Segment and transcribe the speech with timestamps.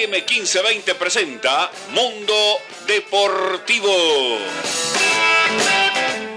[0.00, 4.38] AM1520 presenta Mundo Deportivo.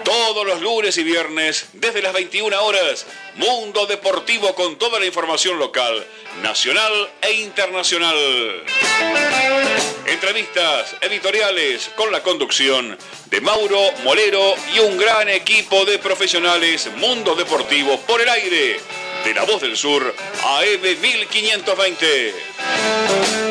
[0.04, 3.06] Todos los lunes y viernes, desde las 21 horas,
[3.36, 6.06] Mundo Deportivo con toda la información local,
[6.42, 8.18] nacional e internacional.
[10.08, 17.34] Entrevistas editoriales con la conducción de Mauro Molero y un gran equipo de profesionales Mundo
[17.36, 18.78] Deportivo por el aire
[19.24, 23.43] de La Voz del Sur AM 1520.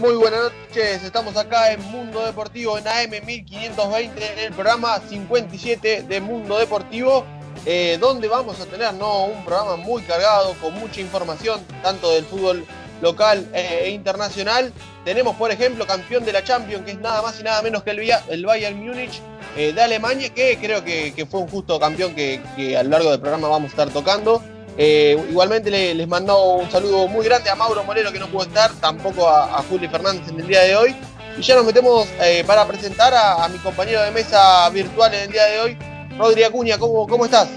[0.00, 1.04] Muy, buenas noches.
[1.04, 7.26] Estamos acá en Mundo Deportivo en AM 1520, en el programa 57 de Mundo Deportivo,
[7.66, 9.24] eh, donde vamos a tener ¿no?
[9.26, 12.64] un programa muy cargado, con mucha información, tanto del fútbol
[13.02, 14.72] local eh, e internacional.
[15.04, 17.90] Tenemos, por ejemplo, campeón de la Champions, que es nada más y nada menos que
[17.90, 19.20] el, el Bayern Múnich
[19.54, 22.90] eh, de Alemania, que creo que, que fue un justo campeón que, que a lo
[22.90, 24.42] largo del programa vamos a estar tocando.
[24.78, 28.44] Eh, igualmente le- les mando un saludo muy grande a Mauro Molero que no pudo
[28.44, 30.96] estar, tampoco a, a Juli Fernández en el día de hoy.
[31.38, 35.30] Y ya nos metemos eh, para presentar a, mi compañero de mesa virtual en el
[35.32, 35.78] día de hoy,
[36.18, 36.78] Rodri Acuña.
[36.78, 37.48] ¿Cómo, cómo estás?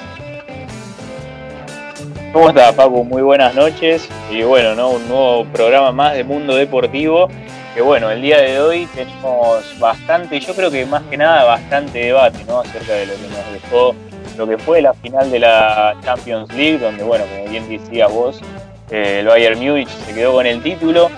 [2.32, 3.04] ¿Cómo está, Paco?
[3.04, 4.08] Muy buenas noches.
[4.32, 4.90] Y bueno, ¿no?
[4.92, 7.28] Un nuevo programa más de Mundo Deportivo.
[7.76, 11.98] Que bueno, el día de hoy tenemos bastante, yo creo que más que nada bastante
[12.00, 12.60] debate, ¿no?
[12.60, 13.96] Acerca de lo que nos dejó,
[14.38, 18.42] lo que fue la final de la Champions League, donde, bueno, como bien decías vos,
[18.90, 21.10] eh, el Bayern Múnich se quedó con el título.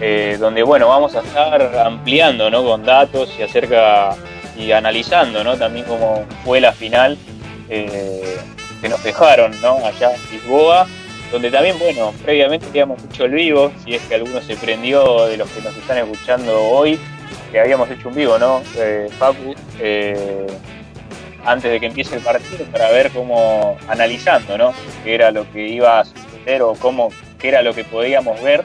[0.00, 2.64] eh, donde, bueno, vamos a estar ampliando, ¿no?
[2.64, 4.16] Con datos y acerca
[4.56, 5.56] y analizando, ¿no?
[5.56, 7.16] También cómo fue la final.
[7.68, 8.36] eh,
[8.80, 9.76] que nos dejaron ¿no?
[9.86, 10.88] allá en Lisboa,
[11.30, 15.36] donde también, bueno, previamente habíamos hecho el vivo, si es que alguno se prendió de
[15.36, 16.98] los que nos están escuchando hoy,
[17.52, 18.60] que habíamos hecho un vivo, ¿no?
[19.18, 19.54] Facu,
[21.44, 24.72] antes de que empiece el partido, para ver cómo, analizando, ¿no?
[25.04, 28.62] Qué era lo que iba a suceder o cómo, qué era lo que podíamos ver.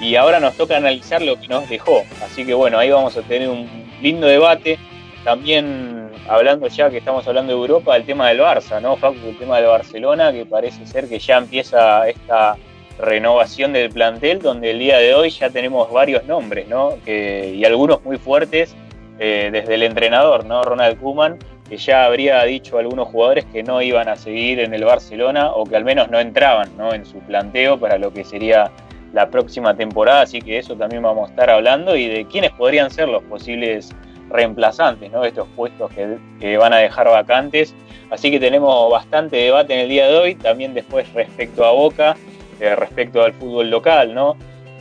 [0.00, 2.02] Y ahora nos toca analizar lo que nos dejó.
[2.24, 3.68] Así que bueno, ahí vamos a tener un
[4.02, 4.78] lindo debate.
[5.22, 9.16] También hablando ya que estamos hablando de Europa, el tema del Barça, ¿no, Facu?
[9.28, 12.56] El tema del Barcelona, que parece ser que ya empieza esta
[12.98, 16.94] renovación del plantel, donde el día de hoy ya tenemos varios nombres, ¿no?
[17.04, 18.74] Que- y algunos muy fuertes
[19.18, 20.62] eh, desde el entrenador, ¿no?
[20.62, 21.38] Ronald Koeman,
[21.68, 25.52] que ya habría dicho a algunos jugadores que no iban a seguir en el Barcelona
[25.52, 26.92] o que al menos no entraban, ¿no?
[26.92, 28.70] En su planteo para lo que sería
[29.12, 32.90] la próxima temporada, así que eso también vamos a estar hablando y de quiénes podrían
[32.90, 33.94] ser los posibles
[34.28, 35.22] reemplazantes ¿no?
[35.22, 37.74] de estos puestos que, que van a dejar vacantes.
[38.10, 42.16] Así que tenemos bastante debate en el día de hoy, también después respecto a Boca,
[42.60, 44.36] eh, respecto al fútbol local, ¿no?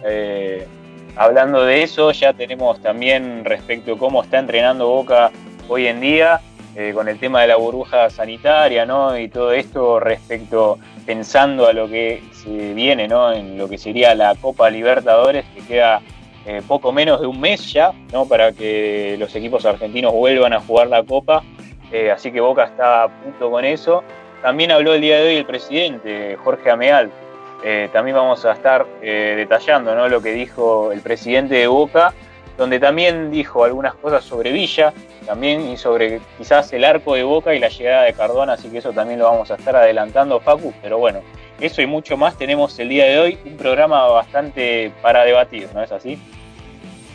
[0.05, 0.67] Eh,
[1.15, 5.31] hablando de eso, ya tenemos también respecto a cómo está entrenando Boca
[5.67, 6.41] hoy en día,
[6.75, 9.15] eh, con el tema de la burbuja sanitaria, ¿no?
[9.15, 13.31] Y todo esto respecto, pensando a lo que se viene, ¿no?
[13.31, 16.01] En lo que sería la Copa Libertadores, que queda
[16.47, 18.25] eh, poco menos de un mes ya, ¿no?
[18.25, 21.43] Para que los equipos argentinos vuelvan a jugar la Copa.
[21.91, 24.03] Eh, así que Boca está a punto con eso.
[24.41, 27.11] También habló el día de hoy el presidente, Jorge Ameal.
[27.93, 30.09] También vamos a estar detallando ¿no?
[30.09, 32.13] lo que dijo el presidente de Boca,
[32.57, 34.93] donde también dijo algunas cosas sobre Villa,
[35.25, 38.79] también y sobre quizás el arco de Boca y la llegada de Cardona, así que
[38.79, 41.21] eso también lo vamos a estar adelantando, Facu, pero bueno,
[41.59, 45.81] eso y mucho más tenemos el día de hoy, un programa bastante para debatir, ¿no
[45.81, 46.19] es así?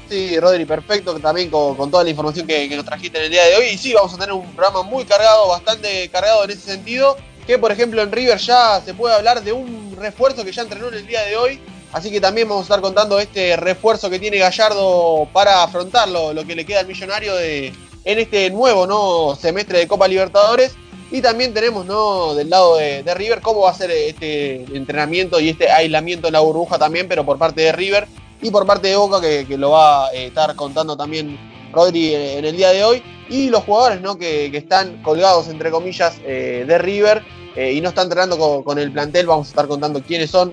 [0.09, 3.31] Sí, Rodri, perfecto, también con, con toda la información que, que nos trajiste en el
[3.31, 3.67] día de hoy.
[3.67, 7.17] Y sí, vamos a tener un programa muy cargado, bastante cargado en ese sentido.
[7.47, 10.89] Que por ejemplo en River ya se puede hablar de un refuerzo que ya entrenó
[10.89, 11.61] en el día de hoy.
[11.93, 16.45] Así que también vamos a estar contando este refuerzo que tiene Gallardo para afrontarlo, lo
[16.45, 17.73] que le queda al millonario de,
[18.05, 19.37] en este nuevo ¿no?
[19.37, 20.75] semestre de Copa Libertadores.
[21.11, 22.35] Y también tenemos ¿no?
[22.35, 26.35] del lado de, de River cómo va a ser este entrenamiento y este aislamiento en
[26.35, 28.07] la burbuja también, pero por parte de River
[28.41, 31.39] y por parte de Boca que, lo va a estar contando también
[31.73, 34.17] Rodri eh, en el día de hoy y los jugadores ¿no?
[34.17, 37.23] que, están colgados entre comillas eh, de River
[37.57, 40.53] eh, y no están entrenando con, el plantel vamos a estar contando quiénes son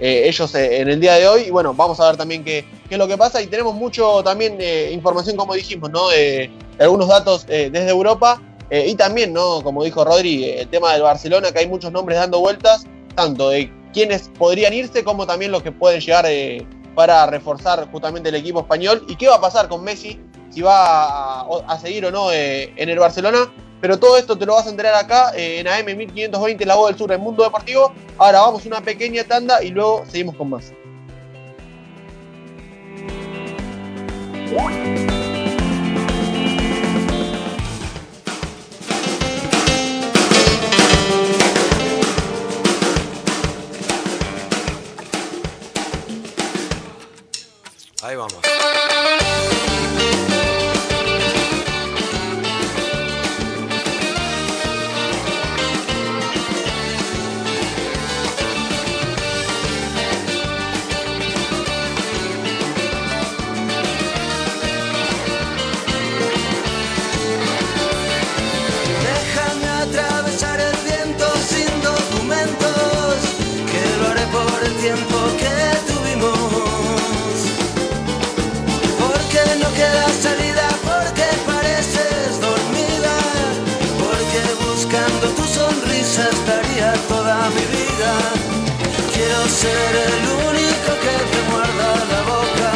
[0.00, 1.42] eh, ellos eh, en el día de hoy.
[1.42, 3.40] Y bueno vamos a ver también qué, qué es lo que pasa.
[3.42, 8.40] Y tenemos mucho también eh, información como dijimos no de, algunos datos eh, desde Europa.
[8.70, 12.18] Eh, y también no como dijo Rodri el tema del Barcelona que hay muchos nombres
[12.18, 16.26] dando vueltas tanto de quienes podrían irse como también los que pueden llegar
[16.94, 19.04] para reforzar justamente el equipo español.
[19.08, 20.18] ¿Y qué va a pasar con Messi
[20.50, 23.52] si va a, seguir o no en el Barcelona.
[23.84, 26.88] Pero todo esto te lo vas a enterar acá eh, en AM 1520, La Voz
[26.88, 27.92] del Sur, en Mundo Deportivo.
[28.16, 30.72] Ahora vamos a una pequeña tanda y luego seguimos con más.
[48.02, 48.53] Ahí vamos.
[89.48, 92.70] Ser el único que te muerda la boca.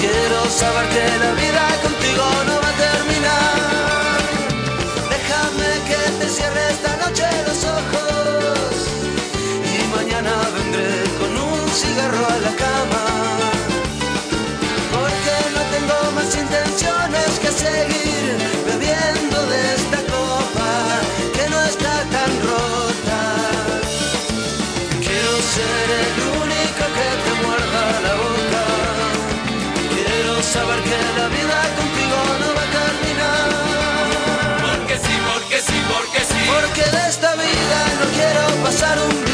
[0.00, 4.18] Quiero saber que la vida contigo no va a terminar.
[5.14, 8.74] Déjame que te cierre esta noche los ojos
[9.72, 12.93] y mañana vendré con un cigarro a la cama.
[38.74, 39.33] Pasar un día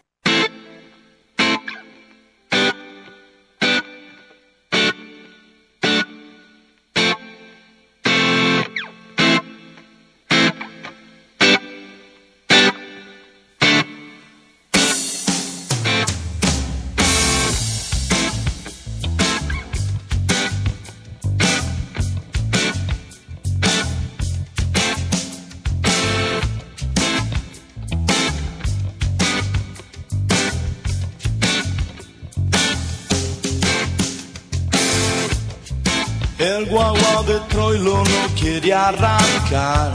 [36.41, 39.91] El guagua de Troilo no quiere arrancar.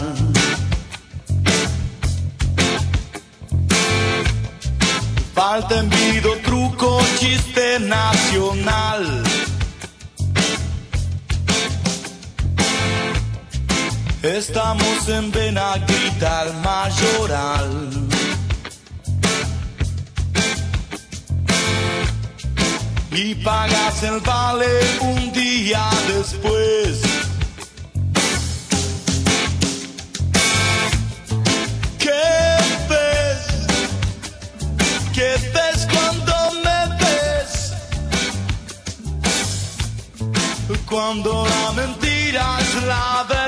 [5.34, 9.24] Falta envido, truco, chiste nacional.
[14.22, 18.15] Estamos en Benaguita, el mayoral.
[23.16, 24.66] Y pagas el vale
[25.00, 27.00] un día después.
[31.98, 32.58] ¿Qué
[32.90, 33.42] ves?
[35.14, 37.72] ¿Qué ves cuando me ves?
[40.84, 43.45] Cuando la mentira es la verdad.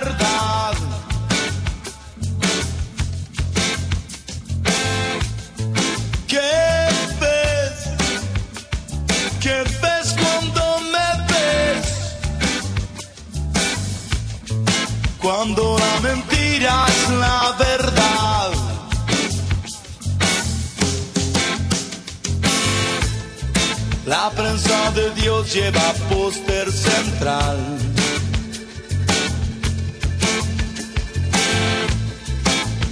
[16.65, 18.51] Es la verdad.
[24.07, 27.59] La prensa de Dios lleva póster central.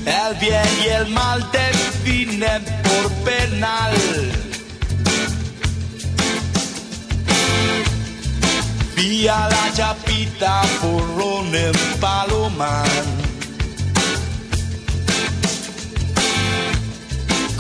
[0.07, 3.95] El bien y el mal definen por penal.
[8.95, 13.26] Vía la chapita porrón en Palomar.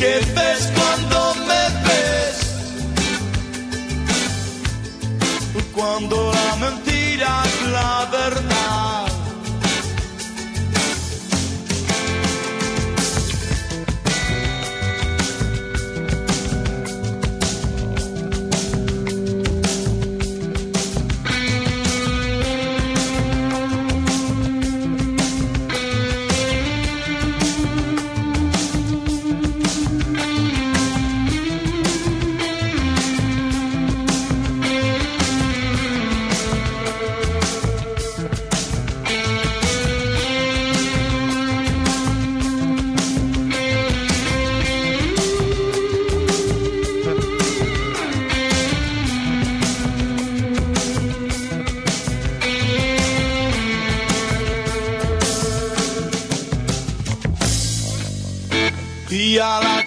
[0.00, 2.36] ¿Qué ves cuando me ves?
[5.74, 6.39] Cuando la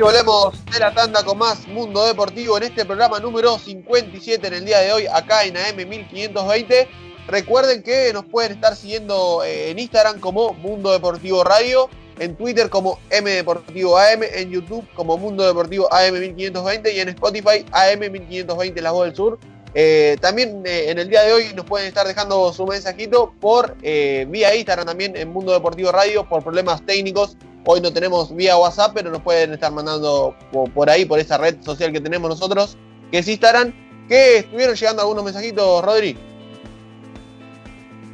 [0.00, 4.54] Y volvemos de la tanda con más Mundo Deportivo en este programa número 57 en
[4.54, 6.88] el día de hoy, acá en AM 1520.
[7.28, 12.70] Recuerden que nos pueden estar siguiendo eh, en Instagram como Mundo Deportivo Radio, en Twitter
[12.70, 18.00] como M Deportivo AM, en YouTube como Mundo Deportivo AM 1520 y en Spotify AM
[18.00, 19.38] 1520 La Voz del Sur.
[19.74, 23.76] Eh, también eh, en el día de hoy nos pueden estar dejando su mensajito por
[23.76, 27.36] vía Instagram también en Mundo Deportivo Radio por problemas técnicos.
[27.64, 30.34] Hoy no tenemos vía WhatsApp, pero nos pueden estar mandando
[30.74, 32.78] por, ahí, por esa red social que tenemos nosotros,
[33.10, 33.72] que es Instagram,
[34.08, 36.16] que estuvieron llegando algunos mensajitos, Rodri.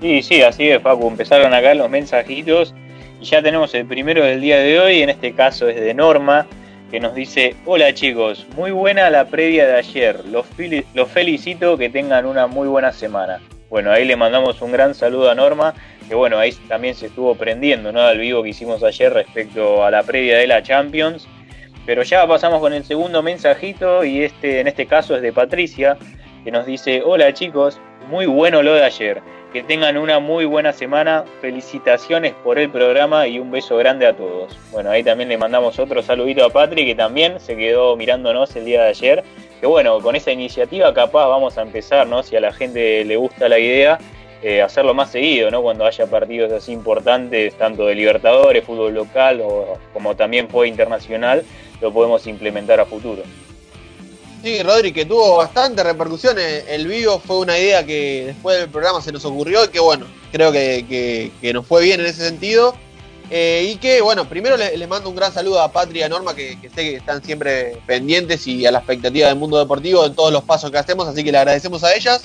[0.00, 1.06] Sí, sí, así es, Facu.
[1.08, 2.74] Empezaron acá los mensajitos
[3.20, 5.02] y ya tenemos el primero del día de hoy.
[5.02, 6.46] En este caso es de Norma,
[6.90, 10.24] que nos dice: Hola chicos, muy buena la previa de ayer.
[10.26, 10.46] Los
[11.08, 13.40] felicito, que tengan una muy buena semana.
[13.68, 15.74] Bueno, ahí le mandamos un gran saludo a Norma,
[16.08, 18.00] que bueno, ahí también se estuvo prendiendo, ¿no?
[18.00, 21.26] Al vivo que hicimos ayer respecto a la previa de la Champions.
[21.84, 25.96] Pero ya pasamos con el segundo mensajito y este, en este caso es de Patricia,
[26.44, 29.22] que nos dice: Hola chicos, muy bueno lo de ayer.
[29.52, 31.24] Que tengan una muy buena semana.
[31.40, 34.58] Felicitaciones por el programa y un beso grande a todos.
[34.70, 38.64] Bueno, ahí también le mandamos otro saludito a Patri, que también se quedó mirándonos el
[38.64, 39.24] día de ayer.
[39.60, 42.22] Que bueno, con esa iniciativa capaz vamos a empezar, ¿no?
[42.22, 43.98] Si a la gente le gusta la idea,
[44.42, 45.62] eh, hacerlo más seguido, ¿no?
[45.62, 51.42] Cuando haya partidos así importantes, tanto de Libertadores, fútbol local o como también fue internacional,
[51.80, 53.22] lo podemos implementar a futuro.
[54.46, 56.36] Sí, Rodri, que tuvo bastante repercusión.
[56.38, 60.06] El vivo fue una idea que después del programa se nos ocurrió y que bueno,
[60.30, 62.72] creo que, que- nos fue bien en ese sentido.
[63.28, 66.56] Eh, y que bueno, primero les le mando un gran saludo a Patria Norma, que,
[66.62, 70.44] sé que están siempre pendientes y a la expectativa del mundo deportivo en todos los
[70.44, 72.22] pasos que hacemos, así que le agradecemos a ellas.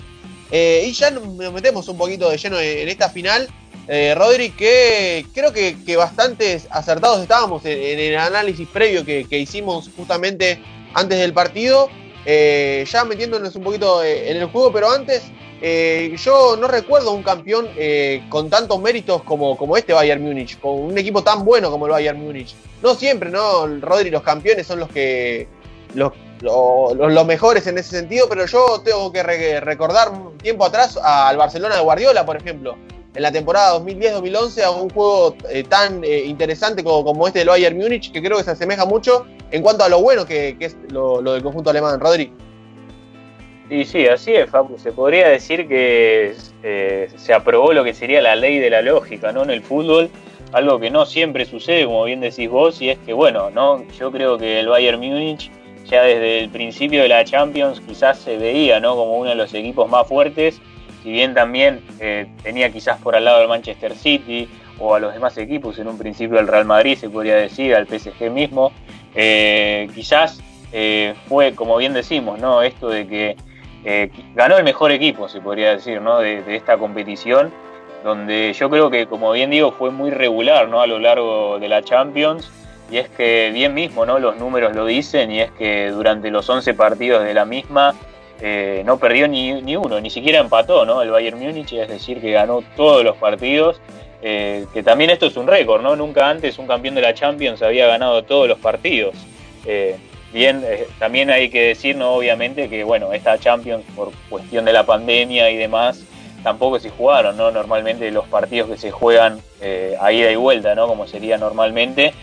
[0.52, 3.50] Eh, y ya nos metemos un poquito de lleno en, esta final.
[3.88, 10.62] Eh, Rodri, que creo que, bastante acertados estábamos en, el análisis previo que hicimos justamente
[10.94, 11.90] antes del partido.
[12.26, 15.24] Eh, ya metiéndonos un poquito eh, en el juego, pero antes,
[15.62, 20.60] eh, yo no recuerdo un campeón eh, con tantos méritos como, como este Bayern Múnich,
[20.60, 22.54] con un equipo tan bueno como el Bayern Múnich.
[22.84, 23.66] No siempre, ¿no?
[23.80, 25.48] Rodri, los campeones son los que.
[25.94, 30.98] Los, lo- los, mejores en ese sentido, pero yo tengo que re- recordar tiempo atrás
[30.98, 32.76] al Barcelona de Guardiola, por ejemplo,
[33.14, 35.36] en la temporada 2010-2011, a un juego
[35.70, 39.62] tan interesante como, como este del Bayern Múnich, que creo que se asemeja mucho en
[39.62, 42.00] cuanto a lo bueno que, es lo, del conjunto alemán.
[42.00, 42.32] Rodri.
[43.70, 44.78] Sí, sí, así es, Facu.
[44.78, 49.32] Se podría decir que eh, se aprobó lo que sería la ley de la lógica,
[49.32, 49.44] ¿no?
[49.44, 50.10] En el fútbol,
[50.52, 54.12] algo que no siempre sucede, como bien decís vos, y es que, bueno, no, yo
[54.12, 55.50] creo que el Bayern Múnich
[55.86, 58.96] ya desde el principio de la Champions quizás se veía, ¿no?
[58.96, 60.62] Como uno de los equipos más fuertes,
[61.04, 64.48] si bien también eh, tenía quizás por al lado al Manchester City
[64.80, 67.88] o a los demás equipos, en un principio al Real Madrid se podría decir, al
[67.88, 68.72] PSG mismo,
[69.16, 72.62] eh, quizás eh, fue, como bien decimos, ¿no?
[72.62, 73.36] Esto de que
[73.84, 76.20] eh, ganó el mejor equipo, se podría decir, ¿no?
[76.20, 77.52] De, esta competición,
[78.04, 80.82] donde yo creo que, como bien digo, fue muy regular, ¿no?
[80.82, 82.52] A lo largo de la Champions,
[82.90, 84.20] y es que bien mismo, ¿no?
[84.20, 87.96] Los números lo dicen, y es que durante los 11 partidos de la misma
[88.86, 91.04] no perdió ni, ni, uno, ni siquiera empató, ¿no?
[91.04, 93.80] El Bayern Múnich, es decir, que ganó todos los partidos.
[94.24, 95.96] Eh, que también esto es un récord, ¿no?
[95.96, 99.16] Nunca antes un campeón de la Champions había ganado todos los partidos.
[99.66, 99.96] Eh,
[100.34, 102.14] Bien, eh, también hay que decir, ¿no?
[102.14, 106.06] obviamente, que bueno, esta Champions, por cuestión de la pandemia y demás,
[106.42, 107.52] tampoco se jugaron, ¿no?
[107.52, 109.42] Normalmente los partidos que se juegan
[110.00, 110.88] a ida y vuelta, ¿no?
[110.88, 112.14] Como sería normalmente.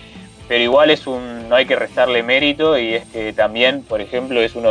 [0.48, 4.40] Pero igual es un, no hay que restarle mérito y es que también, por ejemplo,
[4.40, 4.70] es uno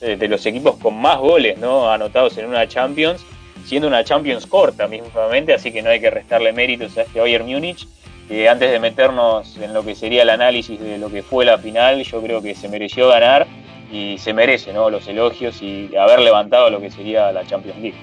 [0.00, 1.92] de, de los equipos con más goles, ¿no?
[1.92, 3.24] Anotados en una Champions,
[3.64, 7.46] siendo una Champions corta mismamente, así que no hay que restarle méritos a este Bayern
[7.46, 7.86] Múnich
[8.28, 11.58] que antes de meternos en lo que sería el análisis de lo que fue la
[11.58, 13.46] final, yo creo que se mereció ganar
[13.92, 14.88] y se merece ¿no?
[14.88, 17.96] los elogios y haber levantado lo que sería la Champions League.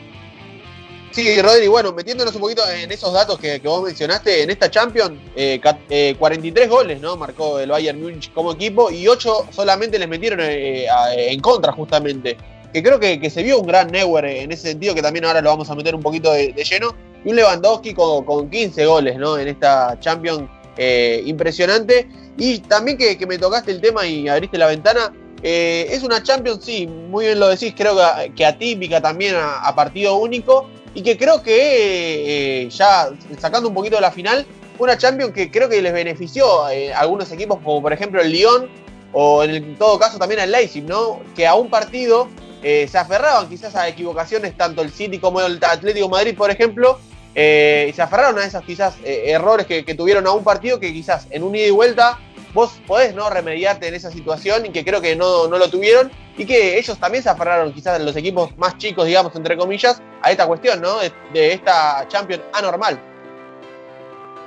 [1.11, 5.19] Sí, Rodri, bueno, metiéndonos un poquito en esos datos que, vos mencionaste, en esta Champions,
[5.35, 7.17] eh, cat- eh, 43 goles, ¿no?
[7.17, 10.85] Marcó el Bayern Múnich como equipo y 8 solamente les metieron eh,
[11.29, 12.37] en contra, justamente.
[12.73, 15.41] Que creo que, que se vio un gran Neuer en ese sentido, que también ahora
[15.41, 16.95] lo vamos a meter un poquito de, lleno.
[17.23, 19.37] Y un Lewandowski con, con 15 goles, ¿no?
[19.37, 22.07] En esta Champions eh, impresionante.
[22.37, 25.11] Y también que, que me tocaste el tema y abriste la ventana,
[25.43, 29.73] eh, es una Champions, sí, muy bien lo decís, creo que, que atípica también a,
[29.75, 34.45] partido único y que creo que eh, ya sacando un poquito de la final,
[34.77, 38.69] una Champions que creo que les benefició a algunos equipos como por ejemplo el Lyon
[39.13, 41.19] o en todo caso también al Leipzig, ¿no?
[41.35, 42.29] Que a un partido
[42.63, 46.99] eh, se aferraban quizás a equivocaciones tanto el City como el Atlético Madrid, por ejemplo,
[47.33, 50.91] eh, y se aferraron a esas quizás eh, errores que, tuvieron a un partido que
[50.91, 52.19] quizás en un ida y vuelta
[52.53, 56.11] vos podés no remediarte en esa situación y que creo que no, no lo tuvieron
[56.37, 60.31] y que ellos también se aferraron quizás los equipos más chicos, digamos, entre comillas, a
[60.31, 60.99] esta cuestión, ¿no?
[60.99, 62.99] De, de esta Champions anormal.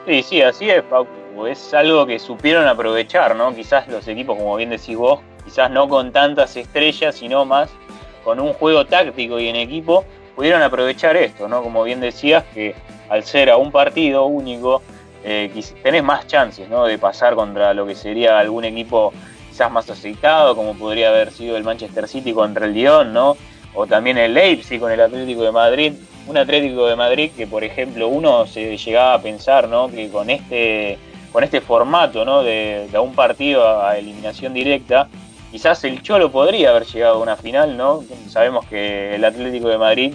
[0.07, 1.09] Sí, sí, así es, Paco.
[1.47, 3.55] Es algo que supieron aprovechar, ¿no?
[3.55, 7.71] Quizás los equipos, como bien decís vos, quizás no con tantas estrellas, sino más
[8.25, 11.63] con un juego táctico y en equipo, pudieron aprovechar esto, ¿no?
[11.63, 12.75] Como bien decías, que
[13.09, 14.83] al ser a un partido único,
[15.23, 15.51] eh,
[15.83, 16.85] tenés más chances, ¿no?
[16.87, 19.13] De pasar contra lo que sería algún equipo
[19.51, 23.37] quizás más aceitado, como podría haber sido el Manchester City contra el Lyon, ¿no?
[23.75, 25.93] O también el Leipzig con el Atlético de Madrid.
[26.27, 29.89] Un Atlético de Madrid que, por ejemplo, uno se llegaba a pensar, ¿no?
[29.89, 30.99] Que con este,
[31.33, 32.43] con este formato, ¿no?
[32.43, 35.09] De, de un partido a eliminación directa,
[35.55, 38.03] quizás el Cholo podría haber llegado a una final, ¿no?
[38.29, 40.15] Sabemos que el Atlético de Madrid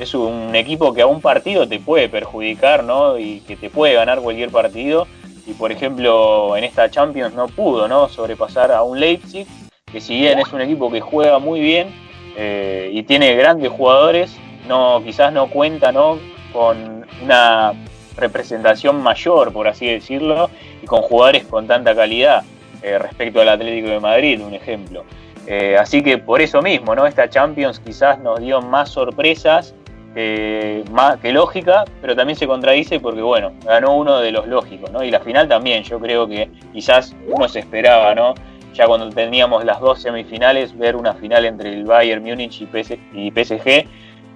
[0.00, 3.16] es un equipo que a un partido te puede perjudicar, ¿no?
[3.16, 5.06] Y que te puede ganar cualquier partido.
[5.46, 8.08] Y por ejemplo, en esta Champions no pudo, ¿no?
[8.08, 9.46] Sobrepasar a un Leipzig,
[9.92, 11.94] que si bien es un equipo que juega muy bien
[12.36, 16.18] eh, y tiene grandes jugadores, no, quizás no cuenta, ¿no?
[16.52, 17.74] Con una
[18.16, 20.50] representación mayor, por así decirlo,
[20.82, 22.42] y con jugadores con tanta calidad
[22.82, 25.04] eh, respecto al Atlético de Madrid, un ejemplo.
[25.46, 27.06] Eh, así que por eso mismo, ¿no?
[27.06, 29.74] Esta Champions quizás nos dio más sorpresas
[30.16, 34.90] eh, más que lógica, pero también se contradice porque, bueno, ganó uno de los lógicos,
[34.90, 35.04] ¿no?
[35.04, 38.34] Y la final también, yo creo que quizás uno se esperaba, ¿no?
[38.74, 42.96] Ya cuando teníamos las dos semifinales, ver una final entre el Bayern Múnich y, PS
[43.12, 43.84] y PSG,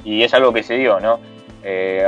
[0.04, 1.18] y es algo que se dio, ¿no?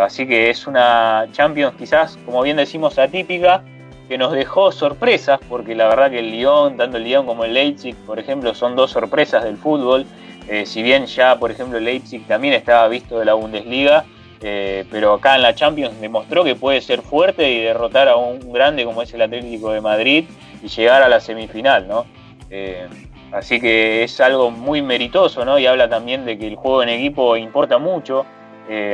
[0.03, 3.63] Así que es una Champions quizás, como bien decimos, atípica,
[4.09, 7.55] que nos dejó sorpresas, porque la verdad que el Lyon, tanto el Lyon como el
[7.55, 10.07] Leipzig, por ejemplo, son dos sorpresas del fútbol.
[10.49, 14.05] Eh, si bien ya, por ejemplo, Leipzig también estaba visto de la Bundesliga,
[14.41, 18.53] eh, pero acá en la Champions demostró que puede ser fuerte y derrotar a un
[18.53, 20.25] grande como es el Atlético de Madrid
[20.63, 22.07] y llegar a la semifinal, ¿no?
[22.49, 22.87] Eh,
[23.33, 25.59] así que es algo muy meritoso, ¿no?
[25.59, 28.25] Y habla también de que el juego en equipo importa mucho.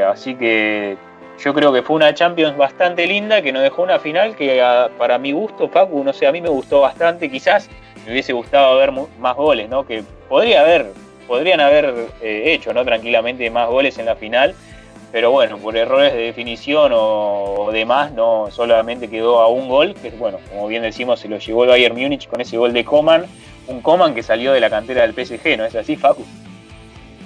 [0.07, 0.99] Así que
[1.43, 4.89] yo creo que fue una Champions bastante linda que nos dejó una final que a-
[4.99, 7.31] para mi gusto, Facu, no sé, a mí me gustó bastante.
[7.31, 7.69] Quizás
[8.07, 9.85] me hubiese gustado ver más goles, ¿no?
[9.87, 10.87] Que podría haber,
[11.27, 12.85] podrían haber eh, hecho, ¿no?
[12.85, 14.55] Tranquilamente más goles en la final.
[15.11, 19.95] Pero bueno, por errores de definición o, o demás, no solamente quedó a un gol,
[20.01, 22.83] que bueno, como bien decimos, se lo llevó el Bayern Múnich con ese gol de
[22.85, 23.27] Coman,
[23.67, 26.25] un Coman que salió de la cantera del PSG, ¿no es así, Facu?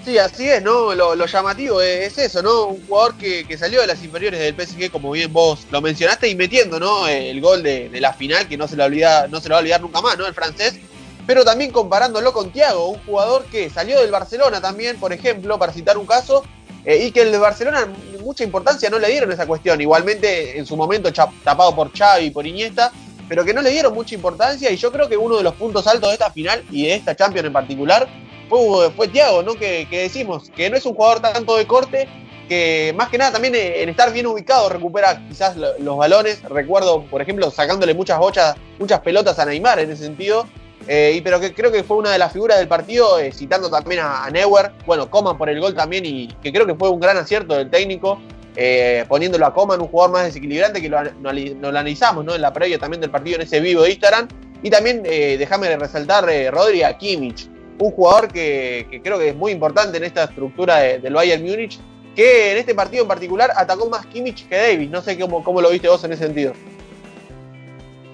[0.07, 0.95] Sí, así es, ¿no?
[0.95, 2.66] Lo, llamativo es eso, ¿no?
[2.66, 6.29] Un jugador que, que salió de las inferiores del PSG, como bien vos lo mencionaste,
[6.29, 7.09] y metiendo, ¿no?
[7.09, 9.59] El gol de, de la final, que no se, lo olvida, no se lo va
[9.59, 10.25] a olvidar nunca más, ¿no?
[10.25, 10.79] El francés.
[11.27, 15.73] Pero también comparándolo con Thiago, un jugador que salió del Barcelona también, por ejemplo, para
[15.73, 16.45] citar un caso,
[16.85, 17.88] eh, y que el de Barcelona
[18.23, 19.81] mucha importancia no le dieron esa cuestión.
[19.81, 22.92] Igualmente, en su momento tapado por Xavi y por Iniesta,
[23.29, 24.71] pero que no le dieron mucha importancia.
[24.71, 27.16] Y yo creo que uno de los puntos altos de esta final y de esta
[27.16, 28.07] Champions en particular
[28.49, 29.55] fue, fue Thiago, ¿no?
[29.55, 32.09] Que, decimos que no es un jugador tanto de corte,
[32.49, 36.43] que más que nada también en estar bien ubicado recupera quizás lo- los balones.
[36.45, 40.47] Recuerdo, por ejemplo, sacándole muchas bochas, muchas pelotas a Neymar en ese sentido.
[40.89, 43.69] Eh, y pero que creo que fue una de las figuras del partido, eh, citando
[43.69, 47.01] también a, Neuer, bueno, Coman por el gol también, y que creo que fue un
[47.01, 48.21] gran acierto del técnico,
[48.55, 52.25] eh, poniéndolo a Coman, un jugador más desequilibrante, que lo, an- lo ali- lo analizamos
[52.25, 52.37] ¿no?
[52.37, 54.29] en la previa también del partido en ese vivo de Instagram.
[54.63, 59.97] Y también, déjame resaltar, Rodri a Kimmich, un jugador que, creo que es muy importante
[59.99, 61.79] en esta estructura de- del Bayern Múnich,
[62.15, 64.91] que en este partido en particular atacó más Kimmich que Davis.
[64.91, 66.53] No sé cómo, cómo lo viste vos en ese sentido.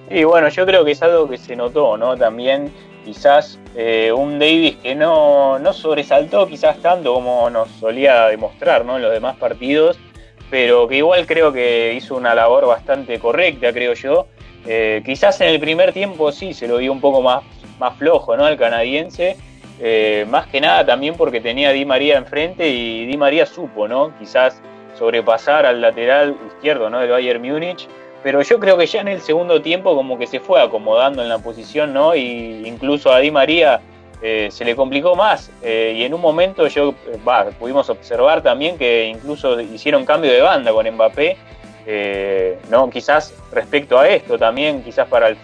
[0.09, 2.17] Y bueno, yo creo que es algo que se notó, ¿no?
[2.17, 2.71] También
[3.05, 8.97] quizás eh, un Davis que no, no sobresaltó quizás tanto como nos solía demostrar, ¿no?
[8.97, 9.97] En los demás partidos,
[10.51, 14.27] pero que igual creo que hizo una labor bastante correcta, creo yo.
[14.65, 17.43] Eh, quizás en el primer tiempo sí se lo vio un poco más,
[17.79, 18.45] más flojo, ¿no?
[18.45, 19.37] Al canadiense.
[19.85, 23.85] Eh, más que nada también porque tenía a Di María enfrente y Di María supo,
[23.85, 24.17] ¿no?
[24.17, 24.61] Quizás
[24.97, 26.99] sobrepasar al lateral izquierdo ¿no?
[26.99, 27.89] del Bayern Múnich,
[28.23, 31.27] pero yo creo que ya en el segundo tiempo como que se fue acomodando en
[31.27, 32.15] la posición, ¿no?
[32.15, 33.81] Y incluso a Di María
[34.21, 35.51] eh, se le complicó más.
[35.61, 36.93] Eh, y en un momento yo,
[37.59, 41.35] pudimos observar también que incluso hicieron cambio de banda con Mbappé,
[42.69, 42.89] ¿no?
[42.89, 45.35] Quizás respecto a esto también, quizás para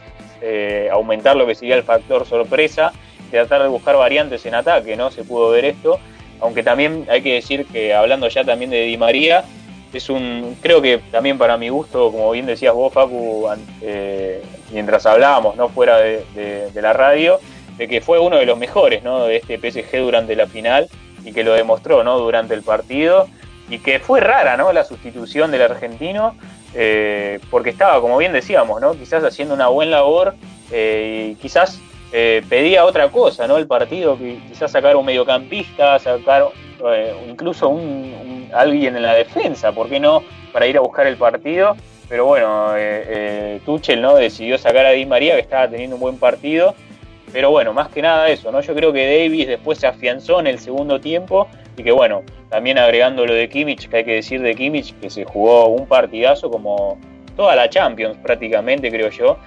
[0.93, 2.93] aumentar lo que sería el factor sorpresa,
[3.29, 5.11] tratar de buscar variantes en ataque, ¿no?
[5.11, 5.99] Se pudo ver esto.
[6.41, 9.43] Aunque también hay que decir que hablando ya también de Di María,
[9.93, 13.47] es un, creo que también para mi gusto, como bien decías vos, Facu,
[13.81, 15.69] eh, mientras hablábamos, ¿no?
[15.69, 17.39] Fuera de, la radio,
[17.77, 19.25] de que fue uno de los mejores, ¿no?
[19.25, 20.87] De este PSG durante la final
[21.25, 22.19] y que lo demostró, ¿no?
[22.19, 23.27] Durante el partido
[23.69, 24.71] y que fue rara, ¿no?
[24.73, 26.35] La sustitución del argentino,
[26.73, 28.93] eh, porque estaba, como bien decíamos, ¿no?
[28.93, 30.35] Quizás haciendo una buena labor
[30.71, 31.79] eh, y quizás
[32.11, 33.57] pedía otra cosa, ¿no?
[33.57, 36.47] El partido, quizás sacar un mediocampista, sacar
[37.27, 40.23] incluso un alguien en la defensa, ¿por qué no?
[40.51, 41.75] Para ir a buscar el partido.
[42.07, 44.15] Pero bueno, eh, eh, Tuchel ¿no?
[44.15, 46.73] decidió sacar a Di María, que estaba teniendo un buen partido.
[47.31, 48.61] Pero bueno, más que nada eso, ¿no?
[48.61, 52.79] Yo creo que Davis después se afianzó en el segundo tiempo y que bueno, también
[52.79, 56.49] agregando lo de Kimmich, que hay que decir de Kimmich, que se jugó un partidazo
[56.49, 56.97] como
[57.35, 59.37] toda la Champions prácticamente, creo yo,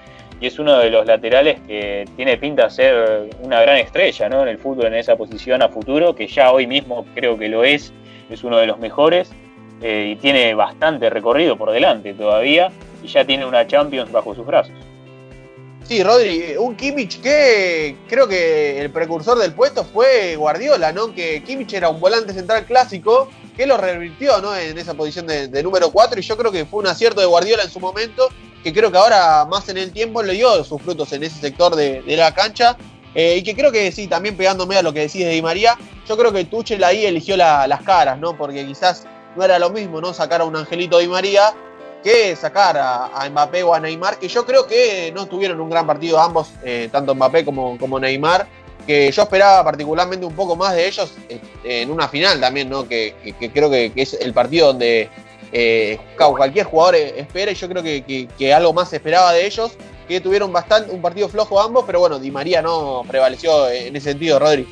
[0.43, 4.41] y es uno de los laterales que tiene pinta de ser una gran estrella, ¿no?
[4.41, 7.63] En el fútbol, en esa posición a futuro, que ya hoy mismo creo que lo
[7.63, 7.93] es
[8.29, 9.31] es uno de los mejores
[9.81, 14.45] eh, y tiene bastante recorrido por delante todavía y ya tiene una Champions bajo sus
[14.45, 14.75] brazos.
[15.87, 21.13] Sí, Rodri, un Kimmich que creo que el precursor del puesto fue Guardiola, ¿no?
[21.13, 24.55] Que Kimmich era un volante central clásico que lo revirtió, ¿no?
[24.55, 27.63] En esa posición de, número 4 y yo creo que fue un acierto de Guardiola
[27.63, 28.29] en su momento,
[28.63, 31.75] que creo que ahora más en el tiempo le dio sus frutos en ese sector
[31.75, 32.77] de, la cancha
[33.13, 35.77] eh, y que creo que sí, también pegándome a lo que decís de Di María,
[36.07, 38.37] yo creo que Tuchel ahí eligió las caras, ¿no?
[38.37, 40.13] Porque quizás no era lo mismo, ¿no?
[40.13, 41.53] Sacar a un Angelito Di María
[42.03, 45.87] que sacar a, Mbappé o a Neymar, que yo creo que no tuvieron un gran
[45.87, 48.45] partido ambos, eh, tanto Mbappé como, como Neymar,
[48.85, 52.87] que yo esperaba particularmente un poco más de ellos eh, en una final también, ¿no?
[52.87, 53.15] Que,
[53.53, 55.09] creo que, es el partido donde
[56.17, 59.71] cualquier jugador espera y yo creo que, algo más esperaba de ellos
[60.07, 64.11] que tuvieron bastante un partido flojo ambos, pero bueno, Di María no prevaleció en ese
[64.11, 64.67] sentido, Rodri.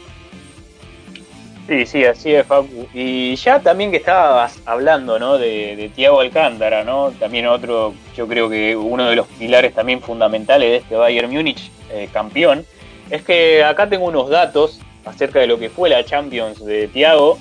[1.68, 2.88] Sí, sí, así es, Facu.
[2.94, 5.38] Y ya también que estabas hablando, ¿no?
[5.38, 7.12] De, Tiago Alcántara, ¿no?
[7.12, 11.72] También otro, yo creo que uno de los pilares también fundamentales de este Bayern Múnich,
[11.92, 12.66] eh, campeón,
[13.10, 17.38] es que acá tengo unos datos acerca de lo que fue la Champions de Tiago.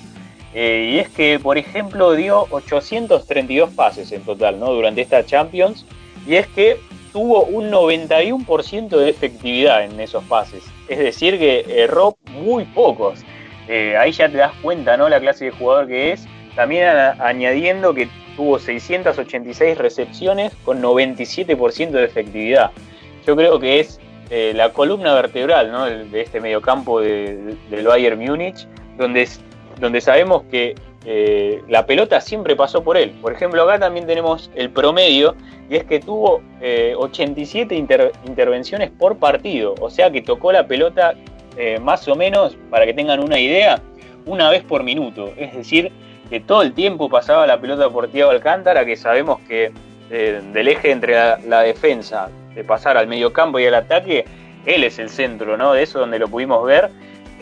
[0.53, 4.71] Eh, y es que, por ejemplo, dio 832 pases en total, ¿no?
[4.73, 5.85] Durante esta Champions.
[6.27, 6.77] Y es que
[7.11, 10.63] tuvo un 91% de efectividad en esos pases.
[10.87, 13.19] Es decir, que erró muy pocos.
[13.67, 15.09] Eh, ahí ya te das cuenta, ¿no?
[15.09, 16.27] La clase de jugador que es.
[16.55, 16.87] También
[17.19, 22.71] añadiendo que tuvo 686 recepciones con 97% de efectividad.
[23.25, 25.85] Yo creo que es eh, la columna vertebral ¿no?
[25.85, 28.65] de, este mediocampo de, del Bayern Múnich,
[28.97, 29.27] donde,
[29.79, 33.11] donde sabemos que eh, la pelota siempre pasó por él.
[33.21, 35.35] Por ejemplo, acá también tenemos el promedio,
[35.69, 36.41] y es que tuvo
[36.97, 41.13] 87 eh, intervenciones por partido, o sea que tocó la pelota
[41.57, 43.81] eh, más o menos, para que tengan una idea,
[44.25, 45.33] una vez por minuto.
[45.37, 45.91] Es decir,
[46.29, 49.71] que todo el tiempo pasaba la pelota por Tiago Alcántara, que sabemos que
[50.09, 54.25] del eje entre la, defensa, de pasar al medio campo y al ataque,
[54.65, 55.71] él es el centro, ¿no?
[55.71, 56.91] De eso donde lo pudimos ver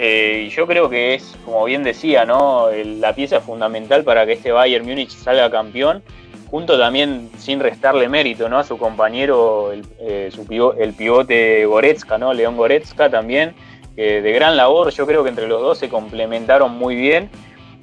[0.01, 2.69] eh, y yo creo que es, como bien decía, ¿no?
[2.71, 6.01] la pieza fundamental para que este Bayern Múnich salga campeón,
[6.49, 8.59] junto también sin restarle mérito ¿no?
[8.59, 10.31] a su compañero, el, eh,
[10.79, 12.33] el pivote Goretzka, ¿no?
[12.33, 13.53] León Goretzka también,
[13.99, 17.29] de gran labor, yo creo que entre los dos se complementaron muy bien,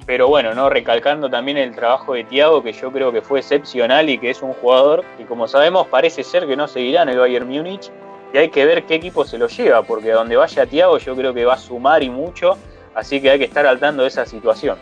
[0.07, 0.69] pero bueno, ¿no?
[0.69, 4.41] recalcando también el trabajo de Thiago, que yo creo que fue excepcional y que es
[4.41, 7.91] un jugador que como sabemos parece ser que no seguirá en el Bayern Múnich,
[8.33, 11.33] y hay que ver qué equipo se lo lleva, porque donde vaya Tiago yo creo
[11.33, 12.57] que va a sumar y mucho,
[12.95, 14.77] así que hay que estar al tanto de esa situación.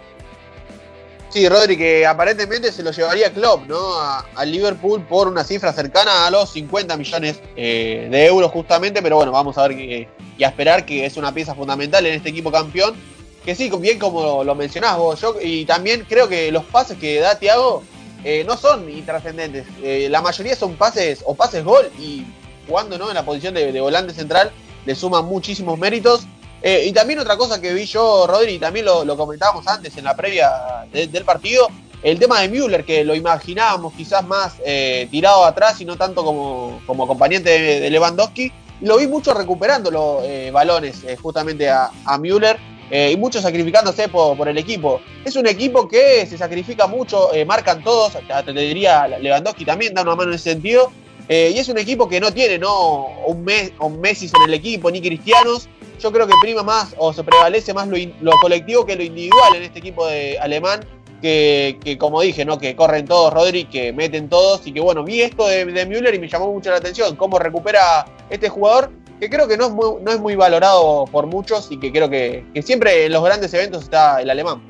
[1.36, 4.00] Sí, Rodri, que aparentemente se lo llevaría Klopp, ¿no?
[4.00, 9.17] A, Liverpool por una cifra cercana a los 50 millones eh, de euros justamente, pero
[9.17, 12.54] bueno, vamos a ver y a esperar que es una pieza fundamental en este equipo
[12.54, 12.95] campeón.
[13.43, 17.19] Que sí, bien como lo mencionás vos, yo, y también creo que los pases que
[17.19, 17.84] da Tiago
[18.24, 19.67] eh, no son intrascendentes.
[19.84, 22.24] Eh, la mayoría son pases o pases gol y
[22.65, 23.10] jugando ¿no?
[23.10, 24.54] en la posición de, volante central,
[24.86, 26.28] le suman muchísimos méritos.
[26.67, 30.04] Eh, y también otra cosa que vi yo, Rodri, y también lo, comentábamos antes en
[30.04, 30.49] la previa
[30.91, 31.67] del partido,
[32.01, 36.25] el tema de Müller, que lo imaginábamos quizás más eh, tirado atrás y no tanto
[36.25, 38.51] como, como acompañante de, Lewandowski.
[38.82, 42.58] Lo vi mucho recuperando los eh, balones justamente a, Müller.
[42.89, 45.01] y muchos sacrificándose por, el equipo.
[45.23, 50.15] Es un equipo que se sacrifica mucho, marcan todos, te diría Lewandowski también da una
[50.15, 50.91] mano en ese sentido,
[51.30, 53.06] y es un equipo que no tiene ¿no?
[53.28, 55.69] Un, mes, un Messi en el equipo, ni cristianos.
[55.99, 59.63] Yo creo que prima más o se prevalece más lo, colectivo que lo individual en
[59.63, 60.86] este equipo de alemán.
[61.21, 62.60] Que, que, como dije, ¿no?
[62.60, 64.67] Que corren todos, Rodri, que meten todos.
[64.67, 67.15] Y que bueno, vi esto de, Müller y me llamó mucho la atención.
[67.15, 71.25] Cómo recupera este jugador, que creo que no es muy, no es muy valorado por
[71.25, 71.71] muchos.
[71.71, 74.62] Y que creo que, que siempre en los grandes eventos está el alemán.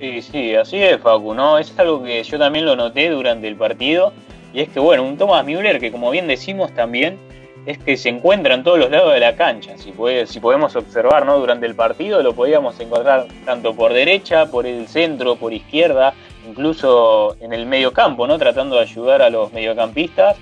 [0.00, 1.58] Sí, sí, así es, Facu, ¿no?
[1.58, 4.12] Es algo que yo también lo noté durante el partido
[4.54, 7.18] y es que, bueno, un Thomas Müller que, como bien decimos también,
[7.66, 9.76] es que se encuentra en todos los lados de la cancha.
[9.78, 11.38] Si, puede, si podemos observar ¿no?
[11.38, 16.14] durante el partido, lo podíamos encontrar tanto por derecha, por el centro, por izquierda,
[16.48, 18.38] incluso en el medio campo, ¿no?
[18.38, 20.36] tratando de ayudar a los mediocampistas.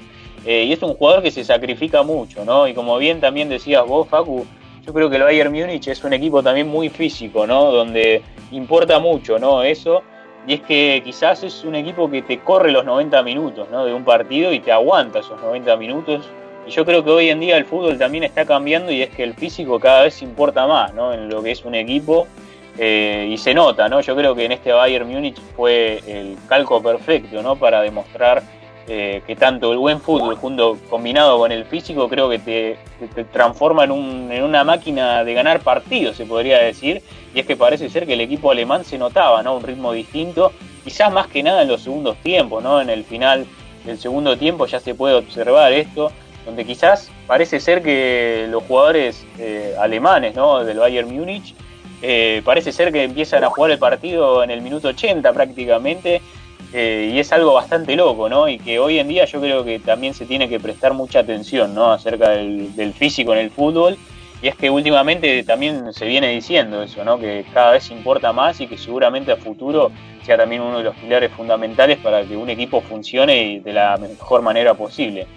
[0.44, 2.66] Eh, y es un jugador que se sacrifica mucho, ¿no?
[2.66, 4.44] Y como bien también decías vos, Facu,
[4.84, 7.70] yo creo que el Bayern Múnich es un equipo también muy físico, ¿no?
[7.70, 9.62] Donde importa mucho, ¿no?
[9.62, 10.02] Eso
[10.46, 13.84] y es que quizás es un equipo que te corre los 90 minutos ¿no?
[13.84, 16.28] de un partido y te aguanta esos 90 minutos.
[16.66, 19.24] Y yo creo que hoy en día el fútbol también está cambiando y es que
[19.24, 21.12] el físico cada vez importa más ¿no?
[21.12, 22.26] en lo que es un equipo.
[22.78, 24.00] Eh, y se nota, ¿no?
[24.00, 27.56] Yo creo que en este Bayern Múnich fue el calco perfecto, ¿no?
[27.56, 28.42] Para demostrar
[28.88, 32.78] eh, que tanto el buen fútbol junto combinado con el físico creo que te,
[33.14, 37.02] te transforma en, un, en, una máquina de ganar partidos, se podría decir,
[37.34, 39.56] y es que parece ser que el equipo alemán se notaba, ¿no?
[39.56, 40.50] Un ritmo distinto,
[40.82, 42.80] quizás más que nada en los segundos tiempos, ¿no?
[42.80, 43.46] En el final
[43.84, 46.10] del segundo tiempo ya se puede observar esto,
[46.44, 50.64] donde quizás parece ser que los jugadores eh, alemanes, ¿no?
[50.64, 51.54] Del Bayern Múnich,
[52.02, 56.20] eh, parece ser que empiezan a jugar el partido en el minuto 80 prácticamente,
[56.72, 58.48] eh, y es algo bastante loco, ¿no?
[58.48, 61.74] Y que hoy en día yo creo que también se tiene que prestar mucha atención,
[61.74, 61.92] ¿no?
[61.92, 63.96] Acerca del, del físico en el fútbol
[64.42, 67.16] y es que últimamente también se viene diciendo eso, ¿no?
[67.16, 69.92] Que cada vez importa más y que seguramente a futuro
[70.24, 74.42] sea también uno de los pilares fundamentales para que un equipo funcione de la mejor
[74.42, 75.28] manera posible.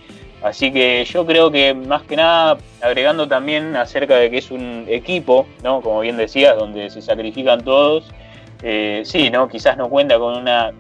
[0.46, 4.86] Así que yo creo que más que nada, agregando también acerca de que es un
[4.88, 5.82] equipo, ¿no?
[5.82, 8.12] Como bien decías, donde se sacrifican todos,
[8.62, 9.48] eh, sí, ¿no?
[9.48, 10.72] Quizás no cuenta con una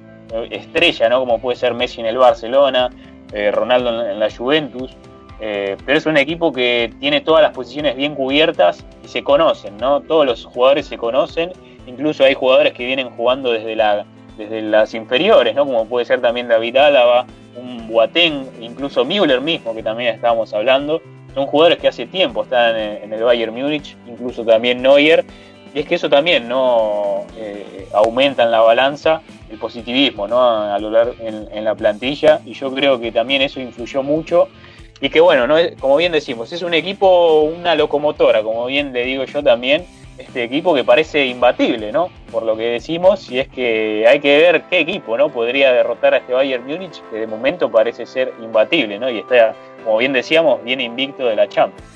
[0.51, 1.21] estrella, ¿no?
[1.21, 2.91] Como puede ser Messi en el Barcelona,
[3.33, 4.95] eh, Ronaldo en la Juventus,
[5.39, 9.77] eh, pero es un equipo que tiene todas las posiciones bien cubiertas y se conocen,
[9.77, 9.99] ¿no?
[10.01, 11.51] Todos los jugadores se conocen,
[11.87, 14.05] incluso hay jugadores que vienen jugando desde, la,
[14.37, 15.65] desde las inferiores, ¿no?
[15.65, 21.01] Como puede ser también David Álava, un Boateng, incluso Müller mismo, que también estábamos hablando.
[21.33, 25.25] Son jugadores que hace tiempo están en, el Bayern Múnich, incluso también Neuer.
[25.73, 30.41] Y es que eso también no eh, aumenta en la balanza el positivismo ¿no?
[30.41, 32.39] a lo largo en, en la plantilla.
[32.45, 34.47] Y yo creo que también eso influyó mucho
[35.01, 39.03] y que bueno, no como bien decimos, es un equipo, una locomotora, como bien le
[39.03, 39.85] digo yo también,
[40.17, 42.09] este equipo que parece imbatible, ¿no?
[42.31, 45.29] Por lo que decimos, y es que hay que ver qué equipo, ¿no?
[45.29, 49.09] Podría derrotar a este Bayern Múnich, que de momento parece ser imbatible, ¿no?
[49.09, 51.95] Y está, como bien decíamos, bien invicto de la Champions.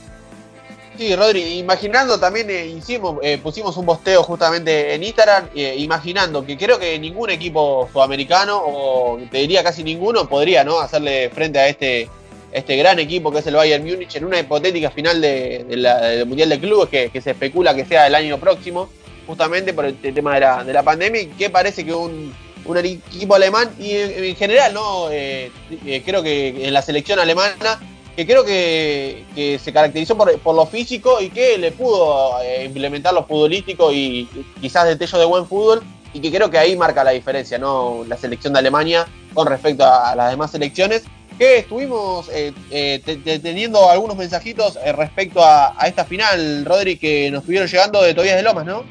[1.00, 6.46] Sí, Rodri, imaginando también eh, hicimos, eh, pusimos un posteo justamente en Instagram, eh, imaginando
[6.46, 10.82] que creo que ningún equipo sudamericano, o te diría casi ninguno, podría ¿no?
[10.82, 12.10] hacerle frente a este
[12.52, 16.26] este gran equipo que es el Bayern Múnich en una hipotética final de, la, del
[16.26, 18.90] Mundial de Clubes que, se especula que sea el año próximo,
[19.28, 22.34] justamente por el, tema de la, de la, pandemia, y que parece que un,
[22.66, 25.10] un equipo alemán, y en, en general, ¿no?
[25.12, 25.52] Eh,
[25.86, 27.80] eh, creo que en la selección alemana,
[28.16, 32.66] que creo que, que se caracterizó por, por, lo físico y que le pudo eh,
[32.66, 36.76] implementar lo futbolístico y, y quizás destello de buen fútbol, y que creo que ahí
[36.76, 38.04] marca la diferencia, ¿no?
[38.08, 41.04] La selección de Alemania con respecto a las demás selecciones
[41.40, 43.00] que estuvimos eh, eh,
[43.42, 48.14] teniendo algunos mensajitos eh, respecto a, a, esta final, Rodri, que nos estuvieron llegando de
[48.14, 48.84] Tobías de Lomas, ¿no?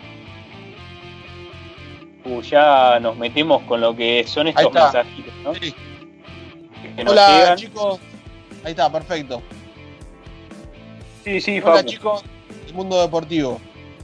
[2.25, 5.55] Uh, ya nos metemos con lo que son estos mensajitos, ¿no?
[5.55, 5.75] Sí.
[7.07, 7.59] Hola, llegan.
[7.59, 8.01] chicos.
[8.65, 9.43] Ahí está, perfecto.
[11.25, 12.25] Sí, sí, Hola, chicos
[12.65, 13.61] del mundo deportivo.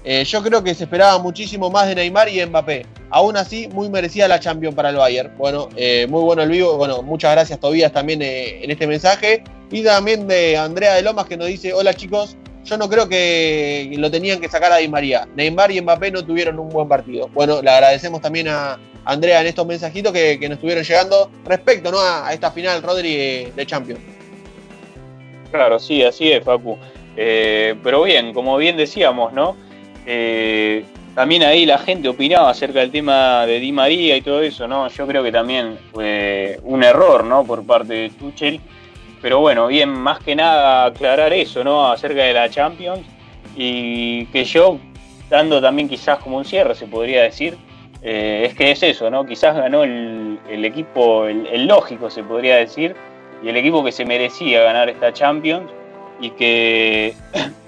[0.06, 2.84] Eh, yo creo que se esperaba muchísimo más de Neymar y Mbappé.
[3.10, 5.32] Aún así, muy merecida la Champions para el Bayern.
[5.38, 6.76] Bueno, eh, muy bueno el vivo.
[6.76, 9.42] Bueno, muchas gracias Tobías también eh, en este mensaje.
[9.70, 13.92] Y también de Andrea de Lomas que nos dice, hola chicos, yo no creo que
[13.96, 15.26] lo tenían que sacar a Di María.
[15.34, 17.28] Neymar y Mbappé no tuvieron un buen partido.
[17.32, 21.90] Bueno, le agradecemos también a Andrea en estos mensajitos que, que nos estuvieron llegando respecto
[21.90, 21.98] ¿no?
[22.00, 24.00] a, esta final, Rodri, de, de Champions.
[25.50, 26.42] Claro, sí, así es.
[27.16, 29.56] Eh, pero bien, como bien decíamos, ¿no?
[30.06, 30.84] Eh,
[31.14, 34.88] también ahí la gente opinaba acerca del tema de Di María y todo eso, ¿no?
[34.88, 37.44] Yo creo que también fue un error, ¿no?
[37.44, 38.60] Por parte de Tuchel.
[39.22, 41.90] Pero bueno, bien, más que nada aclarar eso, ¿no?
[41.90, 43.00] Acerca de la Champions.
[43.56, 44.78] Y que yo
[45.30, 47.56] dando también quizás como un cierre, se podría decir,
[48.02, 49.24] eh, es que es eso, ¿no?
[49.24, 52.94] Quizás ganó el, equipo, el, lógico, se podría decir,
[53.42, 55.70] y el equipo que se merecía ganar esta Champions
[56.20, 57.14] y que,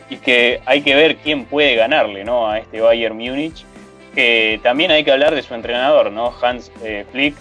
[0.08, 2.48] y que hay que ver quién puede ganarle, ¿no?
[2.48, 3.64] A este Bayern Múnich,
[4.14, 6.32] que también hay que hablar de su entrenador, ¿no?
[6.40, 7.36] Hans eh, Flick,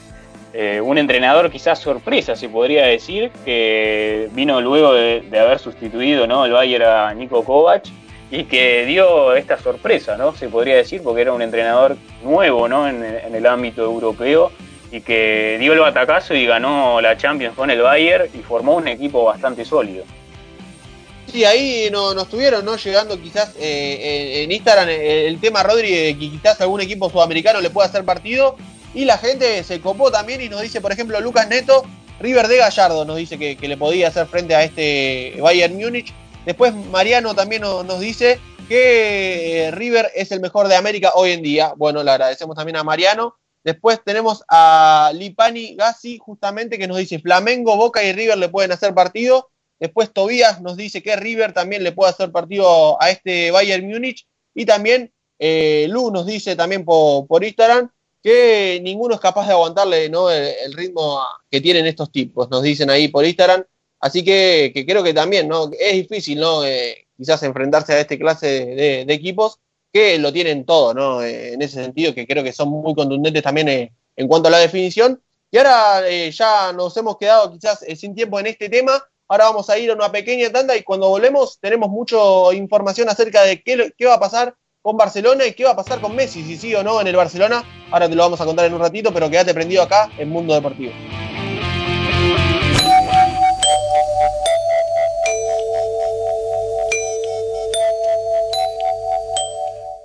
[0.54, 6.46] eh, un entrenador quizás sorpresa, se podría decir, que vino luego de, haber sustituido, ¿no?
[6.46, 7.84] El Bayern a Nico Kovac
[8.32, 10.34] y que dio esta sorpresa, ¿no?
[10.34, 12.88] Se podría decir, porque era un entrenador nuevo, ¿no?
[12.88, 14.52] En, en, el ámbito europeo
[14.92, 18.88] y que dio el batacazo y ganó la Champions con el Bayern y formó un
[18.88, 20.06] equipo bastante sólido.
[21.32, 22.78] Sí, ahí no, nos estuvieron ¿no?
[22.78, 27.70] llegando quizás eh, en Instagram el, el tema Rodri que quizás algún equipo sudamericano le
[27.70, 28.56] pueda hacer partido
[28.94, 31.84] y la gente se copó también y nos dice, por ejemplo, Lucas Neto,
[32.20, 36.14] River de Gallardo nos dice que, le podía hacer frente a este Bayern Múnich
[36.46, 41.74] Después Mariano también nos dice que River es el mejor de América hoy en día.
[41.76, 43.36] Bueno, le agradecemos también a Mariano.
[43.64, 48.72] Después tenemos a Lipani Gassi, justamente, que nos dice Flamengo, Boca y River le pueden
[48.72, 49.50] hacer partido.
[49.86, 54.26] Después Tobías nos dice que River también le puede hacer partido a este Bayern Múnich.
[54.56, 57.92] Y también eh, Lu nos dice también por, por, Instagram
[58.24, 60.32] que ninguno es capaz de aguantarle ¿no?
[60.32, 61.22] el, ritmo
[61.52, 62.50] que tienen estos tipos.
[62.50, 63.64] Nos dicen ahí por Instagram.
[64.00, 65.70] Así que, creo que también ¿no?
[65.80, 66.66] es difícil ¿no?
[66.66, 69.60] Eh, quizás enfrentarse a este clase de, equipos
[69.94, 71.22] que lo tienen todo, ¿no?
[71.22, 73.70] Eh, en ese sentido, que creo que son muy contundentes también
[74.16, 75.22] en cuanto a la definición.
[75.52, 79.00] Y ahora ya nos hemos quedado quizás sin tiempo en este tema.
[79.28, 82.16] Ahora vamos a ir a una pequeña tanda y cuando volvemos tenemos mucha
[82.54, 86.00] información acerca de qué, qué va a pasar con Barcelona y qué va a pasar
[86.00, 87.64] con Messi, si sí o no en el Barcelona.
[87.90, 90.54] Ahora te lo vamos a contar en un ratito, pero quédate prendido acá en Mundo
[90.54, 90.94] Deportivo.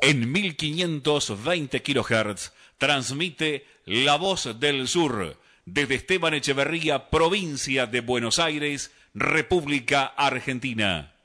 [0.01, 8.91] En 1520 kHz transmite La Voz del Sur desde Esteban Echeverría, provincia de Buenos Aires,
[9.15, 11.20] República Argentina.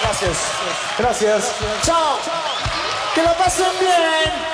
[0.00, 0.38] Gracias.
[0.96, 1.52] Gracias.
[1.82, 2.43] Chao.
[3.14, 4.53] Que la pasen bien.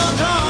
[0.00, 0.49] on time.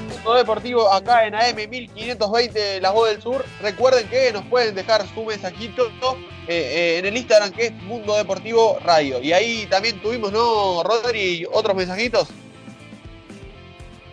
[0.35, 3.45] Deportivo acá en AM 1520 La Voz del Sur.
[3.61, 6.15] Recuerden que nos pueden dejar su mensajito eh,
[6.47, 9.21] eh, en el Instagram que es Mundo Deportivo Radio.
[9.21, 11.45] Y ahí también tuvimos, ¿no, Rodri?
[11.51, 12.29] Otros mensajitos.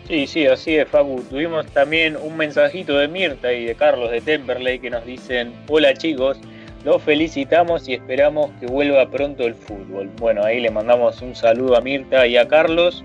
[0.07, 1.23] Sí, sí, así es, Facu.
[1.29, 5.93] Tuvimos también un mensajito de Mirta y de Carlos de Temperley que nos dicen, hola
[5.93, 6.39] chicos,
[6.83, 10.09] los felicitamos y esperamos que vuelva pronto el fútbol.
[10.17, 13.03] Bueno, ahí le mandamos un saludo a Mirta y a Carlos.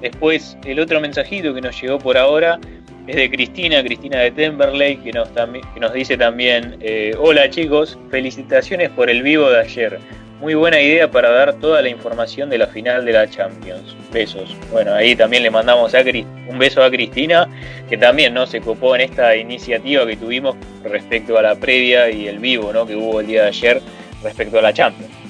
[0.00, 2.58] Después, el otro mensajito que nos llegó por ahora
[3.06, 7.98] es de Cristina, Cristina de Temperley, que nos, que nos dice también, eh, hola chicos,
[8.10, 9.98] felicitaciones por el vivo de ayer.
[10.40, 13.96] Muy buena idea para dar toda la información de la final de la Champions.
[14.12, 14.56] Besos.
[14.70, 16.02] Bueno, ahí también le mandamos a
[16.48, 17.48] un beso a Cristina,
[17.88, 22.26] que también no se copó en esta iniciativa que tuvimos respecto a la previa y
[22.26, 22.86] el vivo ¿no?
[22.86, 23.80] que hubo el día de ayer
[24.22, 25.23] respecto a la Champions.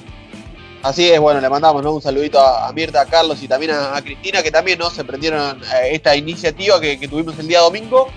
[0.85, 1.93] Así es, bueno, le mandamos ¿no?
[1.93, 4.91] un saludito a, a Mirta, a Carlos y también a, Cristina, que también ¿no?
[4.91, 8.07] se prendieron a esta iniciativa que, tuvimos el día domingo.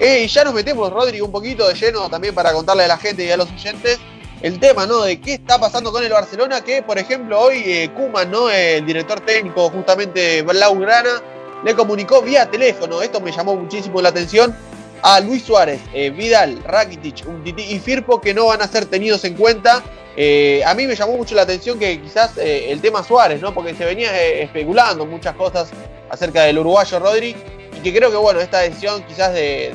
[0.00, 2.98] Eh, y ya nos metemos, Rodri, un poquito de lleno también para contarle a la
[2.98, 4.00] gente y a los oyentes
[4.42, 5.02] el tema, ¿no?
[5.02, 8.50] De qué está pasando con el Barcelona, que por ejemplo hoy eh, Koeman, ¿no?
[8.50, 11.22] El director técnico justamente Blaugrana,
[11.64, 14.52] le comunicó vía teléfono, esto me llamó muchísimo la atención,
[15.00, 19.22] a Luis Suárez, eh, Vidal, Rakitic, Umtiti y Firpo que no van a ser tenidos
[19.22, 19.84] en cuenta.
[20.16, 23.52] Eh, a mí me llamó mucho la atención que quizás eh, el tema Suárez, ¿no?
[23.52, 25.68] Porque se venía eh, especulando muchas cosas
[26.08, 27.36] acerca del uruguayo Rodri
[27.76, 29.74] y que creo que bueno, esta decisión quizás de,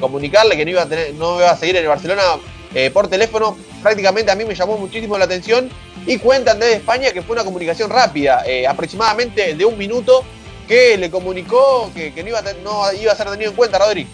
[0.00, 2.22] comunicarle que no iba a tener, no iba a seguir en el Barcelona
[2.92, 5.68] por teléfono, prácticamente a mí me llamó muchísimo la atención
[6.06, 10.24] y cuentan desde España que fue una comunicación rápida, aproximadamente de un minuto,
[10.68, 14.06] que le comunicó que, no, iba a no iba a ser tenido en cuenta, Rodri.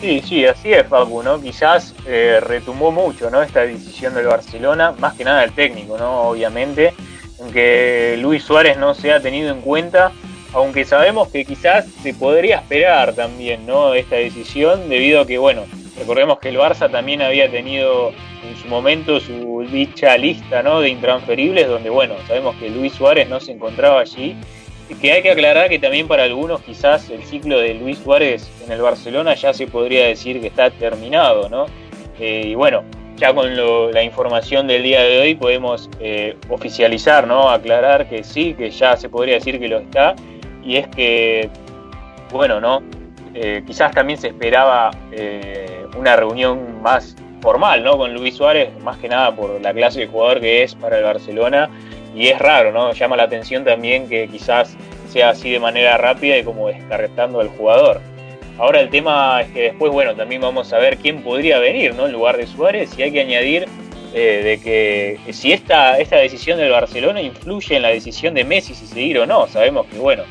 [0.00, 1.40] Sí, sí, así es, Facu, ¿no?
[1.40, 3.42] Quizás eh, retumbó mucho, ¿no?
[3.42, 6.20] Esta decisión del Barcelona, más que nada el técnico, ¿no?
[6.22, 6.94] Obviamente,
[7.40, 10.12] en que Luis Suárez no se ha tenido en cuenta,
[10.52, 13.92] aunque sabemos que quizás se podría esperar también, ¿no?
[13.94, 15.64] Esta decisión, debido a que, bueno,
[15.98, 18.12] recordemos que el Barça también había tenido
[18.48, 20.80] en su momento su dicha lista, ¿no?
[20.80, 24.36] De intransferibles, donde, bueno, sabemos que Luis Suárez no se encontraba allí
[24.96, 28.72] que hay que aclarar que también para algunos quizás el ciclo de Luis Suárez en
[28.72, 31.66] el Barcelona ya se podría decir que está terminado, ¿no?
[32.18, 32.84] Eh, y bueno,
[33.16, 33.54] ya con
[33.92, 37.50] la información del día de hoy podemos eh, oficializar, ¿no?
[37.50, 40.14] Aclarar que sí, que ya se podría decir que lo está.
[40.64, 41.50] Y es que,
[42.32, 42.82] bueno, ¿no?
[43.34, 44.90] Eh, quizás también se esperaba
[45.96, 47.98] una reunión más formal, ¿no?
[47.98, 51.04] Con Luis Suárez, más que nada por la clase de jugador que es para el
[51.04, 51.68] Barcelona
[52.14, 52.92] y es raro, ¿no?
[52.92, 54.76] Llama la atención también que quizás
[55.10, 58.00] sea así de manera rápida y como descarretando al jugador.
[58.58, 62.06] Ahora el tema es que después, bueno, también vamos a ver quién podría venir, ¿no?
[62.06, 63.66] En lugar de Suárez y hay que añadir
[64.14, 68.74] eh, de que si esta, esta decisión del Barcelona influye en la decisión de Messi
[68.74, 69.46] si seguir o no.
[69.46, 70.24] Sabemos que, bueno,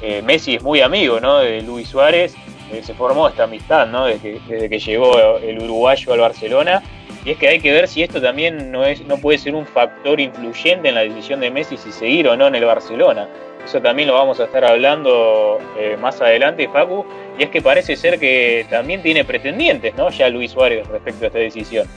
[0.00, 1.38] eh, Messi es muy amigo, ¿no?
[1.38, 2.34] De Luis Suárez,
[2.72, 4.06] eh, se formó esta amistad, ¿no?
[4.06, 6.82] Desde desde que llegó el uruguayo al Barcelona.
[7.26, 9.66] Y es que hay que ver si esto también no, es, no puede ser un
[9.66, 13.28] factor influyente en la decisión de Messi si seguir o no en el Barcelona.
[13.64, 17.04] Eso también lo vamos a estar hablando eh, más adelante, Facu.
[17.36, 20.08] Y es que parece ser que también tiene pretendientes, ¿no?
[20.10, 21.88] Ya Luis Suárez respecto a esta decisión.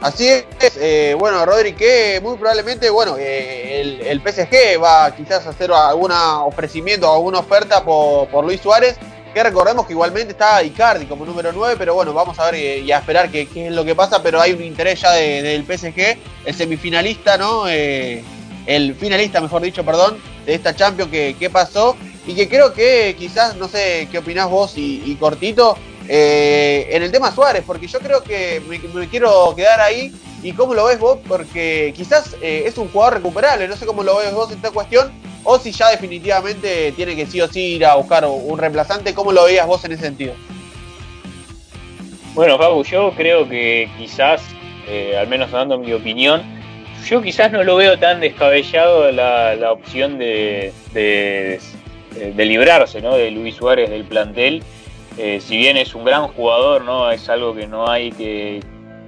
[0.00, 0.44] Así es,
[0.80, 5.70] eh, bueno, Rodri, que muy probablemente, bueno, eh, el, el PSG va quizás a hacer
[5.70, 8.98] algún ofrecimiento alguna oferta por, por Luis Suárez,
[9.32, 12.78] que recordemos que igualmente está Icardi como número 9, pero bueno, vamos a ver eh,
[12.80, 15.64] y a esperar qué, es lo que pasa, pero hay un interés ya de- del
[15.64, 17.68] PSG, el semifinalista, ¿no?
[17.68, 18.22] Eh,
[18.66, 23.16] el finalista, mejor dicho, perdón, de esta Champions que, que pasó, y que creo que
[23.18, 25.76] quizás, no sé qué opinás vos y, cortito,
[26.08, 30.12] eh, en el tema Suárez, porque yo creo que me, quiero quedar ahí.
[30.40, 31.18] ¿Y cómo lo ves vos?
[31.26, 35.10] Porque quizás es un jugador recuperable, no sé cómo lo ves vos en esta cuestión,
[35.50, 39.32] o si ya definitivamente tiene que sí o sí ir a buscar un reemplazante, ¿cómo
[39.32, 40.34] lo veías vos en ese sentido?
[42.34, 44.42] Bueno, Facu, yo creo que quizás,
[44.86, 46.42] eh, al menos dando mi opinión,
[47.08, 51.58] yo quizás no lo veo tan descabellado la, opción de, de,
[52.14, 54.62] de librarse de Luis Suárez del plantel.
[55.16, 58.60] Eh, si bien es un gran jugador, no es algo que no hay que,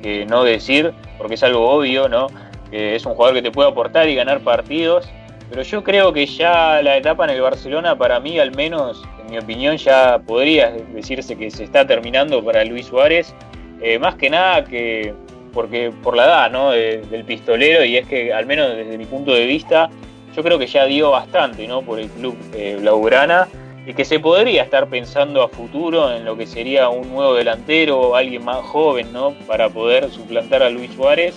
[0.03, 2.29] que no decir, porque es algo obvio, ¿no?
[2.73, 5.07] Es un jugador que te puede aportar y ganar partidos.
[5.51, 9.33] Pero yo creo que ya la etapa en el Barcelona, para mí al menos, en
[9.33, 13.35] mi opinión, ya podría decirse que se está terminando para Luis Suárez.
[13.83, 15.13] Eh, más que nada que
[15.53, 16.71] porque por la edad ¿no?
[16.71, 19.91] de- del pistolero y es que al menos desde mi punto de vista
[20.37, 21.83] yo creo que ya dio bastante ¿no?
[21.83, 23.49] por el club eh, blaugrana
[23.85, 28.15] y que se podría estar pensando a futuro en lo que sería un nuevo delantero,
[28.15, 29.33] alguien más joven, ¿no?
[29.49, 31.35] Para poder suplantar a Luis Suárez,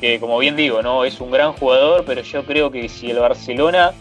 [0.00, 1.04] que como bien digo, ¿no?
[1.04, 3.92] Es un gran jugador, pero yo creo que si el Barcelona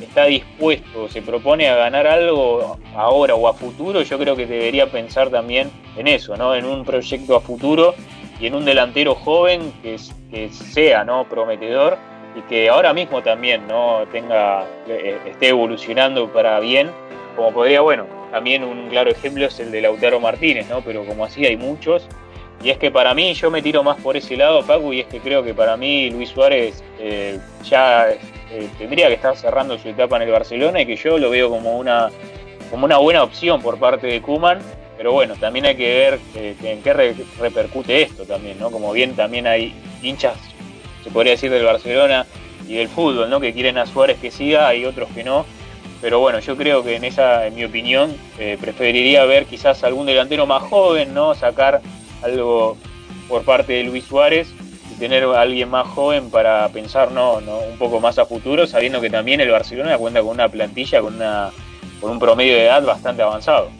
[0.00, 4.90] está dispuesto, se propone a ganar algo ahora o a futuro, yo creo que debería
[4.90, 6.54] pensar también en eso, ¿no?
[6.54, 7.94] En un proyecto a futuro
[8.40, 9.98] y en un delantero joven que,
[10.50, 11.28] sea, ¿no?
[11.28, 11.98] Prometedor
[12.36, 14.04] y que ahora mismo también, ¿no?
[14.12, 16.90] Tenga, eh, esté evolucionando para bien
[17.38, 20.80] como podría, bueno, también un claro ejemplo es el de Lautaro Martínez, ¿no?
[20.80, 22.08] Pero como así hay muchos.
[22.62, 25.06] Y es que para mí, yo me tiro más por ese lado, Paco, y es
[25.06, 29.88] que creo que para mí Luis Suárez eh, ya eh, tendría que estar cerrando su
[29.88, 32.10] etapa en el Barcelona y que yo lo veo como una,
[32.68, 34.58] como una buena opción por parte de Kuman.
[34.96, 38.72] Pero bueno, también hay que ver eh, en qué re- repercute esto también, ¿no?
[38.72, 40.34] Como bien también hay hinchas,
[41.04, 42.26] se podría decir, del Barcelona
[42.66, 43.38] y del fútbol, ¿no?
[43.38, 45.46] Que quieren a Suárez que siga, hay otros que no.
[46.00, 48.16] Pero bueno, yo creo que en esa, en mi opinión,
[48.60, 51.34] preferiría ver quizás algún delantero más joven, ¿no?
[51.34, 51.80] Sacar
[52.22, 52.76] algo
[53.28, 54.48] por parte de Luis Suárez
[54.90, 57.40] y tener a alguien más joven para pensar, ¿no?
[57.40, 57.58] ¿no?
[57.58, 61.16] Un poco más a futuro, sabiendo que también el Barcelona cuenta con una plantilla, con
[61.16, 61.50] una
[62.00, 63.70] con un promedio de edad bastante avanzado.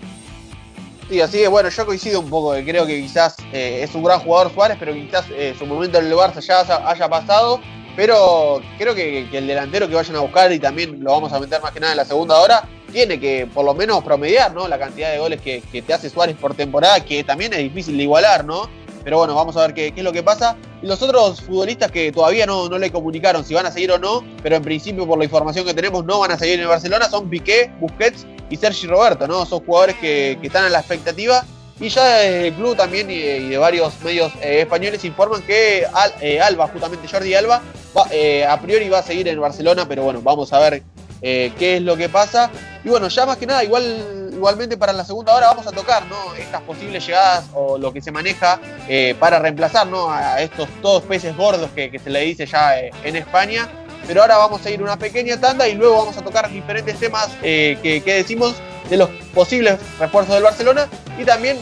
[1.09, 4.03] Sí, así que bueno, yo coincido un poco, que creo que quizás eh, es un
[4.03, 7.61] gran jugador Suárez, pero quizás eh, su momento en el Barça ya haya pasado,
[7.97, 11.41] pero creo que, que el delantero que vayan a buscar, y también lo vamos a
[11.41, 14.67] meter más que nada en la segunda hora, tiene que por lo menos promediar ¿no?
[14.69, 18.03] la cantidad de goles que, te hace Suárez por temporada, que también es difícil de
[18.05, 18.69] igualar, ¿no?
[19.05, 20.57] Pero bueno, vamos a ver qué, es lo que pasa.
[20.83, 23.99] Y los otros futbolistas que todavía no, no le comunicaron si van a seguir o
[23.99, 26.67] no, pero en principio por la información que tenemos no van a seguir en el
[26.67, 29.47] Barcelona, son Piqué, Busquets y Sergi Roberto, ¿no?
[29.47, 31.45] Son jugadores que, están a la expectativa.
[31.81, 35.87] Y ya desde el club también y, y de varios medios eh, españoles informan que
[35.95, 37.63] Al- eh, Alba, justamente Jordi Alba,
[37.97, 40.83] va- eh, a priori va a seguir en Barcelona, pero bueno, vamos a ver
[41.23, 42.51] eh, qué es lo que pasa.
[42.85, 46.07] Y bueno, ya más que nada, igual, igualmente para la segunda hora vamos a tocar
[46.07, 46.35] ¿no?
[46.35, 50.11] estas posibles llegadas o lo que se maneja eh, para reemplazar ¿no?
[50.11, 53.69] a estos todos peces gordos que, se le dice ya eh, en España.
[54.07, 57.29] Pero ahora vamos a ir una pequeña tanda y luego vamos a tocar diferentes temas
[57.43, 58.55] que, que decimos
[58.89, 60.89] de los posibles refuerzos del Barcelona.
[61.19, 61.59] Y también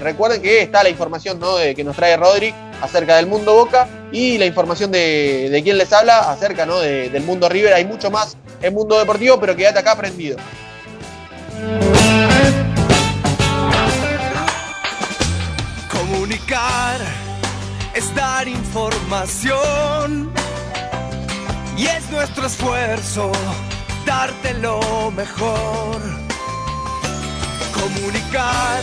[0.00, 1.56] recuerden que está la información ¿no?
[1.56, 5.76] de, que nos trae Rodri acerca del mundo Boca y la información de, de quien
[5.76, 6.78] les habla acerca ¿no?
[6.80, 7.74] de- del mundo River.
[7.74, 10.36] Hay mucho más en mundo deportivo, pero quédate acá aprendido.
[15.90, 17.00] Comunicar
[17.94, 20.30] es dar información
[21.76, 23.32] y es nuestro esfuerzo
[24.04, 26.00] darte lo mejor.
[27.72, 28.82] Comunicar,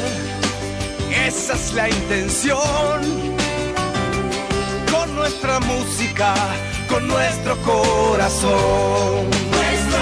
[1.28, 3.32] esa es la intención.
[5.22, 6.34] Nuestra música,
[6.90, 9.30] con nuestro corazón.
[9.52, 10.00] Nuestro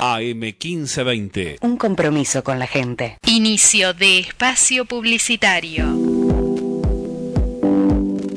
[0.00, 1.58] AM 1520.
[1.60, 3.18] Un compromiso con la gente.
[3.26, 5.84] Inicio de espacio publicitario.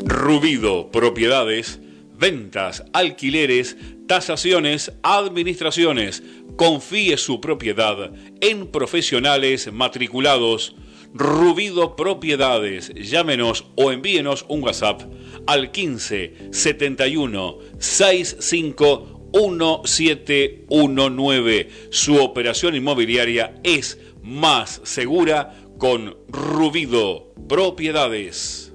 [0.03, 1.79] Rubido Propiedades,
[2.19, 3.77] ventas, alquileres,
[4.09, 6.21] tasaciones, administraciones.
[6.57, 10.75] Confíe su propiedad en profesionales matriculados.
[11.17, 15.01] Rubido Propiedades, llámenos o envíenos un WhatsApp
[15.47, 21.69] al 15 71 65 1719.
[21.89, 28.71] Su operación inmobiliaria es más segura con Rubido Propiedades.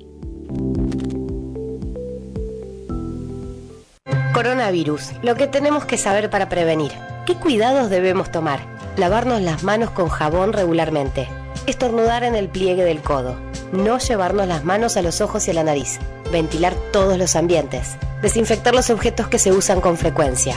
[4.35, 5.13] Coronavirus.
[5.23, 6.91] Lo que tenemos que saber para prevenir.
[7.25, 8.67] ¿Qué cuidados debemos tomar?
[8.97, 11.29] Lavarnos las manos con jabón regularmente.
[11.67, 13.37] Estornudar en el pliegue del codo.
[13.73, 15.99] No llevarnos las manos a los ojos y a la nariz.
[16.31, 17.97] Ventilar todos los ambientes.
[18.21, 20.57] Desinfectar los objetos que se usan con frecuencia.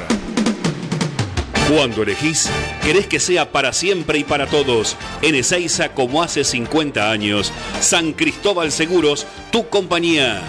[1.69, 2.49] Cuando elegís,
[2.83, 4.97] querés que sea para siempre y para todos.
[5.21, 7.53] En Ezeiza, como hace 50 años.
[7.81, 10.41] San Cristóbal Seguros, tu compañía.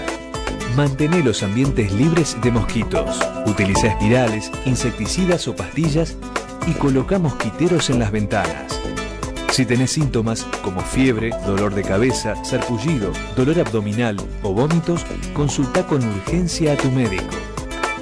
[0.76, 3.22] Mantené los ambientes libres de mosquitos.
[3.46, 6.18] Utiliza espirales, insecticidas o pastillas
[6.68, 8.78] y coloca mosquiteros en las ventanas.
[9.54, 16.04] Si tenés síntomas como fiebre, dolor de cabeza, sarpullido, dolor abdominal o vómitos, consulta con
[16.04, 17.34] urgencia a tu médico.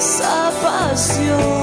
[0.00, 1.59] esa pasión.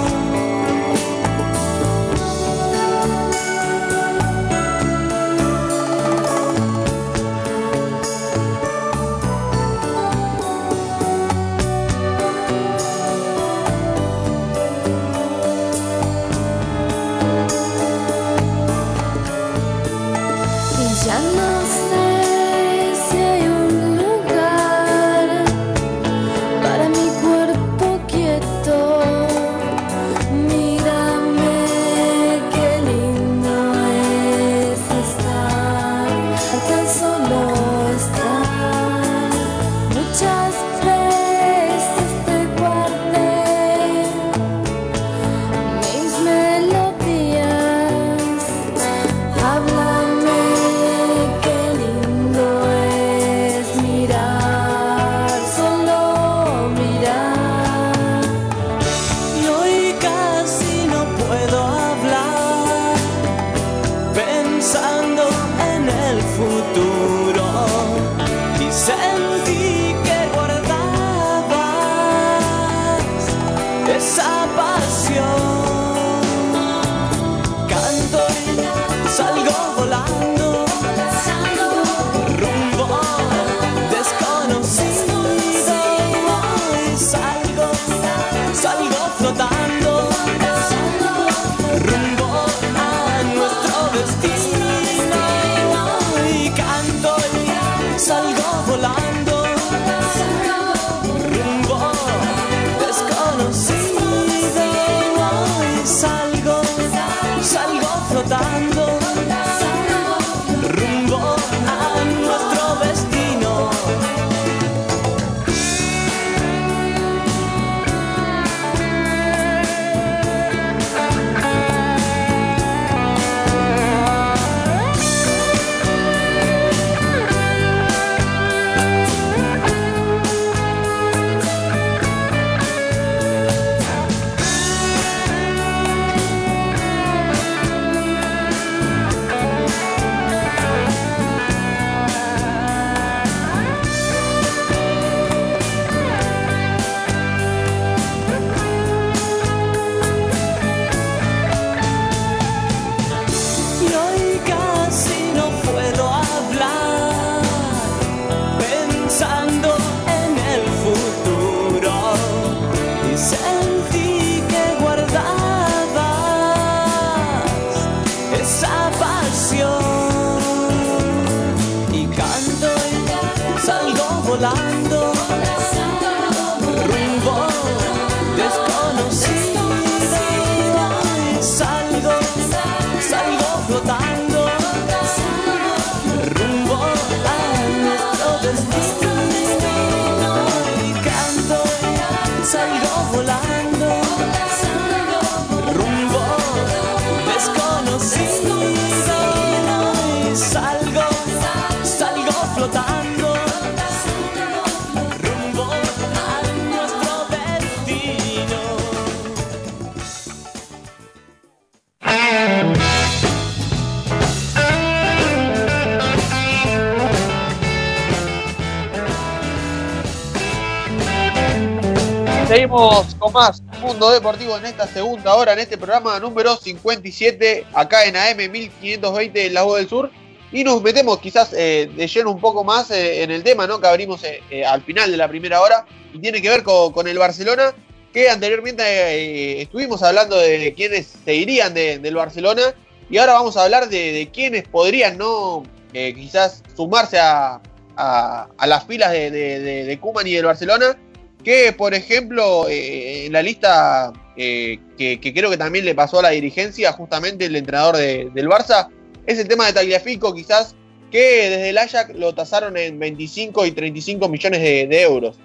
[222.47, 228.05] Seguimos con más Mundo Deportivo en esta segunda hora, en este programa número 57, acá
[228.05, 230.09] en AM 1520 en La Voz del Sur.
[230.53, 233.81] Y nos metemos quizás eh, de lleno un poco más eh, en el tema ¿no?
[233.81, 237.05] que abrimos eh, al final de la primera hora y tiene que ver con, con
[237.09, 237.73] el Barcelona,
[238.13, 242.61] que anteriormente estuvimos hablando de quienes se irían de- del Barcelona
[243.09, 247.59] y ahora vamos a hablar de, de quienes podrían no quizás sumarse a,
[247.97, 250.97] a- las filas de, de, de- de y del Barcelona
[251.43, 256.23] que por ejemplo eh, en la lista eh, que, creo que también le pasó a
[256.23, 258.89] la dirigencia justamente el entrenador de- del Barça
[259.25, 260.75] es el tema de Tagliafico quizás
[261.11, 265.37] que desde el Ajax lo tasaron en 25 y 35 millones de, euros.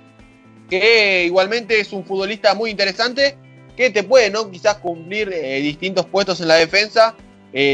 [0.69, 3.37] Que igualmente es un futbolista muy interesante
[3.77, 7.15] que te puede no quizás cumplir eh, distintos puestos en la defensa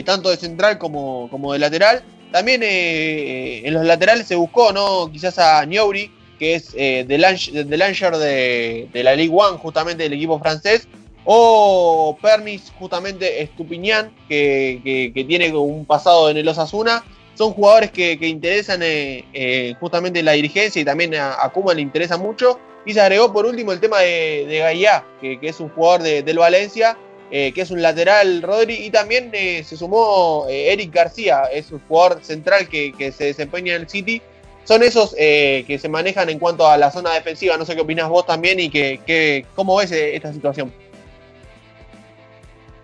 [0.04, 2.02] tanto de central como, como de lateral.
[2.30, 8.16] También en los laterales se buscó no quizás a Niobri que es eh, del Langer
[8.16, 10.86] de, de la Ligue 1, justamente del equipo francés,
[11.24, 14.80] o Pernis, justamente Estupinian, que,
[15.14, 17.04] que- tiene un pasado en el Osasuna.
[17.34, 21.82] Son jugadores que, interesan eh, eh, justamente la dirigencia y también a, a Koeman le
[21.82, 22.58] interesa mucho.
[22.86, 26.02] Y se agregó por último el tema de, de Gaia, que, que es un jugador
[26.02, 26.96] de- del Valencia,
[27.30, 28.86] eh, que es un lateral Rodri.
[28.86, 33.88] Y también se sumó Eric García, es un jugador central que se desempeña en el
[33.88, 34.22] City
[34.68, 37.56] son esos eh, que se manejan en cuanto a la zona defensiva.
[37.56, 40.70] No sé qué opinas vos también y que, que- cómo ves eh, esta situación.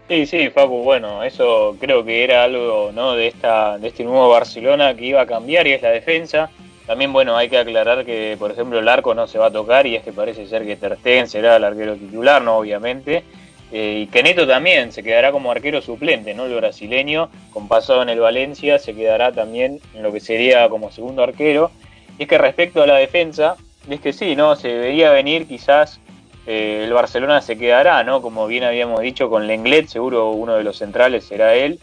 [0.09, 3.13] Sí, sí, Facu, bueno, eso creo que era algo ¿no?
[3.13, 6.49] de, esta, de este nuevo Barcelona que iba a cambiar y es la defensa.
[6.87, 9.87] También, bueno, hay que aclarar que, por ejemplo, el arco no se va a tocar
[9.87, 12.57] y es que parece ser que Ter Stegen será el arquero titular, ¿no?
[12.59, 13.25] Obviamente.
[13.73, 16.47] Eh, y que Neto también se quedará como arquero suplente, ¿no?
[16.47, 20.93] El brasileño, con pasado en el Valencia, se quedará también en lo que sería como
[20.93, 21.71] segundo arquero.
[22.19, 23.57] Y es que respecto a la defensa,
[23.89, 24.55] es que sí, ¿no?
[24.57, 26.01] Se veía venir quizás
[26.47, 28.21] eh, el Barcelona se quedará, ¿no?
[28.23, 31.81] Como bien habíamos dicho, con Lenglet, seguro uno de los centrales será él.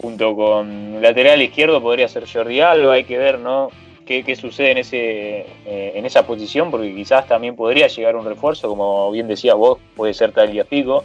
[0.00, 3.70] Junto con lateral izquierdo podría ser Jordi Alba, hay que ver, ¿no?
[4.06, 8.68] Qué, sucede en, ese, eh, en esa posición, porque quizás también podría llegar un refuerzo,
[8.68, 11.04] como bien decías vos, puede ser Tagliafico,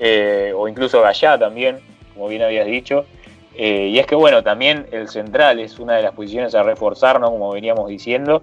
[0.00, 1.78] eh, o incluso Gallá también,
[2.12, 3.04] como bien habías dicho.
[3.56, 7.20] Eh, y es que, bueno, también el central es una de las posiciones a reforzar,
[7.20, 7.30] ¿no?
[7.30, 8.42] Como veníamos diciendo.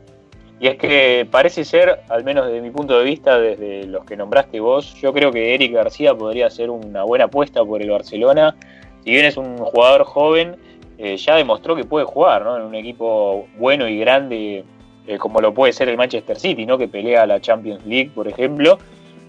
[0.61, 4.15] Y es que parece ser, al menos desde mi punto de vista, desde los que
[4.15, 8.55] nombraste vos, yo creo que Eric García podría ser una buena apuesta por el Barcelona.
[9.03, 10.55] Si bien es un jugador joven,
[11.03, 14.63] eh, ya demostró que puede jugar en un equipo bueno y grande
[15.07, 16.77] eh, como lo puede ser el Manchester City, ¿no?
[16.77, 18.77] que pelea la Champions League, por ejemplo.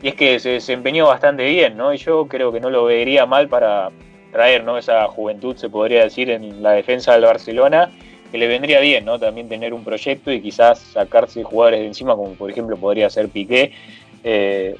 [0.03, 1.95] Y es que se desempeñó bastante bien, ¿no?
[1.95, 3.91] Y yo creo que no lo vería mal para
[4.33, 4.77] traer ¿no?
[4.77, 7.91] esa juventud, se podría decir, en la defensa del Barcelona
[8.31, 9.19] que le vendría bien, ¿no?
[9.19, 13.29] También tener un proyecto y quizás sacarse jugadores de encima, como por ejemplo podría ser
[13.29, 13.73] Piqué,
[14.25, 14.77] eh,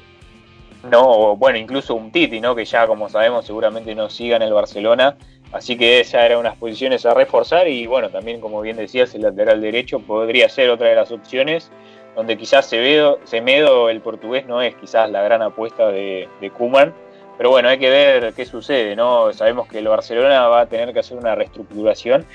[0.91, 2.55] no, bueno, incluso un Titi, ¿no?
[2.55, 5.15] Que ya como sabemos seguramente no siga en el Barcelona,
[5.53, 9.21] así que esa era unas posiciones a reforzar y bueno, también como bien decías, el
[9.21, 11.71] lateral derecho podría ser otra de las opciones,
[12.15, 16.93] donde quizás Semedo, Semedo el portugués no es quizás la gran apuesta de, de Koeman,
[17.37, 19.33] pero bueno, hay que ver qué sucede, ¿no?
[19.33, 22.25] Sabemos que el Barcelona va a tener que hacer una reestructuración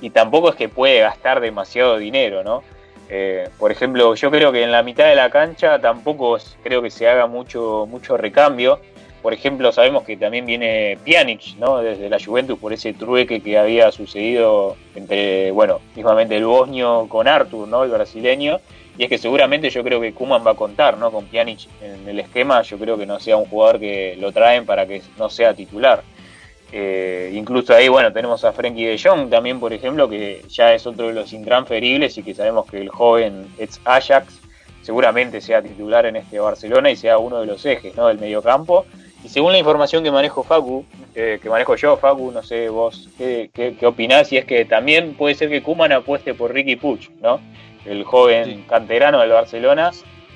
[0.00, 2.62] y tampoco es que puede gastar demasiado dinero, ¿no?
[3.08, 6.90] Eh, por ejemplo, yo creo que en la mitad de la cancha tampoco creo que
[6.90, 8.80] se haga mucho, mucho recambio.
[9.22, 11.78] Por ejemplo, sabemos que también viene Pjanic, ¿no?
[11.78, 17.26] Desde la Juventus por ese trueque que había sucedido entre, bueno, mismamente el bosnio con
[17.26, 17.84] Artur, ¿no?
[17.84, 18.60] El brasileño.
[18.96, 21.10] Y es que seguramente yo creo que Kuman va a contar, ¿no?
[21.10, 22.62] Con Pjanic en el esquema.
[22.62, 26.02] Yo creo que no sea un jugador que lo traen para que no sea titular.
[26.70, 30.86] Eh, incluso ahí, bueno, tenemos a Frenkie de Jong también, por ejemplo, que ya es
[30.86, 34.40] otro de los intransferibles y que sabemos que el joven ex Ajax
[34.82, 38.08] seguramente sea titular en este Barcelona y sea uno de los ejes ¿no?
[38.08, 38.84] del mediocampo.
[39.24, 40.84] Y según la información que manejo Facu,
[41.14, 44.64] eh, que manejo yo, Facu, no sé vos qué, qué, qué opinás, y es que
[44.64, 47.40] también puede ser que Kuman apueste por Ricky Puch, ¿no?
[47.84, 49.90] El joven canterano del Barcelona,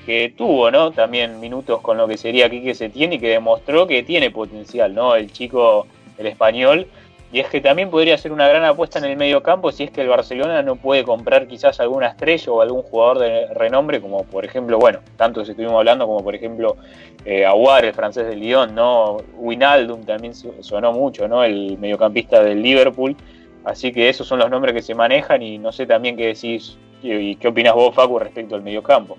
[0.05, 0.91] que tuvo, ¿no?
[0.91, 5.15] También minutos con lo que sería Quique Setién y que demostró que tiene potencial, ¿no?
[5.15, 5.87] El chico,
[6.17, 6.87] el español.
[7.33, 9.89] Y es que también podría ser una gran apuesta en el medio campo si es
[9.89, 14.23] que el Barcelona no puede comprar quizás alguna estrella o algún jugador de renombre, como
[14.23, 16.77] por ejemplo, bueno, tantos estuvimos hablando como por ejemplo
[17.25, 19.17] eh, Aguar, el francés del Lyon, ¿no?
[19.35, 21.43] Winaldum también sonó mucho, ¿no?
[21.43, 23.17] El mediocampista del Liverpool.
[23.65, 26.77] Así que esos son los nombres que se manejan y no sé también qué decís
[27.01, 29.17] y, qué opinas vos, Facu, respecto al mediocampo.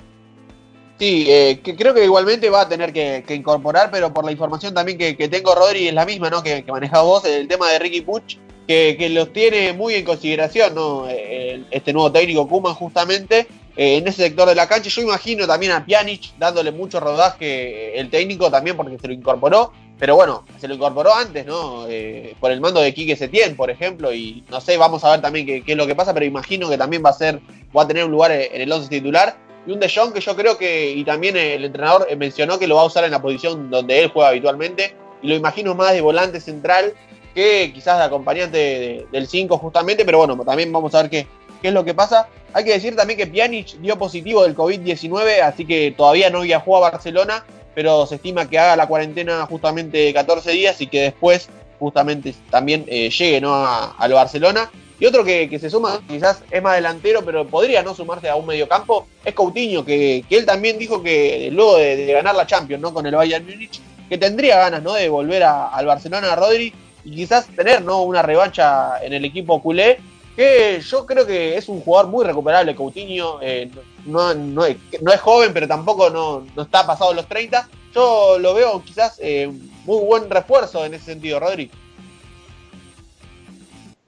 [0.99, 4.75] Sí, eh, que creo que igualmente va a tener que, incorporar, pero por la información
[4.75, 6.43] también que, tengo, Rodri, es la misma, ¿no?
[6.43, 8.37] Que, que manejás vos, el tema de Ricky Puch,
[8.69, 11.09] que, los tiene muy en consideración, ¿no?
[11.09, 13.47] El- este nuevo técnico Kuman, justamente,
[13.77, 14.89] eh, en ese sector de la cancha.
[14.89, 19.15] Yo imagino también a Pjanic dándole mucho rodaje, eh, el técnico también, porque se lo
[19.15, 21.87] incorporó, pero bueno, se lo incorporó antes, ¿no?
[21.89, 25.21] Eh, por el mando de Quique Setién, por ejemplo, y no sé, vamos a ver
[25.21, 27.41] también qué, qué es lo que pasa, pero imagino que también va a ser,
[27.77, 29.37] va a tener un lugar en el 11 titular.
[29.67, 32.67] Y un De Jong que yo creo que, y también el entrenador eh, mencionó que
[32.67, 35.93] lo va a usar en la posición donde él juega habitualmente, y lo imagino más
[35.93, 36.93] de volante central
[37.35, 41.27] que quizás de acompañante de- del 5 justamente, pero bueno, también vamos a ver qué,
[41.63, 42.29] qué es lo que pasa.
[42.53, 46.77] Hay que decir también que Pjanic dio positivo del COVID-19, así que todavía no viajó
[46.77, 51.49] a Barcelona, pero se estima que haga la cuarentena justamente 14 días y que después
[51.81, 53.53] justamente también eh, llegue ¿no?
[53.55, 54.71] a, al Barcelona.
[55.05, 58.37] Y otro que, que se suma, quizás es más delantero, pero podría no sumarse a
[58.37, 62.81] un mediocampo, es Coutinho, que, que él también dijo que luego de, ganar la Champions
[62.81, 62.95] ¿no?
[62.95, 64.95] con el Bayern Múnich, que tendría ganas ¿no?
[64.95, 66.73] de volver a- al Barcelona a Rodri
[67.05, 68.01] y quizás tener ¿no?
[68.01, 69.99] una revancha en el equipo culé,
[70.35, 73.69] que yo creo que es un jugador muy recuperable, Coutinho, eh,
[74.07, 77.69] no, no es joven, pero tampoco no, no está pasado los 30.
[77.95, 79.51] Yo lo veo quizás eh,
[79.85, 81.71] muy buen refuerzo en ese sentido, Rodri.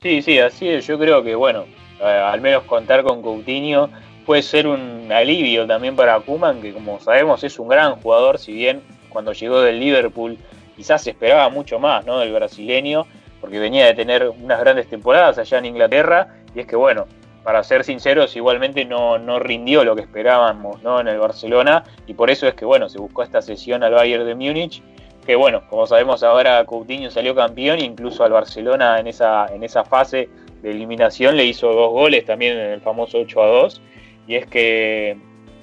[0.03, 0.87] Sí, sí, así es.
[0.87, 1.65] Yo creo que, bueno,
[2.01, 3.91] eh, al menos contar con Coutinho
[4.27, 8.53] puede ser un alivio también para Kuman, que como sabemos es un gran jugador, si
[8.53, 10.37] bien cuando llegó del Liverpool
[10.77, 12.19] quizás se esperaba mucho más, ¿no?
[12.19, 13.07] Del brasileño,
[13.41, 17.07] porque venía de tener unas grandes temporadas allá en Inglaterra, y es que, bueno,
[17.43, 21.01] para ser sinceros, igualmente no, no rindió lo que esperábamos, ¿no?
[21.01, 24.27] En el Barcelona, y por eso es que, bueno, se buscó esta sesión al Bayern
[24.27, 24.83] de Múnich,
[25.27, 29.85] que bueno, como sabemos ahora Coutinho salió campeón, incluso al Barcelona en esa, en esa
[29.85, 30.29] fase
[30.63, 33.83] de eliminación le hizo dos goles también en el famoso 8 a 2,
[34.29, 35.17] y es que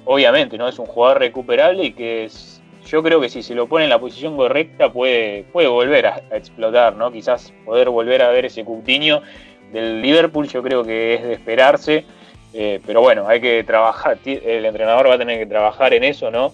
[0.04, 3.66] obviamente no es un jugador recuperable y que es- yo creo que si se lo
[3.66, 7.10] pone en la posición correcta puede, puede volver a, explotar, ¿no?
[7.10, 9.22] Quizás poder volver a ver ese Coutinho
[9.72, 12.04] del Liverpool yo creo que es de esperarse,
[12.52, 16.30] eh, pero bueno, hay que trabajar, el entrenador va a tener que trabajar en eso,
[16.30, 16.52] ¿no?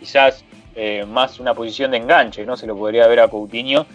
[0.00, 2.56] Quizás eh, más una posición de enganche, ¿no?
[2.56, 3.86] Se lo podría ver a Coutinho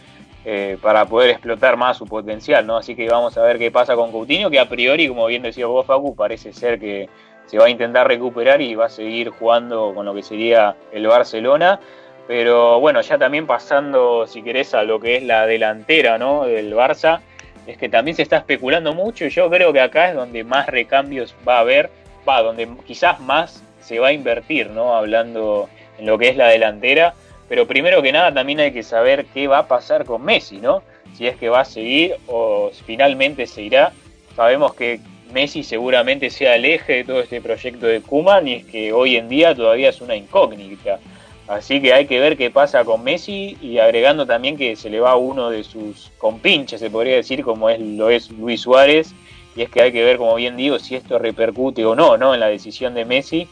[0.46, 2.78] eh, para poder explotar más su potencial, ¿no?
[2.78, 5.66] Así que vamos a ver qué pasa con Coutinho, que a priori, como bien decía
[5.66, 7.10] vos, Facu, parece ser que
[7.48, 11.08] se va a intentar recuperar y va a seguir jugando con lo que sería el
[11.08, 11.80] Barcelona.
[12.28, 16.44] Pero bueno, ya también pasando, si querés, a lo que es la delantera, ¿no?
[16.44, 17.22] Del Barça,
[17.66, 20.68] es que también se está especulando mucho y yo creo que acá es donde más
[20.68, 21.90] recambios va a haber,
[22.28, 24.96] va, donde quizás más se va a invertir, ¿no?
[24.96, 27.14] Hablando en lo que es la delantera.
[27.50, 30.84] Pero primero que nada también hay que saber qué va a pasar con Messi, ¿no?
[31.18, 33.94] Si es que va a seguir o finalmente se irá.
[34.36, 35.00] Sabemos que
[35.32, 39.16] Messi seguramente sea el eje de todo este proyecto de Kuman y es que hoy
[39.16, 41.00] en día todavía es una incógnita.
[41.48, 45.00] Así que hay que ver qué pasa con Messi y agregando también que se le
[45.00, 49.14] va uno de sus compinches, se podría decir, como es lo es Luis Suárez.
[49.56, 52.34] Y es que hay que ver, como bien digo, si esto repercute o no, ¿no?
[52.34, 53.48] En la decisión de Messi.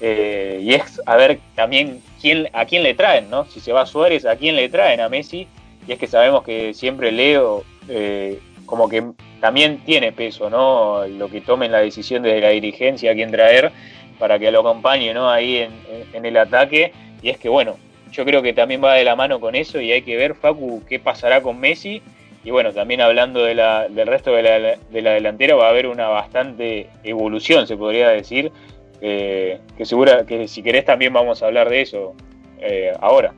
[0.00, 3.44] Eh, y es a ver también quién, a quién le traen, ¿no?
[3.44, 5.46] Si se va Suárez, a quién le traen a Messi.
[5.86, 9.04] Y es que sabemos que siempre Leo eh, como que
[9.40, 11.06] también tiene peso, ¿no?
[11.06, 13.72] Lo que tomen la decisión de la dirigencia a quién traer
[14.18, 15.28] para que lo acompañe, ¿no?
[15.30, 15.66] Ahí
[16.12, 16.92] en, el ataque.
[17.22, 17.76] Y es que, bueno,
[18.12, 20.82] yo creo que también va de la mano con eso y hay que ver, Facu,
[20.88, 22.02] qué pasará con Messi.
[22.44, 26.08] Y bueno, también hablando de la, del resto de la delantera, va a haber una
[26.08, 28.52] bastante evolución, se podría decir.
[29.00, 32.14] Eh, que segura que si querés también vamos a hablar de eso
[32.60, 33.34] eh, ahora.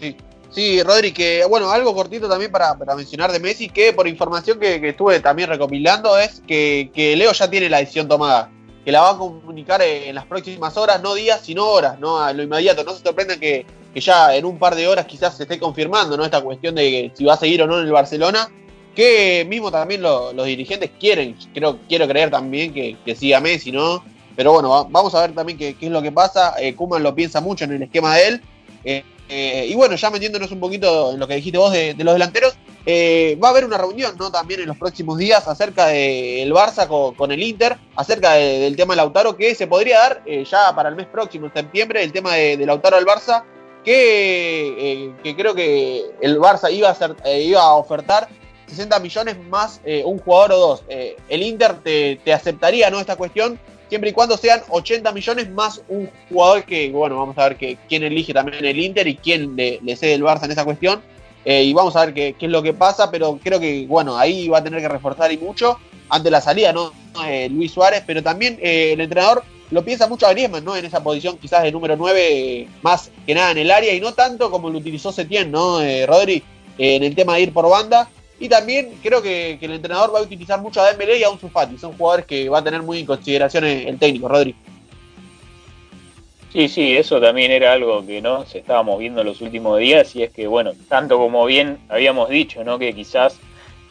[0.00, 0.16] Sí.
[0.50, 4.80] Sí, Rodri, que bueno, algo cortito también para, mencionar de Messi, que por información que,
[4.88, 8.50] estuve también recopilando es que, que Leo ya tiene la decisión tomada,
[8.84, 12.32] que la va a comunicar en las próximas horas, no días, sino horas, no a
[12.32, 12.82] lo inmediato.
[12.82, 13.64] No se sorprendan que,
[13.94, 16.24] que ya en un par de horas quizás se esté confirmando ¿no?
[16.24, 18.48] esta cuestión de si va a seguir o no en el Barcelona,
[18.96, 23.70] que mismo también lo- los dirigentes quieren, creo, quiero creer también que, que siga Messi,
[23.70, 24.02] ¿no?
[24.40, 26.54] Pero bueno, va- vamos a ver también qué, es lo que pasa.
[26.58, 28.42] Eh, Koeman lo piensa mucho en el esquema de él.
[28.84, 32.14] Eh, eh, y bueno, ya metiéndonos un poquito en lo que dijiste vos de, los
[32.14, 32.56] delanteros,
[32.86, 34.32] eh, va a haber una reunión, ¿no?
[34.32, 38.94] También en los próximos días acerca del Barça con, el Inter, acerca de- del tema
[38.94, 42.34] de Lautaro, que se podría dar ya para el mes próximo, en septiembre, el tema
[42.36, 43.44] de, Lautaro al Barça,
[43.84, 48.26] que, creo que el Barça iba a, ofertar
[48.68, 50.84] 60 millones más un jugador o dos.
[50.88, 53.00] El Inter te, te aceptaría, ¿no?
[53.00, 53.60] Esta cuestión,
[53.90, 57.76] siempre y cuando sean 80 millones más un jugador que, bueno, vamos a ver que,
[57.88, 61.02] quién elige también el Inter y quién le, cede el Barça en esa cuestión.
[61.44, 64.48] Eh, y vamos a ver qué, es lo que pasa, pero creo que, bueno, ahí
[64.48, 66.92] va a tener que reforzar y mucho ante la salida, ¿no?
[67.26, 70.76] Eh, Luis Suárez, pero también eh, el entrenador lo piensa mucho a Griezmann, ¿no?
[70.76, 74.00] En esa posición quizás de número 9, eh, más que nada en el área y
[74.00, 75.78] no tanto como lo utilizó Setién, ¿no?
[76.06, 76.42] Rodri,
[76.78, 78.08] en el tema de ir por banda.
[78.40, 81.50] Y también creo que, el entrenador va a utilizar mucho a Dembélé y a Ansu
[81.50, 81.76] Fati.
[81.76, 84.54] Son jugadores que va a tener muy en consideración el, técnico, Rodri.
[86.50, 90.16] Sí, sí, eso también era algo que no se estábamos viendo en los últimos días
[90.16, 92.78] y es que, bueno, tanto como bien habíamos dicho, ¿no?
[92.78, 93.38] Que quizás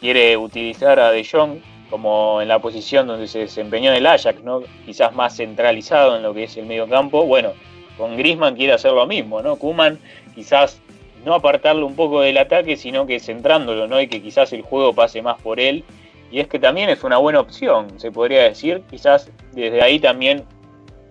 [0.00, 4.42] quiere utilizar a De Jong como en la posición donde se desempeñó en el Ajax,
[4.42, 4.62] ¿no?
[4.84, 7.24] Quizás más centralizado en lo que es el medio campo.
[7.24, 7.52] Bueno,
[7.96, 9.56] con Griezmann quiere hacer lo mismo, ¿no?
[9.56, 9.98] Kuman
[10.34, 10.80] quizás
[11.24, 14.00] no apartarlo un poco del ataque, sino que centrándolo, ¿no?
[14.00, 15.84] Y que quizás el juego pase más por él.
[16.30, 18.82] Y es que también es una buena opción, se podría decir.
[18.88, 20.44] Quizás desde ahí también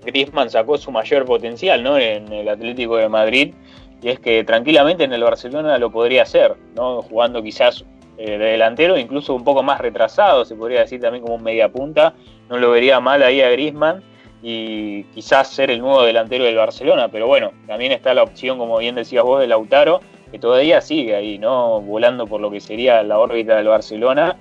[0.03, 1.97] Griezmann sacó su mayor potencial ¿no?
[1.97, 3.53] en el Atlético de Madrid
[4.01, 7.01] y es que tranquilamente en el Barcelona lo podría hacer, ¿no?
[7.01, 7.83] jugando quizás
[8.17, 11.69] eh, de delantero, incluso un poco más retrasado, se podría decir también como un media
[11.69, 12.13] punta,
[12.49, 14.01] no lo vería mal ahí a Griezmann
[14.41, 18.77] y quizás ser el nuevo delantero del Barcelona, pero bueno, también está la opción, como
[18.77, 20.01] bien decías vos, de Lautaro,
[20.31, 21.81] que todavía sigue ahí, ¿no?
[21.81, 24.37] volando por lo que sería la órbita del Barcelona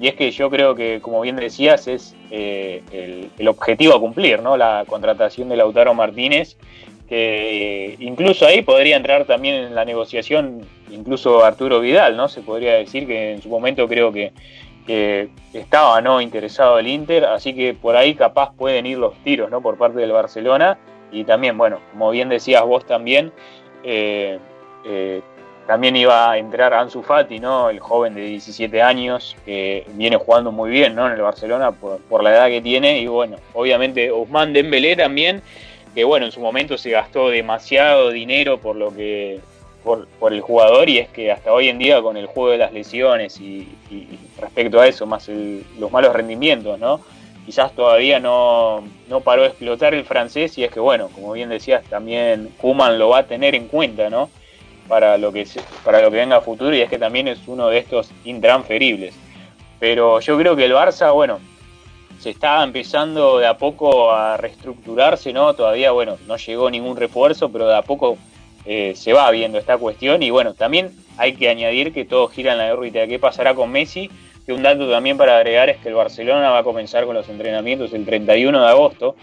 [0.00, 2.82] y es que yo creo que, como bien decías, es eh,
[3.36, 4.56] el, objetivo a cumplir, ¿no?
[4.56, 6.56] La contratación de Lautaro Martínez,
[7.06, 12.28] que eh, incluso ahí podría entrar también en la negociación, incluso Arturo Vidal, ¿no?
[12.28, 14.32] Se podría decir que en su momento creo que,
[15.52, 16.20] estaba, ¿no?
[16.20, 19.60] Interesado el Inter, así que por ahí capaz pueden ir los tiros, ¿no?
[19.60, 20.78] Por parte del Barcelona.
[21.12, 23.32] Y también, bueno, como bien decías vos también,
[23.82, 24.38] eh,
[25.66, 27.70] también iba a entrar Ansu Fati, ¿no?
[27.70, 31.06] El joven de 17 años que viene jugando muy bien, ¿no?
[31.06, 35.42] En el Barcelona por, por la edad que tiene y bueno, obviamente Ousmane Dembélé también,
[35.94, 39.38] que bueno, en su momento se gastó demasiado dinero por lo que
[39.84, 42.58] por, por el jugador y es que hasta hoy en día con el juego de
[42.58, 43.68] las lesiones y,
[44.40, 47.00] respecto a eso, más el, los malos rendimientos, ¿no?
[47.44, 51.48] Quizás todavía no, no paró de explotar el francés y es que bueno, como bien
[51.48, 54.30] decías, también Kuman lo va a tener en cuenta, ¿no?
[54.90, 55.46] para lo que
[55.84, 59.14] para lo que venga a futuro y es que también es uno de estos intransferibles.
[59.78, 61.38] Pero yo creo que el Barça, bueno,
[62.18, 65.54] se está empezando de a poco a reestructurarse, ¿no?
[65.54, 68.18] Todavía, bueno, no llegó ningún refuerzo, pero de a poco
[68.72, 72.52] eh, se va viendo esta cuestión y bueno, también hay que añadir que todo gira
[72.52, 73.04] en la órbita.
[73.08, 74.08] Qué pasará con Messi,
[74.46, 77.28] que un dato también para agregar es que el Barcelona va a comenzar con los
[77.28, 79.16] entrenamientos el 31 de agosto,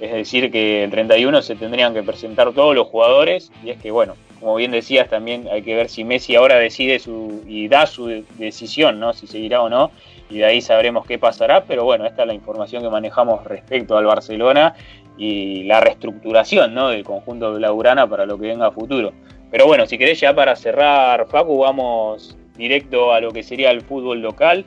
[0.00, 3.90] es decir, que el 31 se tendrían que presentar todos los jugadores y es que,
[3.90, 7.86] bueno, como bien decías, también hay que ver si Messi ahora decide su y da
[7.86, 9.12] su decisión, ¿no?
[9.12, 9.90] Si seguirá o no,
[10.30, 13.98] y de ahí sabremos qué pasará, pero bueno, esta es la información que manejamos respecto
[13.98, 14.74] al Barcelona
[15.16, 16.88] y la reestructuración, ¿no?
[16.88, 19.12] Del conjunto blaugrana para lo que venga a futuro.
[19.50, 23.82] Pero bueno, si querés ya para cerrar, Facu, vamos directo a lo que sería el
[23.82, 24.64] fútbol local.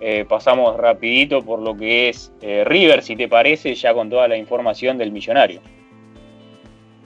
[0.00, 4.28] Eh, pasamos rapidito por lo que es eh, River, si te parece, ya con toda
[4.28, 5.60] la información del millonario.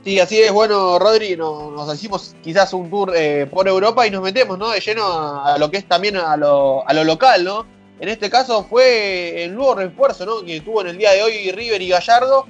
[0.05, 4.11] Sí, así es, bueno, Rodri, nos, nos hicimos quizás un tour eh, por Europa y
[4.11, 4.71] nos metemos, ¿no?
[4.71, 5.03] De lleno
[5.43, 7.67] a, lo que es también a lo, a lo, local, ¿no?
[7.99, 10.45] En este caso fue el nuevo refuerzo, ¿no?
[10.45, 12.47] Que tuvo en el día de hoy River y Gallardo.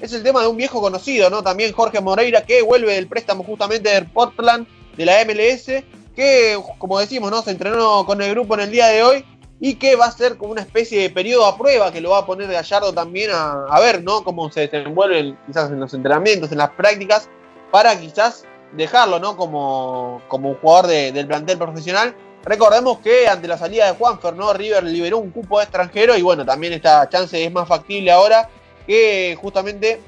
[0.00, 1.42] Es el tema de un viejo conocido, ¿no?
[1.42, 4.66] También Jorge Moreira, que vuelve del préstamo justamente de Portland,
[4.96, 5.84] de la MLS,
[6.14, 7.42] que, como decimos, ¿no?
[7.42, 9.24] Se entrenó con el grupo en el día de hoy
[9.60, 12.18] y que va a ser como una especie de periodo a prueba que lo va
[12.18, 14.22] a poner Gallardo también a, a ver, ¿no?
[14.22, 17.28] Cómo se desenvuelve quizás en los entrenamientos, en las prácticas,
[17.72, 19.36] para quizás dejarlo, ¿no?
[19.36, 22.14] Como, como un jugador de, del plantel profesional.
[22.44, 24.52] Recordemos que ante la salida de Juanfer, ¿no?
[24.52, 28.48] River liberó un cupo extranjero y bueno, también esta chance es más factible ahora
[28.88, 30.00] que justamente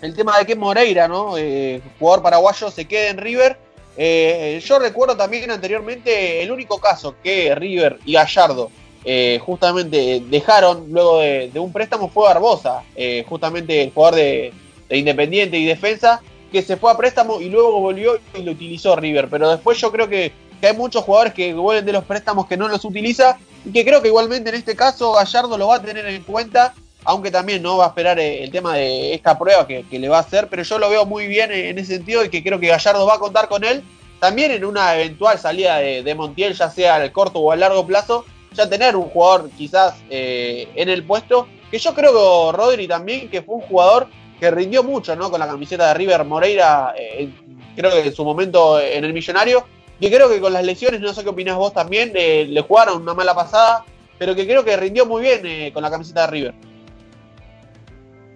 [0.00, 1.36] el tema de que Moreira, ¿no?
[1.36, 3.58] Eh, jugador paraguayo, se quede en River.
[3.96, 8.70] Eh, yo recuerdo también anteriormente el único caso que River y Gallardo
[9.04, 12.84] eh, justamente dejaron luego de, un préstamo fue Barbosa,
[13.28, 14.52] justamente el jugador de,
[14.88, 18.94] de, Independiente y Defensa, que se fue a préstamo y luego volvió y lo utilizó
[18.94, 19.28] River.
[19.28, 22.56] Pero después yo creo que, que, hay muchos jugadores que vuelven de los préstamos que
[22.56, 25.82] no los utiliza y que creo que igualmente en este caso Gallardo lo va a
[25.82, 26.74] tener en cuenta
[27.04, 30.18] aunque también no va a esperar eh, el tema de esta prueba que, le va
[30.18, 32.68] a hacer, pero yo lo veo muy bien en, ese sentido y que creo que
[32.68, 33.82] Gallardo va a contar con él.
[34.20, 38.24] También en una eventual salida de, Montiel, ya sea al corto o al largo plazo,
[38.52, 43.28] ya tener un jugador quizás eh, en el puesto, que yo creo que Rodri también,
[43.28, 44.06] que fue un jugador
[44.38, 45.30] que rindió mucho ¿no?
[45.30, 47.30] con la camiseta de River Moreira, eh,
[47.74, 49.64] creo que en su momento en el Millonario,
[50.02, 53.02] que creo que con las lesiones, no sé qué opinás vos también, eh, le jugaron
[53.02, 53.84] una mala pasada,
[54.18, 56.54] pero que creo que rindió muy bien eh, con la camiseta de River.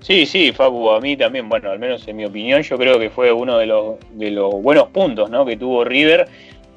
[0.06, 3.10] Sí, sí, Facu, a mí también, bueno, al menos en mi opinión, yo creo que
[3.10, 5.44] fue uno de los, buenos puntos ¿no?
[5.44, 6.28] que tuvo River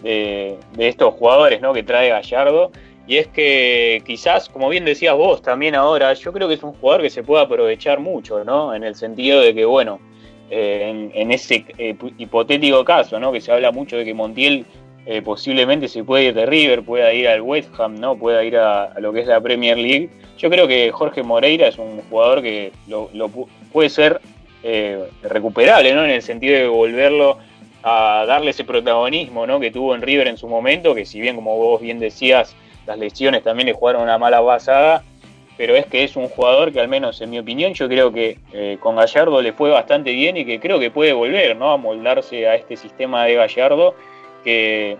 [0.01, 1.71] de, estos jugadores ¿no?
[1.71, 2.71] que trae Gallardo.
[3.05, 6.73] Y es que quizás, como bien decías vos también ahora, yo creo que es un
[6.73, 8.73] jugador que se puede aprovechar mucho, ¿no?
[8.73, 9.99] En el sentido de que, bueno,
[10.49, 13.31] eh, en, en, ese eh, hipotético caso, ¿no?
[13.31, 14.65] Que se habla mucho de que Montiel
[15.11, 18.15] eh, posiblemente se puede ir de River, pueda ir al West Ham, ¿no?
[18.15, 20.11] Pueda ir a, lo que es la Premier League.
[20.37, 23.09] Yo creo que Jorge Moreira es un jugador que lo,
[23.73, 24.21] puede ser
[25.23, 26.03] recuperable, ¿no?
[26.03, 27.39] En el sentido de volverlo
[27.81, 29.59] a darle ese protagonismo, ¿no?
[29.59, 32.55] Que tuvo en River en su momento, que si bien, como vos bien decías,
[32.85, 35.03] las lesiones también le jugaron una mala pasada,
[35.57, 38.37] pero es que es un jugador que al menos en mi opinión yo creo que
[38.53, 41.71] eh, con Gallardo le fue bastante bien y que creo que puede volver ¿no?
[41.71, 43.95] a moldarse a este sistema de Gallardo
[44.43, 44.97] que,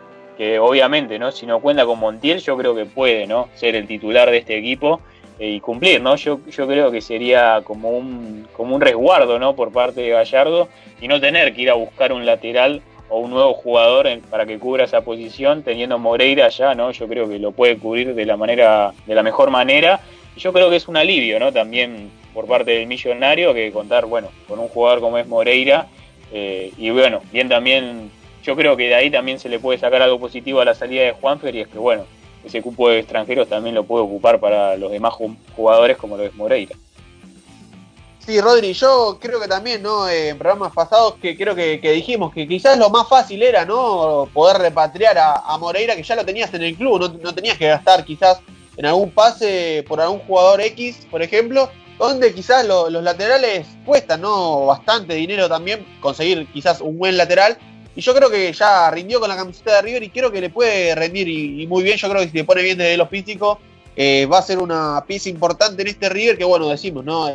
[0.59, 4.31] obviamente no si no cuenta con Montiel yo creo que puede no ser el titular
[4.31, 5.01] de este equipo
[5.37, 9.53] eh, y cumplir no yo, yo creo que sería como un como un resguardo no
[9.53, 10.69] por parte de Gallardo
[11.01, 14.45] y no tener que ir a buscar un lateral o un nuevo jugador en, para
[14.45, 16.91] que cubra esa posición, teniendo Moreira ya, ¿no?
[16.91, 19.99] Yo creo que lo puede cubrir de la manera, de la mejor manera.
[20.35, 21.51] Y yo creo que es un alivio, ¿no?
[21.51, 25.87] También por parte del millonario que contar, bueno, con un jugador como es Moreira.
[26.31, 28.11] Eh, y bueno, bien también,
[28.49, 31.03] yo creo que de ahí también se le puede sacar algo positivo a la salida
[31.03, 32.07] de Juanfer y es que, bueno,
[32.43, 35.13] ese cupo de extranjeros también lo puede ocupar para los demás
[35.55, 36.75] jugadores como lo es Moreira.
[38.25, 40.09] Sí, Rodri, yo creo que también, ¿no?
[40.09, 44.27] En programas pasados que creo que, dijimos que quizás lo más fácil era, ¿no?
[44.33, 47.67] Poder repatriar a, Moreira, que ya lo tenías en el club, no, no, tenías que
[47.67, 48.39] gastar quizás
[48.77, 51.69] en algún pase por algún jugador X, por ejemplo,
[51.99, 54.65] donde quizás lo, los laterales cuestan, ¿no?
[54.65, 57.59] Bastante dinero también conseguir quizás un buen lateral.
[57.99, 60.49] Y yo creo que ya rindió con la camiseta de River y creo que le
[60.49, 61.97] puede rendir y, muy bien.
[61.97, 63.59] Yo creo que si se pone bien desde lo físico,
[63.93, 67.27] eh, va a ser una pieza importante en este River que, bueno, decimos, ¿no?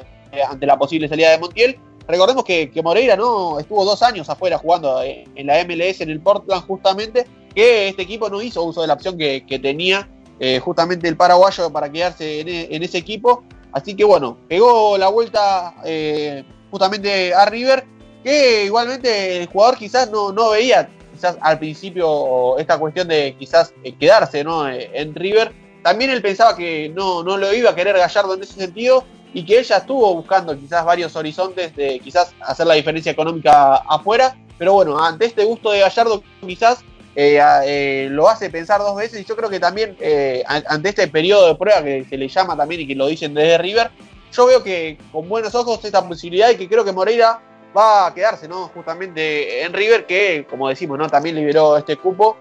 [0.49, 1.79] ante la posible salida de Montiel.
[2.09, 6.21] Recordemos que, que, Moreira no estuvo dos años afuera jugando en la MLS en el
[6.21, 10.09] Portland justamente, que este equipo no hizo uso de la opción que, tenía
[10.41, 13.45] eh, justamente el paraguayo para quedarse en, en, ese equipo.
[13.71, 17.85] Así que bueno, pegó la vuelta eh, justamente a River,
[18.25, 23.73] que igualmente el jugador quizás no, no veía quizás al principio esta cuestión de quizás
[24.01, 24.69] quedarse ¿no?
[24.69, 25.53] en River.
[25.83, 29.45] También él pensaba que no, no lo iba a querer Gallardo en ese sentido, y
[29.45, 34.73] que ella estuvo buscando quizás varios horizontes de quizás hacer la diferencia económica afuera, pero
[34.73, 36.85] bueno, ante este gusto de Gallardo quizás
[37.17, 41.09] eh, eh, lo hace pensar dos veces y yo creo que también eh, ante este
[41.09, 43.91] periodo de prueba que se le llama también y que lo dicen desde River,
[44.33, 47.43] yo veo que con buenos ojos esta posibilidad y que creo que Moreira
[47.77, 48.69] va a quedarse, ¿no?
[48.69, 51.09] Justamente en River, que como decimos, ¿no?
[51.09, 52.37] También liberó este cupo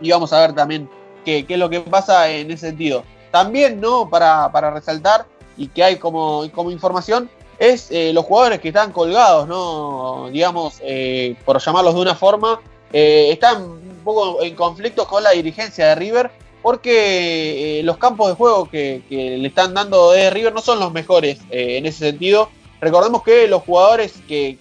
[0.00, 0.88] y vamos a ver también
[1.24, 3.04] qué, qué es lo que pasa en ese sentido.
[3.30, 4.08] También, ¿no?
[4.08, 5.26] Para, para resaltar,
[5.56, 7.28] y que hay como, como información
[7.58, 10.28] es eh, los jugadores que están colgados, ¿no?
[10.30, 12.60] Digamos, eh, por llamarlos de una forma,
[12.92, 16.30] eh, están un poco en conflicto con la dirigencia de River
[16.62, 21.38] porque los campos de juego que, le están dando de River no son los mejores
[21.50, 22.48] en ese sentido.
[22.80, 24.58] Recordemos que los jugadores que,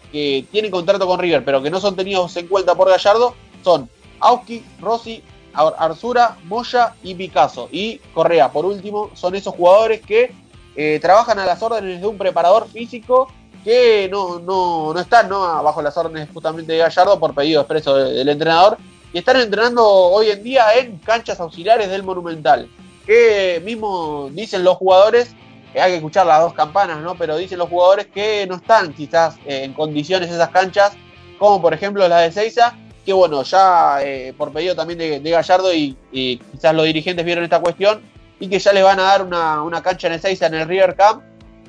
[0.51, 3.89] tienen contrato con River pero que no son tenidos en cuenta por Gallardo son
[4.19, 5.21] Auski, Rossi,
[5.53, 7.69] Arzura, Moya y Picasso.
[7.71, 10.31] Y Correa, por último, son esos jugadores que
[10.75, 13.27] eh, trabajan a las órdenes de un preparador físico
[13.63, 15.39] que no, no, no están ¿no?
[15.63, 18.77] bajo las órdenes justamente de Gallardo por pedido expreso de, del entrenador
[19.11, 22.69] y están entrenando hoy en día en canchas auxiliares del Monumental.
[23.05, 25.33] Que mismo dicen los jugadores,
[25.79, 27.15] hay que escuchar las dos campanas, ¿no?
[27.15, 30.93] pero dicen los jugadores que no están quizás en condiciones esas canchas,
[31.37, 32.75] como por ejemplo las de Seiza,
[33.05, 37.59] que bueno, ya eh, por pedido también de, Gallardo y, quizás los dirigentes vieron esta
[37.59, 38.01] cuestión
[38.39, 40.67] y que ya le van a dar una, una cancha en el 6 en el
[40.67, 41.23] River Camp,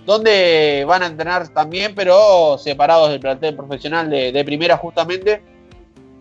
[0.07, 5.43] donde van a entrenar también, pero separados del plantel profesional de, de primera justamente.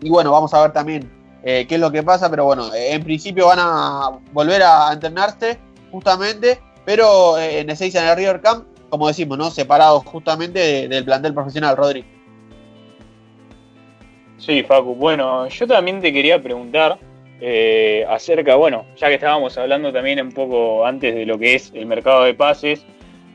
[0.02, 1.10] Y bueno, vamos a ver también
[1.48, 5.60] eh, qué es lo que pasa, pero bueno, en principio van a volver a entrenarse
[5.92, 9.50] justamente, pero eh, en 6 en el River Camp, como decimos, ¿no?
[9.50, 12.04] Separados justamente de, del plantel profesional, Rodri.
[14.38, 14.94] Sí, Facu.
[14.94, 16.98] Bueno, yo también te quería preguntar,
[17.40, 21.72] eh, acerca, bueno, ya que estábamos hablando también un poco antes de lo que es
[21.74, 22.86] el mercado de pases,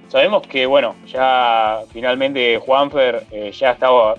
[0.08, 4.16] sabemos que, bueno, ya finalmente Juanfer eh, ya estaba,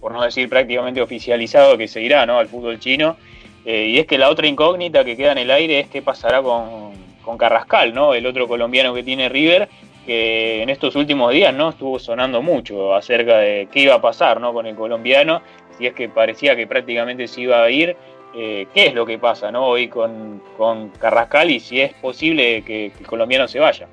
[0.00, 2.38] por no decir prácticamente oficializado, que se irá ¿no?
[2.38, 3.16] al fútbol chino.
[3.64, 6.40] Eh, y es que la otra incógnita que queda en el aire es qué pasará
[6.42, 6.92] con,
[7.30, 8.12] con Carrascal, ¿no?
[8.12, 9.68] El otro colombiano que tiene River,
[10.04, 14.40] que en estos últimos días no estuvo sonando mucho acerca de qué iba a pasar
[14.40, 14.52] ¿no?
[14.52, 15.40] con el colombiano,
[15.78, 17.96] si es que parecía que prácticamente se iba a ir,
[18.34, 19.64] eh, qué es lo que pasa ¿no?
[19.64, 23.86] hoy con, con Carrascal y si es posible que, el colombiano se vaya.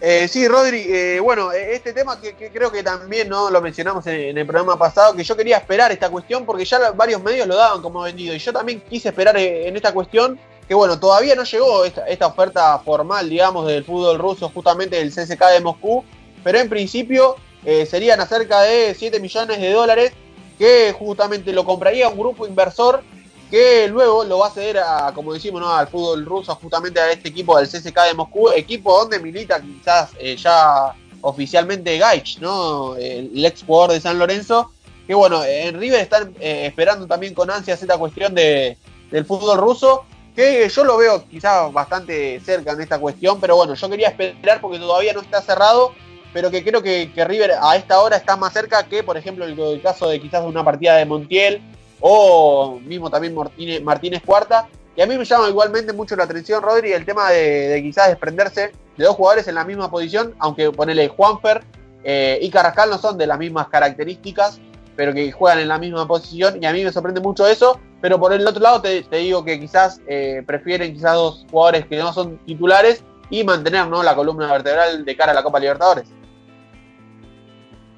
[0.00, 4.06] Eh, sí, Rodri, eh, bueno, eh, este tema que, creo que también no lo mencionamos
[4.06, 7.48] en, en el programa pasado, que yo quería esperar esta cuestión porque ya varios medios
[7.48, 10.38] lo daban como vendido y yo también quise esperar eh, en esta cuestión
[10.68, 15.42] que bueno, todavía no llegó esta, oferta formal, digamos, del fútbol ruso, justamente del CSK
[15.54, 16.04] de Moscú,
[16.44, 20.12] pero en principio eh, serían acerca de 7 millones de dólares
[20.58, 23.02] que justamente lo compraría un grupo inversor
[23.50, 25.72] que luego lo va a ceder a, como decimos, ¿no?
[25.74, 30.10] al fútbol ruso, justamente a este equipo del CSK de Moscú, equipo donde milita quizás
[30.18, 30.92] eh, ya
[31.22, 32.94] oficialmente Gaich, ¿no?
[32.96, 34.72] El, ex jugador de San Lorenzo,
[35.06, 38.76] que bueno, en River están eh, esperando también con ansias esta cuestión de,
[39.10, 40.04] del fútbol ruso,
[40.38, 44.60] que yo lo veo quizás bastante cerca en esta cuestión, pero bueno, yo quería esperar
[44.60, 45.94] porque todavía no está cerrado,
[46.32, 49.82] pero que creo que, River a esta hora está más cerca que, por ejemplo, el,
[49.82, 51.60] caso de quizás una partida de Montiel
[51.98, 53.34] o mismo también
[53.82, 54.68] Martínez, Cuarta.
[54.94, 58.06] Y a mí me llama igualmente mucho la atención, Rodri, el tema de, de quizás
[58.06, 61.64] desprenderse de dos jugadores en la misma posición, aunque ponele Juanfer
[62.04, 64.60] eh, y Carrascal no son de las mismas características,
[64.98, 67.78] pero que juegan en la misma posición, y a mí me sorprende mucho eso.
[68.00, 71.98] Pero por el otro lado te, digo que quizás eh, prefieren quizás dos jugadores que
[71.98, 74.02] no son titulares y mantener ¿no?
[74.02, 76.12] la columna vertebral de cara a la Copa Libertadores.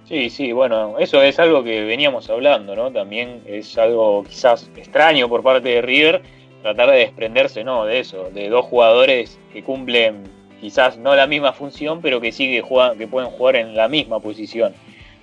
[0.05, 2.93] Sí, sí, bueno, eso es algo que veníamos hablando, ¿no?
[2.93, 6.21] También es algo quizás extraño por parte de River
[6.61, 7.87] tratar de desprenderse, ¿no?
[7.87, 10.25] De eso, de dos jugadores que cumplen
[10.61, 13.89] quizás no la misma función, pero que sí que, juegan, que pueden jugar en la
[13.89, 14.75] misma posición.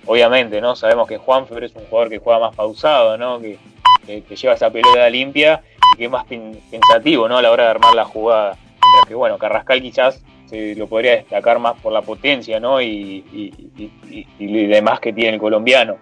[0.08, 0.74] Obviamente, ¿no?
[0.74, 3.38] Sabemos que Juanfer es un jugador que juega más pausado, ¿no?
[3.38, 3.58] Que,
[4.06, 5.62] que, lleva esa pelota limpia
[5.94, 7.36] y que es más pen- pensativo, ¿no?
[7.36, 8.56] A la hora de armar la jugada.
[8.82, 12.80] Mientras que, bueno, Carrascal quizás se lo podría destacar más por la potencia, ¿no?
[12.80, 15.98] Y, y- y- y- y demás que tiene el colombiano.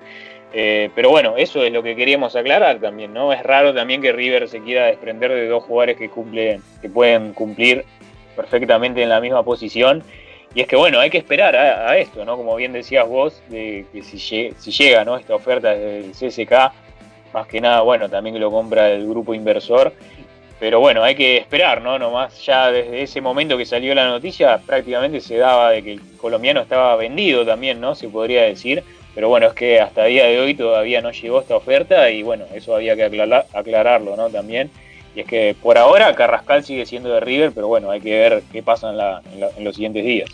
[0.52, 3.32] Eh, pero bueno, eso es lo que queríamos aclarar también, ¿no?
[3.32, 7.32] Es raro también que River se quiera desprender de dos jugadores que cumplen, que pueden
[7.32, 7.84] cumplir
[8.36, 10.04] perfectamente en la misma posición.
[10.56, 12.34] Y es que bueno, hay que esperar a, esto, ¿no?
[12.38, 15.18] Como bien decías vos, de que si, lle- si llega, ¿no?
[15.18, 16.72] Esta oferta del CSK,
[17.34, 19.92] más que nada, bueno, también lo compra el grupo inversor.
[20.58, 21.98] Pero bueno, hay que esperar, ¿no?
[21.98, 26.00] Nomás ya desde ese momento que salió la noticia, prácticamente se daba de que el
[26.16, 27.94] colombiano estaba vendido también, ¿no?
[27.94, 28.82] Se podría decir.
[29.14, 32.46] Pero bueno, es que hasta día de hoy todavía no llegó esta oferta y bueno,
[32.54, 34.30] eso había que aclarar- aclararlo, ¿no?
[34.30, 34.70] También.
[35.14, 38.42] Y es que por ahora Carrascal sigue siendo de River, pero bueno, hay que ver
[38.50, 38.90] qué pasa
[39.58, 40.30] en los siguientes días.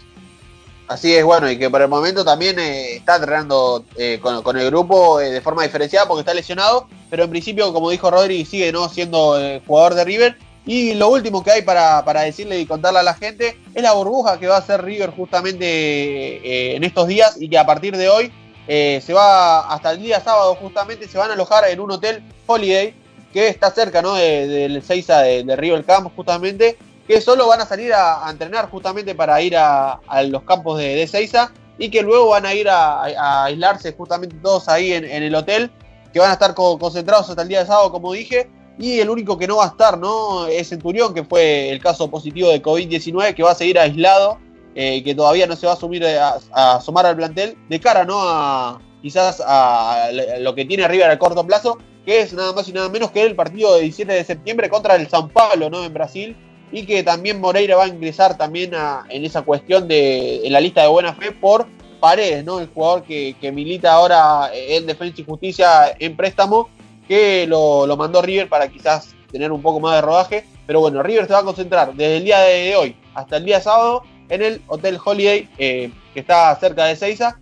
[0.89, 4.67] Así es, bueno, y que por el momento también eh, está entrenando eh, con, el
[4.67, 8.73] grupo eh, de forma diferenciada porque está lesionado, pero en principio, como dijo Rodri, sigue
[8.73, 10.37] no siendo eh, jugador de River.
[10.67, 13.93] Y lo último que hay para, para decirle y contarle a la gente es la
[13.95, 18.09] burbuja que va a hacer River justamente en estos días y que a partir de
[18.09, 18.33] hoy
[18.69, 22.95] se va hasta el día sábado justamente se van a alojar en un hotel Holiday
[23.33, 24.15] que está cerca ¿no?
[24.15, 26.77] de- del Seiza de, de River Camp justamente
[27.13, 31.07] que solo van a salir a, entrenar justamente para ir a, los campos de, de
[31.07, 35.71] Seiza y que luego van a ir a, aislarse justamente todos ahí en, el hotel,
[36.11, 38.49] que van a estar co- concentrados hasta el día de sábado, como dije,
[38.79, 40.47] y el único que no va a estar, ¿no?
[40.47, 44.39] Es Centurión, que fue el caso positivo de COVID-19, que va a seguir aislado,
[44.75, 48.07] eh, que todavía no se va a, asumir a, a asomar al plantel, de cara,
[48.07, 48.23] ¿no?
[48.23, 50.09] A quizás a
[50.39, 51.77] lo que tiene River a corto plazo,
[52.07, 54.95] que es nada más y nada menos que el partido de 17 de septiembre contra
[54.95, 55.85] el San Pablo, ¿no?
[55.85, 56.35] En Brasil,
[56.73, 58.73] y que también Moreira va a ingresar también
[59.11, 61.67] en esa cuestión de en la lista de buena fe por
[62.01, 62.59] Paredes, ¿no?
[62.59, 66.69] El jugador que, milita ahora en Defensa y Justicia en préstamo,
[67.07, 70.45] que lo, mandó River para quizás tener un poco más de rodaje.
[70.67, 73.61] Pero bueno, River se va a concentrar desde el día de hoy hasta el día
[73.61, 77.39] sábado en el Hotel Holiday, eh, que está cerca de Seiza.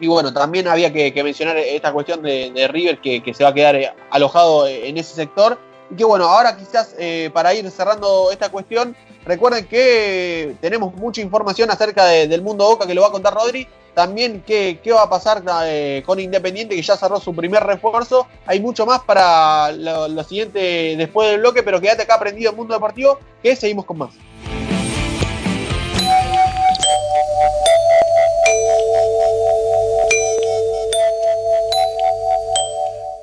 [0.00, 3.54] Y bueno, también había que, mencionar esta cuestión de, River que, que se va a
[3.54, 5.60] quedar eh, alojado en ese sector.
[5.90, 8.94] Y que bueno, ahora quizás eh, para ir cerrando esta cuestión,
[9.24, 13.34] recuerden que tenemos mucha información acerca de- del mundo Boca que lo va a contar
[13.34, 13.66] Rodri.
[13.92, 18.28] También qué, qué va a pasar eh, con Independiente que ya cerró su primer refuerzo.
[18.46, 22.56] Hay mucho más para lo, lo siguiente después del bloque, pero quédate acá aprendido en
[22.56, 24.10] Mundo Deportivo que seguimos con más.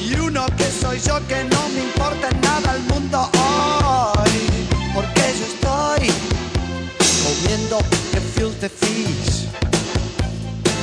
[0.00, 4.30] Y uno que soy yo que no me importa nada el mundo hoy.
[4.94, 6.10] Porque yo estoy
[7.24, 7.78] comiendo
[8.12, 9.46] gefilte fish.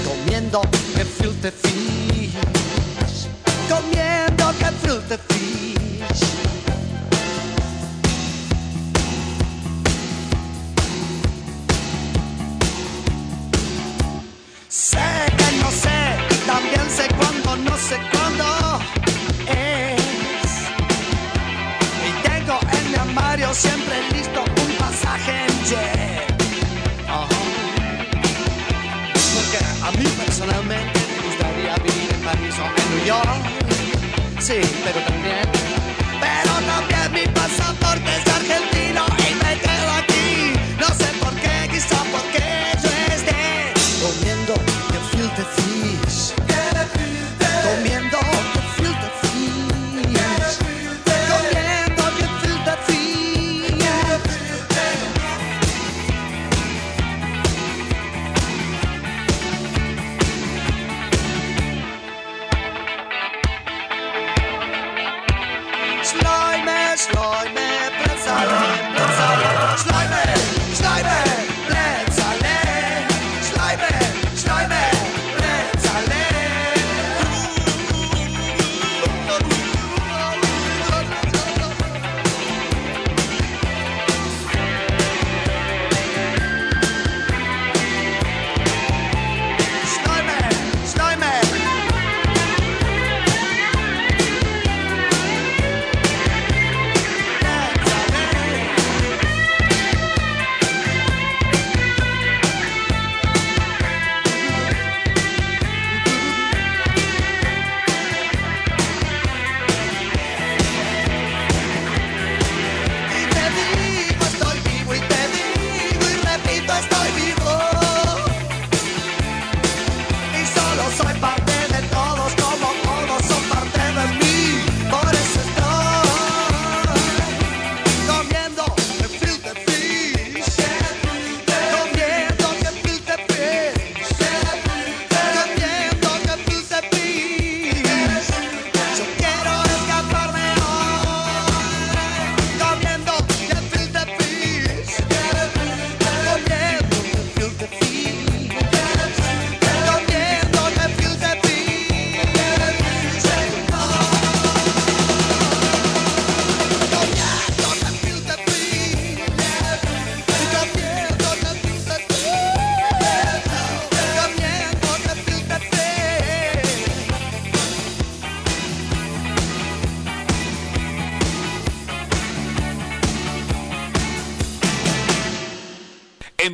[0.05, 0.61] Comiendo
[0.95, 3.27] gefilte fish.
[3.69, 5.31] Comiendo gefilte fish.
[17.82, 18.80] Sé cuándo
[19.48, 20.52] es.
[22.08, 26.32] Y tengo en mi armario siempre listo un pasaje en jet.
[29.36, 33.44] Porque a mí personalmente me gustaría vivir en París o en New York.
[34.40, 35.48] Sí, pero también,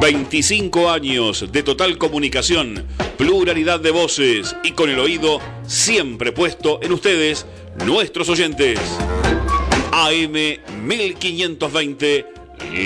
[0.00, 6.92] 25 años de total comunicación, pluralidad de voces y con el oído siempre puesto en
[6.92, 7.46] ustedes,
[7.84, 8.78] nuestros oyentes.
[9.90, 10.34] AM
[10.86, 12.26] 1520,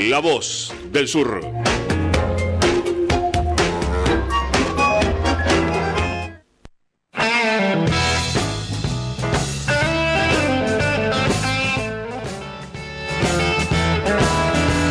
[0.09, 1.43] La Voz del Sur.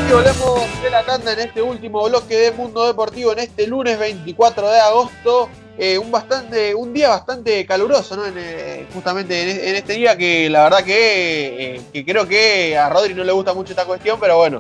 [0.07, 0.61] Y volvemos
[1.07, 5.49] en este último bloque de Mundo Deportivo en este lunes 24 de agosto.
[5.78, 8.26] Eh, un bastante un día bastante caluroso, ¿no?
[8.28, 12.88] En, eh, justamente en, este día que la verdad que, eh, que creo que a
[12.90, 14.60] Rodri no le gusta mucho esta cuestión, pero bueno,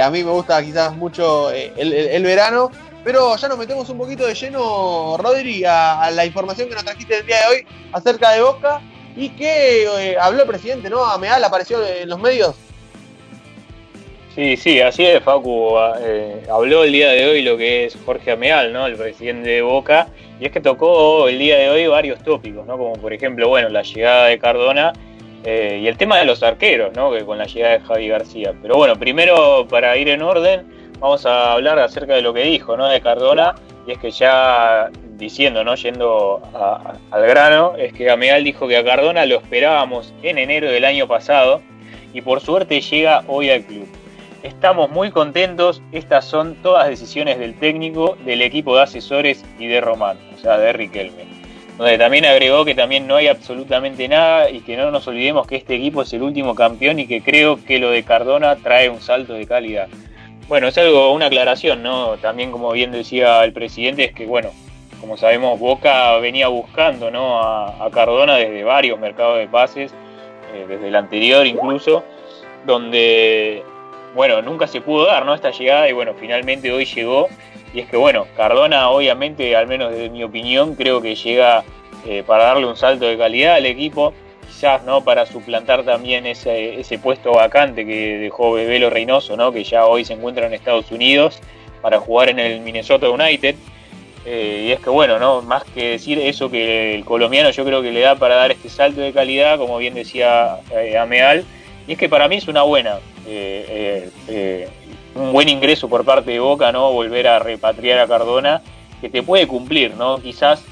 [0.00, 2.70] a mí me gusta quizás mucho el, verano.
[3.02, 7.18] Pero ya nos metemos un poquito de lleno, Rodri, a, la información que nos trajiste
[7.18, 8.80] el día de hoy acerca de Boca
[9.16, 11.04] y que habló el presidente, ¿no?
[11.04, 12.54] Ameal apareció en los medios.
[14.34, 15.76] Sí, sí, así es, Facu.
[16.00, 18.86] eh, habló el día de hoy lo que es Jorge Ameal, ¿no?
[18.86, 20.08] El presidente de Boca.
[20.40, 22.76] Y es que tocó el día de hoy varios tópicos, ¿no?
[22.76, 24.92] Como por ejemplo, bueno, la llegada de Cardona
[25.44, 27.12] eh, y el tema de los arqueros, ¿no?
[27.12, 28.52] Que con la llegada de Javi García.
[28.60, 30.66] Pero bueno, primero, para ir en orden,
[30.98, 32.88] vamos a hablar acerca de lo que dijo, ¿no?
[32.88, 33.54] De Cardona.
[33.86, 35.76] Y es que ya diciendo, ¿no?
[35.76, 36.42] Yendo
[37.12, 41.06] al grano, es que Ameal dijo que a Cardona lo esperábamos en enero del año
[41.06, 41.62] pasado
[42.12, 43.86] y por suerte llega hoy al club.
[44.44, 49.80] Estamos muy contentos, estas son todas decisiones del técnico, del equipo de asesores y de
[49.80, 51.24] Román, o sea, de Riquelme.
[51.78, 55.56] Donde también agregó que también no hay absolutamente nada y que no nos olvidemos que
[55.56, 59.00] este equipo es el último campeón y que creo que lo de Cardona trae un
[59.00, 59.88] salto de calidad.
[60.46, 62.18] Bueno, es algo, una aclaración, ¿no?
[62.18, 64.50] También como bien decía el presidente, es que bueno,
[65.00, 67.40] como sabemos, Boca venía buscando, ¿no?
[67.40, 69.94] A, Cardona desde varios mercados de pases,
[70.52, 72.04] eh, desde el anterior incluso,
[72.66, 73.64] donde
[74.14, 75.34] bueno, nunca se pudo dar, ¿no?
[75.34, 77.28] Esta llegada y bueno, finalmente hoy llegó.
[77.72, 81.64] Y es que bueno, Cardona obviamente, al menos desde mi opinión, creo que llega
[82.06, 84.14] eh, para darle un salto de calidad al equipo.
[84.46, 85.02] Quizás, ¿no?
[85.02, 89.50] Para suplantar también ese, puesto vacante que dejó Bebelo Reynoso, ¿no?
[89.50, 91.40] Que ya hoy se encuentra en Estados Unidos
[91.82, 93.56] para jugar en el Minnesota United.
[94.26, 95.42] Eh, y es que bueno, ¿no?
[95.42, 98.68] Más que decir eso que el colombiano yo creo que le da para dar este
[98.68, 101.44] salto de calidad, como bien decía eh, Ameal,
[101.86, 104.68] y es que para mí es una buena, eh, eh, eh,
[105.14, 106.92] un buen ingreso por parte de Boca, ¿no?
[106.92, 108.62] Volver a repatriar a Cardona,
[109.00, 110.18] que te puede cumplir, ¿no?
[110.18, 110.64] Quizás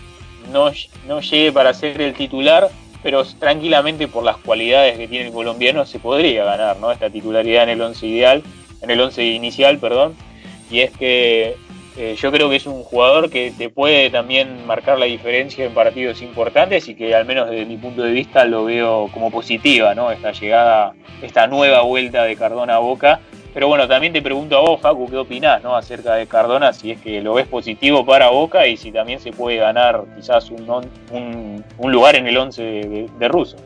[0.51, 0.71] no,
[1.07, 2.71] no llegue para ser el titular,
[3.03, 6.91] pero tranquilamente por las cualidades que tiene el colombiano se podría ganar, ¿no?
[6.91, 8.43] Esta titularidad en el once ideal,
[8.81, 10.15] en el once inicial, perdón.
[10.71, 11.57] Y es que
[11.97, 15.75] eh, yo creo que es un jugador que te puede también marcar la diferencia en
[15.75, 19.95] partidos importantes y que al menos desde mi punto de vista lo veo como positiva,
[19.95, 20.11] ¿no?
[20.11, 23.21] Esta llegada, esta nueva vuelta de Cardona a Boca.
[23.53, 25.77] Pero bueno, también te pregunto a vos, Facu, ¿qué opinás ¿no?
[25.77, 26.73] acerca de Cardona?
[26.73, 30.51] Si es que lo ves positivo para Boca y si también se puede ganar quizás
[30.51, 30.83] un,
[31.77, 33.59] un lugar en el 11 de, de, de Russo.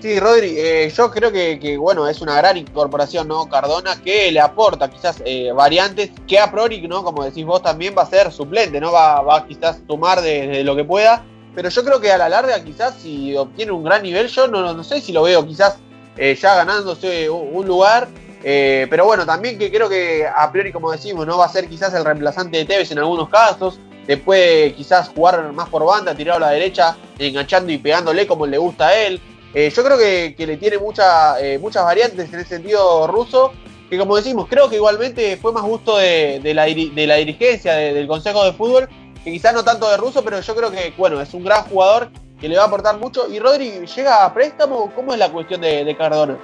[0.00, 3.48] Sí, Rodri, eh, yo creo que, que, bueno, es una gran incorporación, ¿no?
[3.48, 7.02] Cardona, que le aporta quizás eh, variantes que a priori, ¿no?
[7.02, 8.92] Como decís vos, también va a ser suplente, ¿no?
[8.92, 11.24] Va, va quizás tomar de, lo que pueda,
[11.54, 14.84] pero yo creo que a la larga quizás si obtiene un gran nivel, yo no,
[14.84, 15.78] sé si lo veo quizás
[16.18, 18.06] eh, ya ganándose un, un lugar,
[18.44, 21.68] eh, pero bueno, también que creo que a priori, como decimos, no va a ser
[21.68, 26.36] quizás el reemplazante de Tevez en algunos casos, después quizás jugar más por banda, tirado
[26.36, 29.20] a la derecha, enganchando y pegándole como le gusta a él.
[29.58, 33.54] Eh, yo creo que, le tiene mucha, eh, muchas variantes en ese sentido ruso,
[33.88, 38.44] que como decimos, creo que igualmente fue más gusto de, la, dirigencia, de- del Consejo
[38.44, 38.86] de Fútbol,
[39.24, 42.10] que quizás no tanto de ruso, pero yo creo que, bueno, es un gran jugador
[42.38, 43.32] que le va a aportar mucho.
[43.32, 44.92] ¿Y Rodri llega a préstamo?
[44.94, 46.36] ¿Cómo es la cuestión de, de Cardona?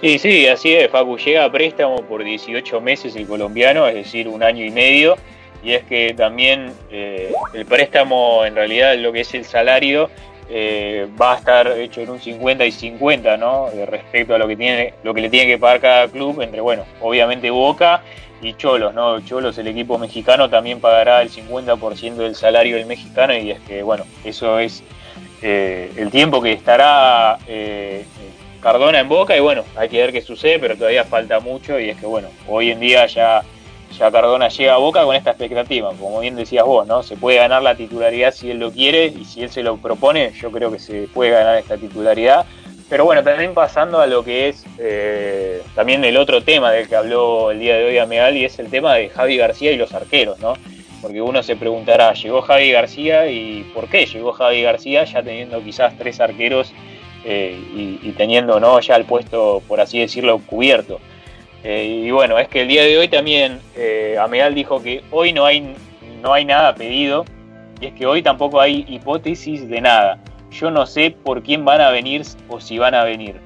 [0.00, 1.18] Sí, sí, así es, Facu.
[1.18, 5.18] Llega a préstamo por 18 meses el colombiano, es decir, un año y medio.
[5.62, 10.08] Y es que también eh, el préstamo, en realidad, lo que es el salario,
[10.50, 13.68] eh, va a estar hecho en un 50 y 50, ¿no?
[13.68, 16.60] Eh, respecto a lo que tiene, lo que le tiene que pagar cada club, entre,
[16.60, 18.02] bueno, obviamente Boca
[18.42, 19.20] y Cholos, ¿no?
[19.20, 23.82] Cholos, el equipo mexicano, también pagará el 50% del salario del mexicano y es que,
[23.82, 24.82] bueno, eso es
[25.40, 27.38] eh, el tiempo que estará
[28.60, 31.90] Cardona en Boca y bueno, hay que ver qué sucede, pero todavía falta mucho y
[31.90, 33.42] es que bueno, hoy en día ya
[33.98, 37.02] ya Cardona llega a Boca con esta expectativa, como bien decías vos, ¿no?
[37.02, 40.32] Se puede ganar la titularidad si él lo quiere y si él se lo propone,
[40.32, 42.46] yo creo que se puede ganar esta titularidad.
[42.88, 46.96] Pero bueno, también pasando a lo que es eh, también el otro tema del que
[46.96, 49.94] habló el día de hoy Ameal y es el tema de Javi García y los
[49.94, 50.54] arqueros, ¿no?
[51.00, 55.62] Porque uno se preguntará, ¿llegó Javi García y por qué llegó Javi García ya teniendo
[55.62, 56.72] quizás tres arqueros
[57.24, 58.80] eh, y, y teniendo ¿no?
[58.80, 61.00] ya el puesto, por así decirlo, cubierto?
[61.62, 65.32] Eh, y bueno, es que el día de hoy también eh, Ameal dijo que hoy
[65.32, 65.74] no hay,
[66.22, 67.24] no hay nada pedido
[67.80, 70.18] y es que hoy tampoco hay hipótesis de nada.
[70.50, 73.36] Yo no sé por quién van a venir o si van a venir.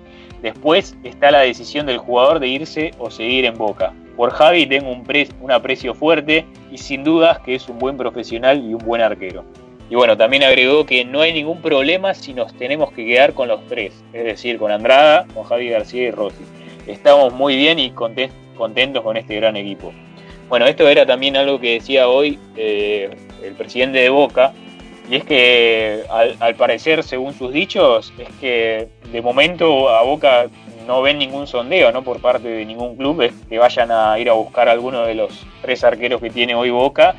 [0.42, 3.92] Después está la decisión del jugador de irse o seguir en Boca.
[4.16, 7.96] Por Javi tengo un, pre un aprecio fuerte y sin dudas que es un buen
[7.96, 9.44] profesional y un buen arquero.
[9.90, 13.48] Y bueno, también agregó que no hay ningún problema si nos tenemos que quedar con
[13.48, 16.44] los tres, es decir, con Andrada, con Javi García y Rossi.
[16.86, 19.92] Estamos muy bien y contentos con este gran equipo.
[20.48, 23.10] Bueno, esto era también algo que decía hoy eh,
[23.42, 24.52] el presidente de Boca,
[25.10, 26.04] y es que
[26.40, 30.46] al, parecer, según sus dichos, es que de momento a Boca
[30.86, 32.02] no ven ningún sondeo ¿no?
[32.02, 35.46] por parte de ningún club, es que vayan a ir a buscar alguno de los
[35.62, 37.14] tres arqueros que tiene hoy Boca,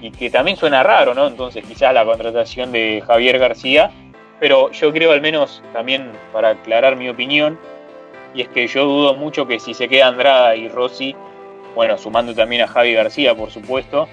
[0.00, 1.26] y que también suena raro, ¿no?
[1.26, 3.90] Entonces quizás la contratación de Javier García,
[4.38, 7.58] pero yo creo al menos también para aclarar mi opinión,
[8.38, 11.16] y es que yo dudo mucho que si se queda Andrada y Rossi,
[11.74, 14.06] bueno, sumando también a Javi García, por supuesto,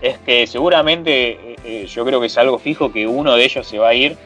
[0.00, 3.80] es que seguramente eh, yo creo que es algo fijo que uno de ellos se
[3.80, 4.16] va a ir.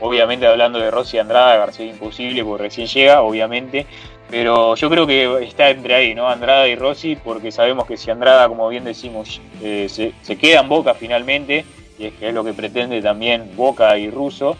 [0.00, 3.84] Obviamente hablando de Rossi Andrada, García imposible porque recién llega, obviamente.
[4.30, 6.26] Pero yo creo que está entre ahí, ¿no?
[6.26, 10.60] Andrada y Rossi, porque sabemos que si Andrada, como bien decimos, eh, se, se, queda
[10.60, 11.66] en Boca finalmente,
[11.98, 14.56] y es que es lo que pretende también Boca y Russo,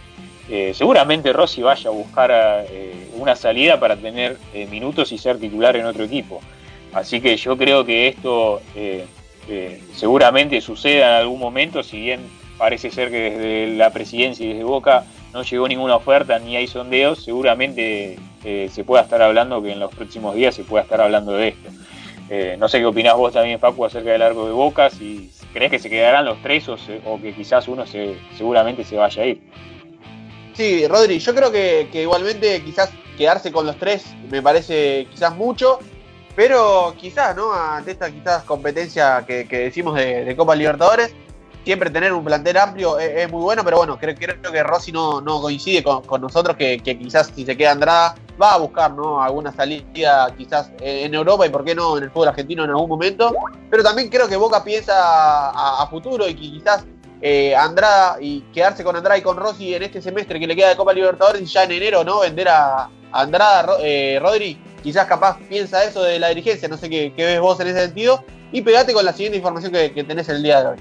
[0.49, 2.31] eh, seguramente Rossi vaya a buscar
[2.71, 6.41] eh, una salida para tener eh, minutos y ser titular en otro equipo.
[6.93, 8.61] Así que yo creo que esto
[9.95, 12.21] seguramente suceda en algún momento, si bien
[12.57, 16.69] parece ser que desde la presidencia y desde Boca no llegó ninguna oferta ni hay
[16.69, 21.33] sondeos, seguramente se pueda estar hablando que en los próximos días se pueda estar hablando
[21.33, 21.71] de esto.
[22.61, 25.81] no sé qué opinás vos también, Facu, acerca del largo de Boca, si crees que
[25.81, 26.77] se quedarán los tres o,
[27.21, 29.41] que quizás uno se, seguramente se vaya a ir.
[30.55, 35.81] Sí, Rodri, yo creo que, igualmente quizás quedarse con los tres me parece quizás mucho,
[36.37, 37.53] pero quizás, ¿no?
[37.53, 41.13] Ante esta quizás competencia que, decimos de, Copa Libertadores,
[41.65, 45.23] siempre tener un plantel amplio es, muy bueno, pero bueno, creo, creo, que Rossi no,
[45.41, 49.21] coincide con, con nosotros, que, que, quizás si se queda Andrada va a buscar, ¿no?
[49.21, 52.89] Alguna salida quizás en Europa y por qué no en el fútbol argentino en algún
[52.89, 53.35] momento,
[53.71, 54.95] pero también creo que Boca piensa
[55.51, 56.85] a, a futuro y que quizás
[57.21, 60.71] eh, Andrada y quedarse con Andrada y con Rossi en este semestre que le queda
[60.71, 62.21] de Copa Libertadores y ya en enero, ¿no?
[62.21, 67.13] Vender a Andrada, eh, Rodri, quizás capaz piensa eso de la dirigencia, no sé qué,
[67.17, 68.25] qué, ves vos en ese sentido.
[68.53, 70.79] Y pegate con la siguiente información que, que tenés el día de hoy.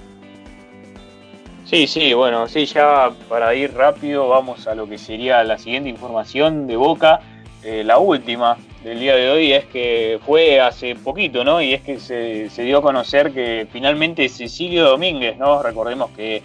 [1.66, 5.90] Sí, sí, bueno, sí, ya para ir rápido vamos a lo que sería la siguiente
[5.90, 7.22] información de Boca.
[7.64, 11.62] Eh, la última del día de hoy es que fue hace poquito, ¿no?
[11.62, 15.64] Y es que se, dio a conocer que finalmente Cecilio Domínguez, ¿no?
[15.64, 16.44] Recordemos que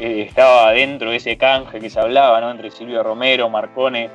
[0.00, 2.50] eh, estaba dentro de ese canje que se hablaba, ¿no?
[2.50, 4.08] Entre Silvio Romero, Marcone,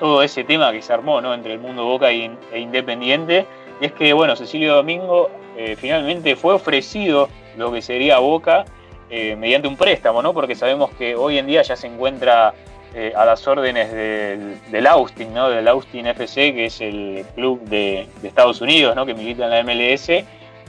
[0.00, 1.34] todo ese tema que se armó, ¿no?
[1.34, 3.46] Entre el mundo Boca e, Independiente.
[3.80, 7.28] Y es que, bueno, Cecilio Domingo eh, finalmente fue ofrecido
[7.58, 8.64] lo que sería Boca
[9.10, 10.32] eh, mediante un préstamo, ¿no?
[10.32, 12.54] Porque sabemos que hoy en día ya se encuentra
[12.96, 15.50] eh, a las órdenes del, del, Austin, ¿no?
[15.50, 19.04] Del Austin FC, que es el club de, Estados Unidos, ¿no?
[19.04, 20.24] Que milita en la MLS.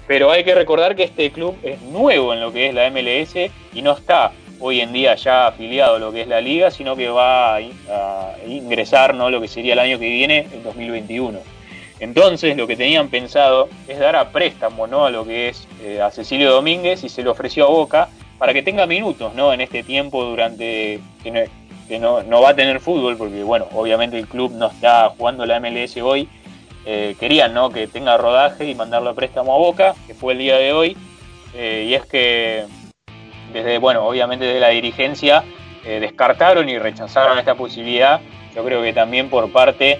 [0.07, 3.35] Pero hay que recordar que este club es nuevo en lo que es la MLS
[3.73, 6.95] y no está hoy en día ya afiliado a lo que es la liga, sino
[6.95, 7.61] que va a,
[8.47, 9.29] ingresar, ¿no?
[9.29, 11.39] Lo que sería el año que viene, en 2021.
[11.99, 15.05] Entonces lo que tenían pensado es dar a préstamo ¿no?
[15.05, 18.53] a lo que es eh, a Cecilio Domínguez y se lo ofreció a Boca para
[18.53, 19.53] que tenga minutos ¿no?
[19.53, 20.99] en este tiempo durante
[21.87, 25.45] que no, no, va a tener fútbol, porque bueno, obviamente el club no está jugando
[25.45, 26.27] la MLS hoy.
[26.87, 27.69] Eh, querían ¿no?
[27.71, 30.97] que tenga rodaje y mandarlo a préstamo a Boca, que fue el día de hoy.
[31.55, 32.65] Eh, y es que
[33.53, 35.43] desde, bueno, obviamente de la dirigencia
[35.83, 38.21] eh, descartaron y rechazaron esta posibilidad.
[38.53, 39.99] Yo creo que también por parte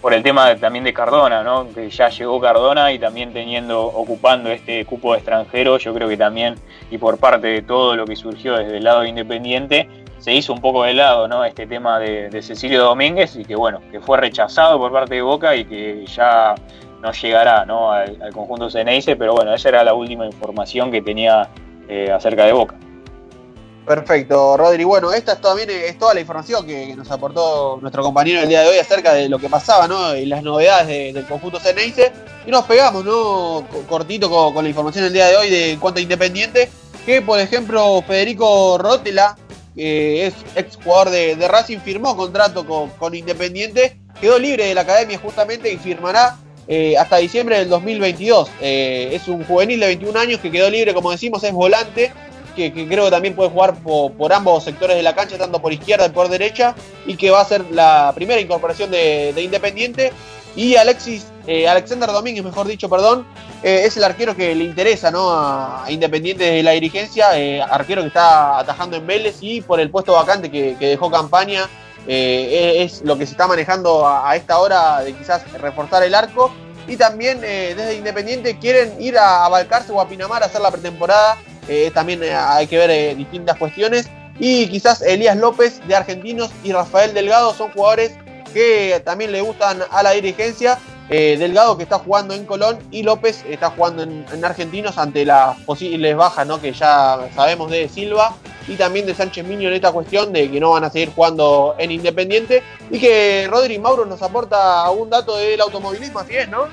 [0.00, 1.66] por el tema también de Cardona, ¿no?
[1.74, 6.54] que ya llegó Cardona y también teniendo, ocupando este cupo extranjero, yo creo que también,
[6.92, 9.88] y por parte de todo lo que surgió desde el lado independiente,
[10.24, 11.44] se hizo un poco de lado ¿no?
[11.44, 15.54] este tema de, Cecilio Domínguez y que bueno, que fue rechazado por parte de Boca
[15.54, 16.54] y que ya
[17.02, 17.60] no llegará.
[17.60, 21.50] Al, conjunto Ceneice, pero bueno, esa era la última información que tenía
[21.90, 22.74] eh, acerca de Boca.
[23.84, 24.82] Perfecto, Rodri.
[24.84, 28.62] Bueno, esta es también es toda la información que, nos aportó nuestro compañero el día
[28.62, 30.16] de hoy acerca de lo que pasaba, ¿no?
[30.16, 32.10] Y las novedades de- del conjunto Ceneice.
[32.46, 33.66] Y nos pegamos, ¿no?
[33.70, 36.70] Co- Cortito con, la información del día de hoy de cuanto Independiente.
[37.04, 39.36] Que, por ejemplo, Federico Rotela,
[39.74, 43.98] que es ex jugador de, de Racing, firmó contrato con, con Independiente.
[44.20, 46.36] Quedó libre de la academia justamente y firmará
[46.68, 48.48] eh, hasta diciembre del 2022.
[48.60, 52.12] Eh, es un juvenil de 21 años que quedó libre, como decimos, es volante
[52.54, 55.72] que, creo que también puede jugar po- por, ambos sectores de la cancha, tanto por
[55.72, 60.12] izquierda y por derecha, y que va a ser la primera incorporación de, de Independiente.
[60.54, 63.26] Y Alexis, eh, Alexander Domínguez, mejor dicho, perdón,
[63.62, 65.30] eh, es el arquero que le interesa ¿no?
[65.30, 69.90] a, Independiente desde la dirigencia, eh, arquero que está atajando en Vélez y por el
[69.90, 71.68] puesto vacante que, dejó campaña.
[72.06, 76.52] eh, es lo que se está manejando a, esta hora de quizás reforzar el arco.
[76.86, 80.70] Y también desde Independiente quieren ir a, a Balcarce o a Pinamar a hacer la
[80.70, 81.38] pretemporada.
[81.94, 84.10] También hay que ver distintas cuestiones.
[84.38, 88.12] Y quizás Elías López de Argentinos y Rafael Delgado son jugadores
[88.52, 90.78] que también le gustan a la dirigencia.
[91.10, 95.26] Eh, Delgado que está jugando en Colón y López está jugando en, en Argentinos ante
[95.26, 96.60] las posibles bajas ¿no?
[96.62, 98.34] que ya sabemos de Silva
[98.66, 101.74] y también de Sánchez Miño en esta cuestión de que no van a seguir jugando
[101.78, 106.68] en Independiente y que Rodri Mauro nos aporta un dato del automovilismo, así es, ¿no?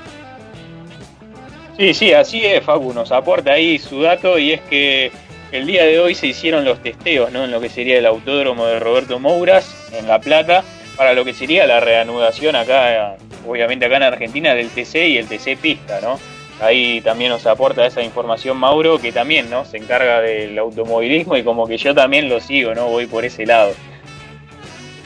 [1.76, 5.10] Sí, sí, así es, Facu, nos aporta ahí su dato y es que
[5.52, 7.44] el día de hoy se hicieron los testeos ¿no?
[7.44, 10.64] en lo que sería el autódromo de Roberto Mouras, en La Plata,
[10.96, 13.16] para lo que sería la reanudación acá,
[13.46, 16.18] obviamente acá en Argentina, del TC y el TC Pista, ¿no?
[16.60, 19.64] Ahí también nos aporta esa información Mauro, que también ¿no?
[19.64, 22.86] se encarga del automovilismo y como que yo también lo sigo, ¿no?
[22.86, 23.72] Voy por ese lado.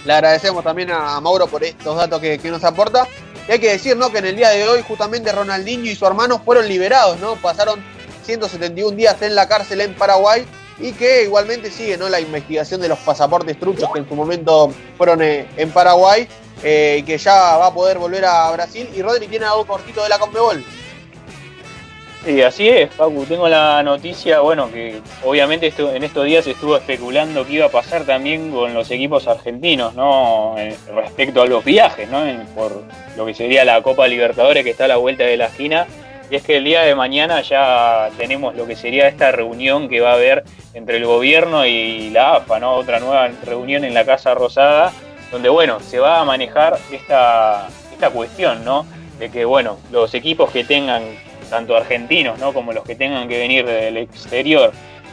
[0.05, 3.09] Le agradecemos también a Mauro por estos datos que, nos aporta.
[3.49, 4.11] Y hay que decir, ¿no?
[4.13, 7.37] Que en el día de hoy, justamente Ronaldinho y su hermano fueron liberados, ¿no?
[7.37, 7.83] Pasaron
[8.25, 10.45] 171 días en la cárcel en Paraguay
[10.79, 12.09] y que igualmente sigue, ¿no?
[12.09, 16.29] La investigación de los pasaportes truchos que en su momento fueron eh, en Paraguay
[16.63, 18.89] eh, que ya va a poder volver a Brasil.
[18.95, 20.65] Y Rodri tiene algo cortito de la Conmebol.
[22.25, 23.25] Sí, así es, Facu.
[23.25, 27.71] Tengo la noticia, bueno, que obviamente esto, en estos días estuvo especulando qué iba a
[27.71, 30.57] pasar también con los equipos argentinos, ¿no?
[30.59, 32.25] Eh, respecto a los viajes, ¿no?
[32.57, 32.83] Por
[33.17, 35.87] lo que sería la Copa Libertadores que está a la vuelta de la esquina.
[36.31, 40.01] Y es que el día de mañana ya tenemos lo que sería esta reunión que
[40.01, 40.45] va a haber
[40.75, 42.75] entre el gobierno y la AFA, ¿no?
[42.75, 44.93] Otra nueva reunión en la Casa Rosada,
[45.31, 48.87] donde, bueno, se va a manejar esta, esta cuestión, ¿no?
[49.19, 51.03] De que, bueno, los equipos que tengan
[51.47, 52.53] tanto argentinos ¿no?
[52.53, 54.73] como los que tengan que venir del exterior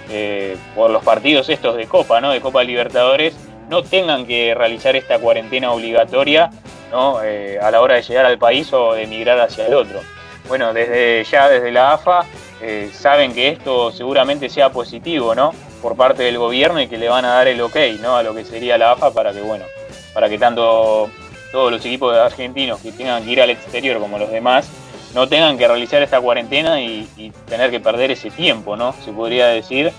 [0.09, 2.31] eh, por los partidos estos de Copa, ¿no?
[2.31, 3.35] de Copa Libertadores,
[3.69, 6.49] no tengan que realizar esta cuarentena obligatoria
[6.91, 7.23] ¿no?
[7.23, 10.01] Eh, a la hora de llegar al país o de emigrar hacia el otro.
[10.47, 12.25] Bueno, desde ya desde la AFA
[12.61, 15.53] eh, saben que esto seguramente sea positivo, ¿no?
[15.81, 18.15] Por parte del gobierno y que le van a dar el ok, ¿no?
[18.15, 19.65] A lo que sería la AFA para que, bueno,
[20.13, 21.09] para que tanto
[21.51, 24.69] todos los equipos argentinos que tengan que ir al exterior como los demás
[25.13, 28.93] no tengan que realizar esta cuarentena y, tener que perder ese tiempo, ¿no?
[29.05, 29.91] Se podría decir.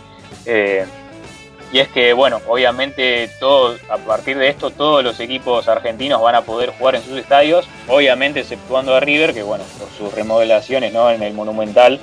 [0.45, 0.85] Eh,
[1.75, 3.29] y es que, bueno, obviamente
[3.89, 7.69] a partir de esto todos los equipos argentinos van a poder jugar en sus estadios,
[7.89, 11.11] obviamente exceptuando a River, que bueno, por sus remodelaciones ¿no?
[11.11, 11.99] en el Monumental,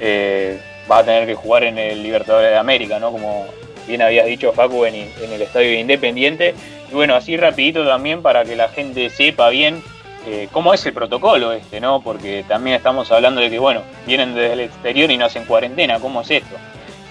[0.00, 3.10] eh, va a tener que jugar en el Libertadores de América, ¿no?
[3.10, 3.46] Como
[3.88, 6.54] bien habías dicho Facu, en, en el Estadio Independiente.
[6.88, 9.82] Y bueno, así rapidito también para que la gente sepa bien
[10.28, 12.02] eh, cómo es el protocolo este, ¿no?
[12.02, 15.98] Porque también estamos hablando de que, bueno, vienen desde el exterior y no hacen cuarentena,
[15.98, 16.54] ¿cómo es esto?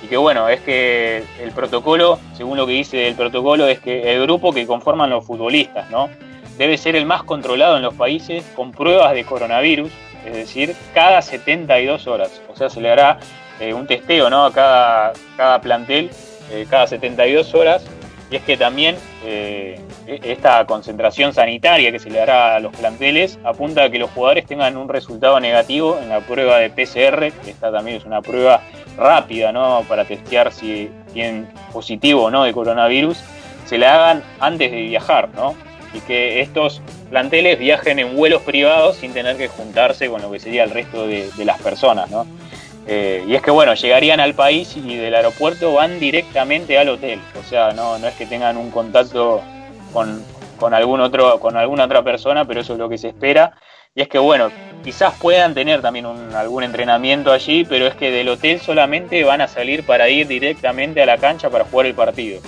[0.04, 4.14] Y que bueno, es que el protocolo, según lo que dice el protocolo, es que
[4.14, 6.10] el grupo que conforman los futbolistas, ¿no?
[6.58, 9.92] Debe ser el más controlado en los países con pruebas de coronavirus,
[10.26, 12.42] es decir, cada 72 horas.
[12.48, 13.20] O sea, se le hará
[13.60, 14.46] eh, un testeo, ¿no?
[14.46, 16.12] A cada, cada plantel,
[16.52, 17.86] eh, cada 72 horas.
[18.30, 23.40] Y es que también eh, esta concentración sanitaria que se le hará a los planteles
[23.46, 27.52] apunta a que los jugadores tengan un resultado negativo en la prueba de PCR, que
[27.52, 28.62] esta también es una prueba
[28.98, 29.84] rápida, ¿no?
[29.88, 33.18] Para testear si tienen positivo o no de coronavirus,
[33.66, 35.56] se la hagan antes de viajar, ¿no?
[35.94, 40.40] Y que estos planteles viajen en vuelos privados sin tener que juntarse con lo que
[40.40, 42.26] sería el resto de, las personas, ¿no?
[42.88, 47.20] Eh, y es que bueno, llegarían al país y del aeropuerto van directamente al hotel.
[47.40, 49.42] O sea, no, no es que tengan un contacto
[49.92, 50.24] con,
[50.58, 53.54] con, algún otro, con alguna otra persona, pero eso es lo que se espera.
[53.94, 54.52] Y es que bueno,
[54.88, 59.42] quizás puedan tener también un, algún entrenamiento allí, pero es que del hotel solamente van
[59.42, 62.40] a salir para ir directamente a la cancha para jugar el partido.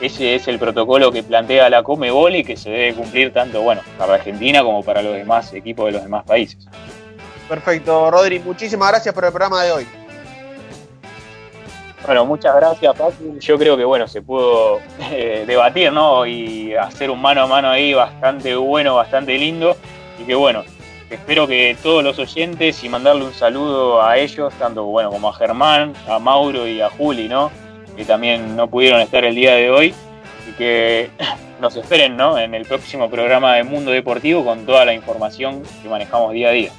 [0.00, 3.80] Ese es el protocolo que plantea la Comebol y que se debe cumplir tanto bueno
[3.96, 6.66] para Argentina como para los demás equipos de los demás países.
[7.48, 9.86] Perfecto, Rodri, muchísimas gracias por el programa de hoy.
[12.04, 13.14] Bueno, muchas gracias, Paco.
[13.38, 14.80] Yo creo que bueno, se pudo
[15.12, 16.26] eh, debatir, ¿no?
[16.26, 19.76] Y hacer un mano a mano ahí bastante bueno, bastante lindo.
[20.20, 20.64] Y que bueno,
[21.14, 25.34] espero que todos los oyentes y mandarle un saludo a ellos, tanto bueno como a
[25.34, 27.50] Germán, a Mauro y a Juli, ¿no?
[27.96, 29.94] Que también no pudieron estar el día de hoy.
[30.48, 31.10] Y que
[31.60, 32.38] nos esperen, ¿no?
[32.38, 36.52] En el próximo programa de Mundo Deportivo con toda la información que manejamos día a
[36.52, 36.72] día.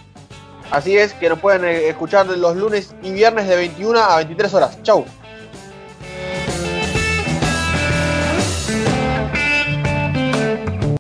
[0.72, 4.54] Así es, que nos pueden eh, escuchar los lunes y viernes de 21 a 23
[4.54, 4.84] horas.
[4.84, 5.06] Chau.